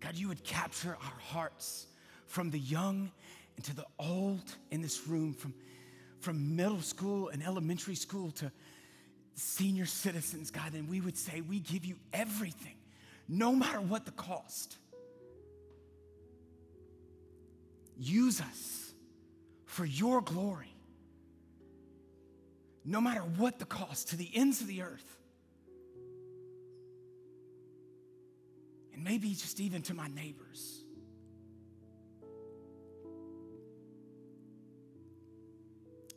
God, 0.00 0.16
you 0.16 0.28
would 0.28 0.44
capture 0.44 0.96
our 1.02 1.20
hearts 1.20 1.86
from 2.26 2.50
the 2.50 2.58
young 2.58 3.10
and 3.56 3.64
to 3.64 3.74
the 3.74 3.84
old 3.98 4.54
in 4.70 4.80
this 4.80 5.06
room, 5.08 5.34
from, 5.34 5.52
from 6.20 6.56
middle 6.56 6.80
school 6.80 7.28
and 7.28 7.42
elementary 7.42 7.96
school 7.96 8.30
to 8.30 8.52
senior 9.34 9.86
citizens, 9.86 10.50
God, 10.50 10.74
and 10.74 10.88
we 10.88 11.00
would 11.00 11.16
say, 11.16 11.40
We 11.40 11.60
give 11.60 11.84
you 11.84 11.96
everything, 12.12 12.76
no 13.28 13.52
matter 13.52 13.80
what 13.80 14.04
the 14.04 14.12
cost. 14.12 14.76
Use 17.98 18.40
us 18.40 18.94
for 19.64 19.84
your 19.84 20.20
glory, 20.20 20.72
no 22.84 23.00
matter 23.00 23.20
what 23.20 23.58
the 23.58 23.64
cost, 23.64 24.08
to 24.10 24.16
the 24.16 24.30
ends 24.34 24.60
of 24.60 24.68
the 24.68 24.82
earth. 24.82 25.18
And 28.94 29.02
maybe 29.02 29.30
just 29.30 29.58
even 29.60 29.82
to 29.82 29.94
my 29.94 30.08
neighbors. 30.08 30.84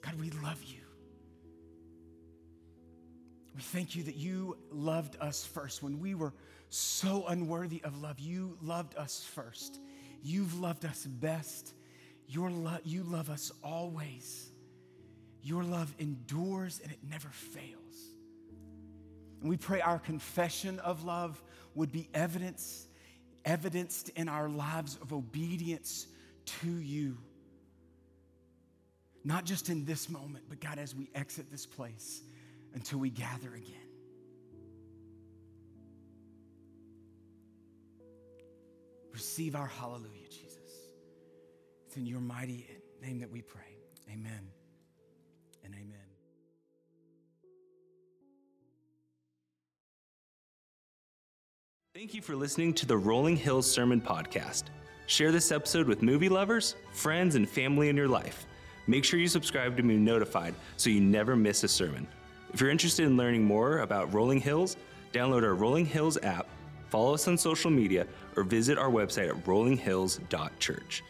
God, 0.02 0.20
we 0.20 0.30
love 0.44 0.64
you. 0.64 0.80
We 3.56 3.62
thank 3.62 3.96
you 3.96 4.04
that 4.04 4.16
you 4.16 4.58
loved 4.72 5.18
us 5.20 5.46
first. 5.46 5.84
When 5.84 6.00
we 6.00 6.16
were 6.16 6.34
so 6.70 7.26
unworthy 7.28 7.82
of 7.84 8.02
love, 8.02 8.20
you 8.20 8.58
loved 8.62 8.96
us 8.96 9.24
first. 9.24 9.80
You've 10.24 10.60
loved 10.60 10.86
us 10.86 11.06
best. 11.06 11.74
Your 12.28 12.50
lo- 12.50 12.78
you 12.84 13.04
love 13.04 13.30
us 13.30 13.52
always. 13.64 14.50
Your 15.44 15.64
love 15.64 15.94
endures 16.00 16.80
and 16.84 16.92
it 16.92 17.00
never 17.10 17.30
fails. 17.30 17.78
And 19.42 19.50
we 19.50 19.58
pray 19.58 19.82
our 19.82 20.00
confession 20.00 20.80
of 20.80 21.04
love 21.04 21.42
would 21.74 21.92
be 21.92 22.10
evidence, 22.14 22.88
evidenced 23.44 24.10
in 24.10 24.30
our 24.30 24.48
lives 24.50 24.98
of 25.02 25.14
obedience 25.14 26.08
to 26.46 26.70
you. 26.70 27.18
Not 29.24 29.46
just 29.46 29.70
in 29.70 29.86
this 29.86 30.10
moment, 30.10 30.46
but 30.48 30.60
God, 30.60 30.78
as 30.80 30.96
we 30.96 31.10
exit 31.16 31.52
this 31.52 31.66
place 31.66 32.22
until 32.74 33.00
we 33.00 33.10
gather 33.10 33.54
again. 33.54 33.81
Receive 39.14 39.56
our 39.56 39.68
hallelujah, 39.68 40.28
Jesus. 40.30 40.58
It's 41.88 41.98
in 41.98 42.06
your 42.06 42.22
mighty 42.22 42.68
name 43.02 43.20
that 43.20 43.30
we 43.30 43.42
pray. 43.42 43.62
Amen 44.12 44.48
and 45.64 45.74
amen. 45.74 45.98
Thank 51.94 52.14
you 52.14 52.22
for 52.22 52.36
listening 52.36 52.74
to 52.76 52.86
the 52.86 52.98
Rolling 52.98 53.36
Hills 53.36 53.70
Sermon 53.70 54.02
Podcast. 54.02 54.64
Share 55.08 55.32
this 55.32 55.52
episode 55.52 55.88
with 55.88 56.02
movie 56.02 56.30
lovers, 56.30 56.76
friends, 56.94 57.36
and 57.36 57.50
family 57.50 57.90
in 57.90 57.98
your 57.98 58.08
life. 58.08 58.46
Make 58.88 59.04
sure 59.04 59.20
you 59.20 59.28
subscribe 59.28 59.76
to 59.78 59.84
be 59.84 59.98
notified 59.98 60.56
so 60.78 60.90
you 60.90 61.02
never 61.02 61.36
miss 61.36 61.64
a 61.64 61.68
sermon. 61.68 62.08
If 62.54 62.62
you're 62.62 62.70
interested 62.70 63.06
in 63.06 63.18
learning 63.18 63.44
more 63.44 63.80
about 63.80 64.14
Rolling 64.14 64.40
Hills, 64.40 64.78
download 65.14 65.44
our 65.44 65.54
Rolling 65.54 65.86
Hills 65.86 66.18
app, 66.24 66.48
follow 66.92 67.16
us 67.16 67.28
on 67.28 67.38
social 67.38 67.72
media, 67.72 68.06
or 68.36 68.44
visit 68.44 68.78
our 68.78 68.90
website 68.90 69.30
at 69.30 69.44
rollinghills.church. 69.46 71.04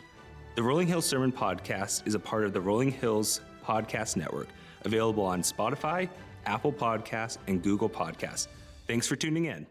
The 0.55 0.63
Rolling 0.63 0.87
Hills 0.87 1.05
Sermon 1.05 1.31
Podcast 1.31 2.07
is 2.07 2.13
a 2.13 2.19
part 2.19 2.45
of 2.45 2.53
the 2.53 2.61
Rolling 2.61 2.91
Hills 2.91 3.41
Podcast 3.65 4.15
Network, 4.15 4.47
available 4.83 5.23
on 5.25 5.41
Spotify, 5.41 6.09
Apple 6.45 6.73
Podcasts, 6.73 7.37
and 7.47 7.61
Google 7.61 7.89
Podcasts. 7.89 8.47
Thanks 8.87 9.07
for 9.07 9.15
tuning 9.15 9.45
in. 9.45 9.65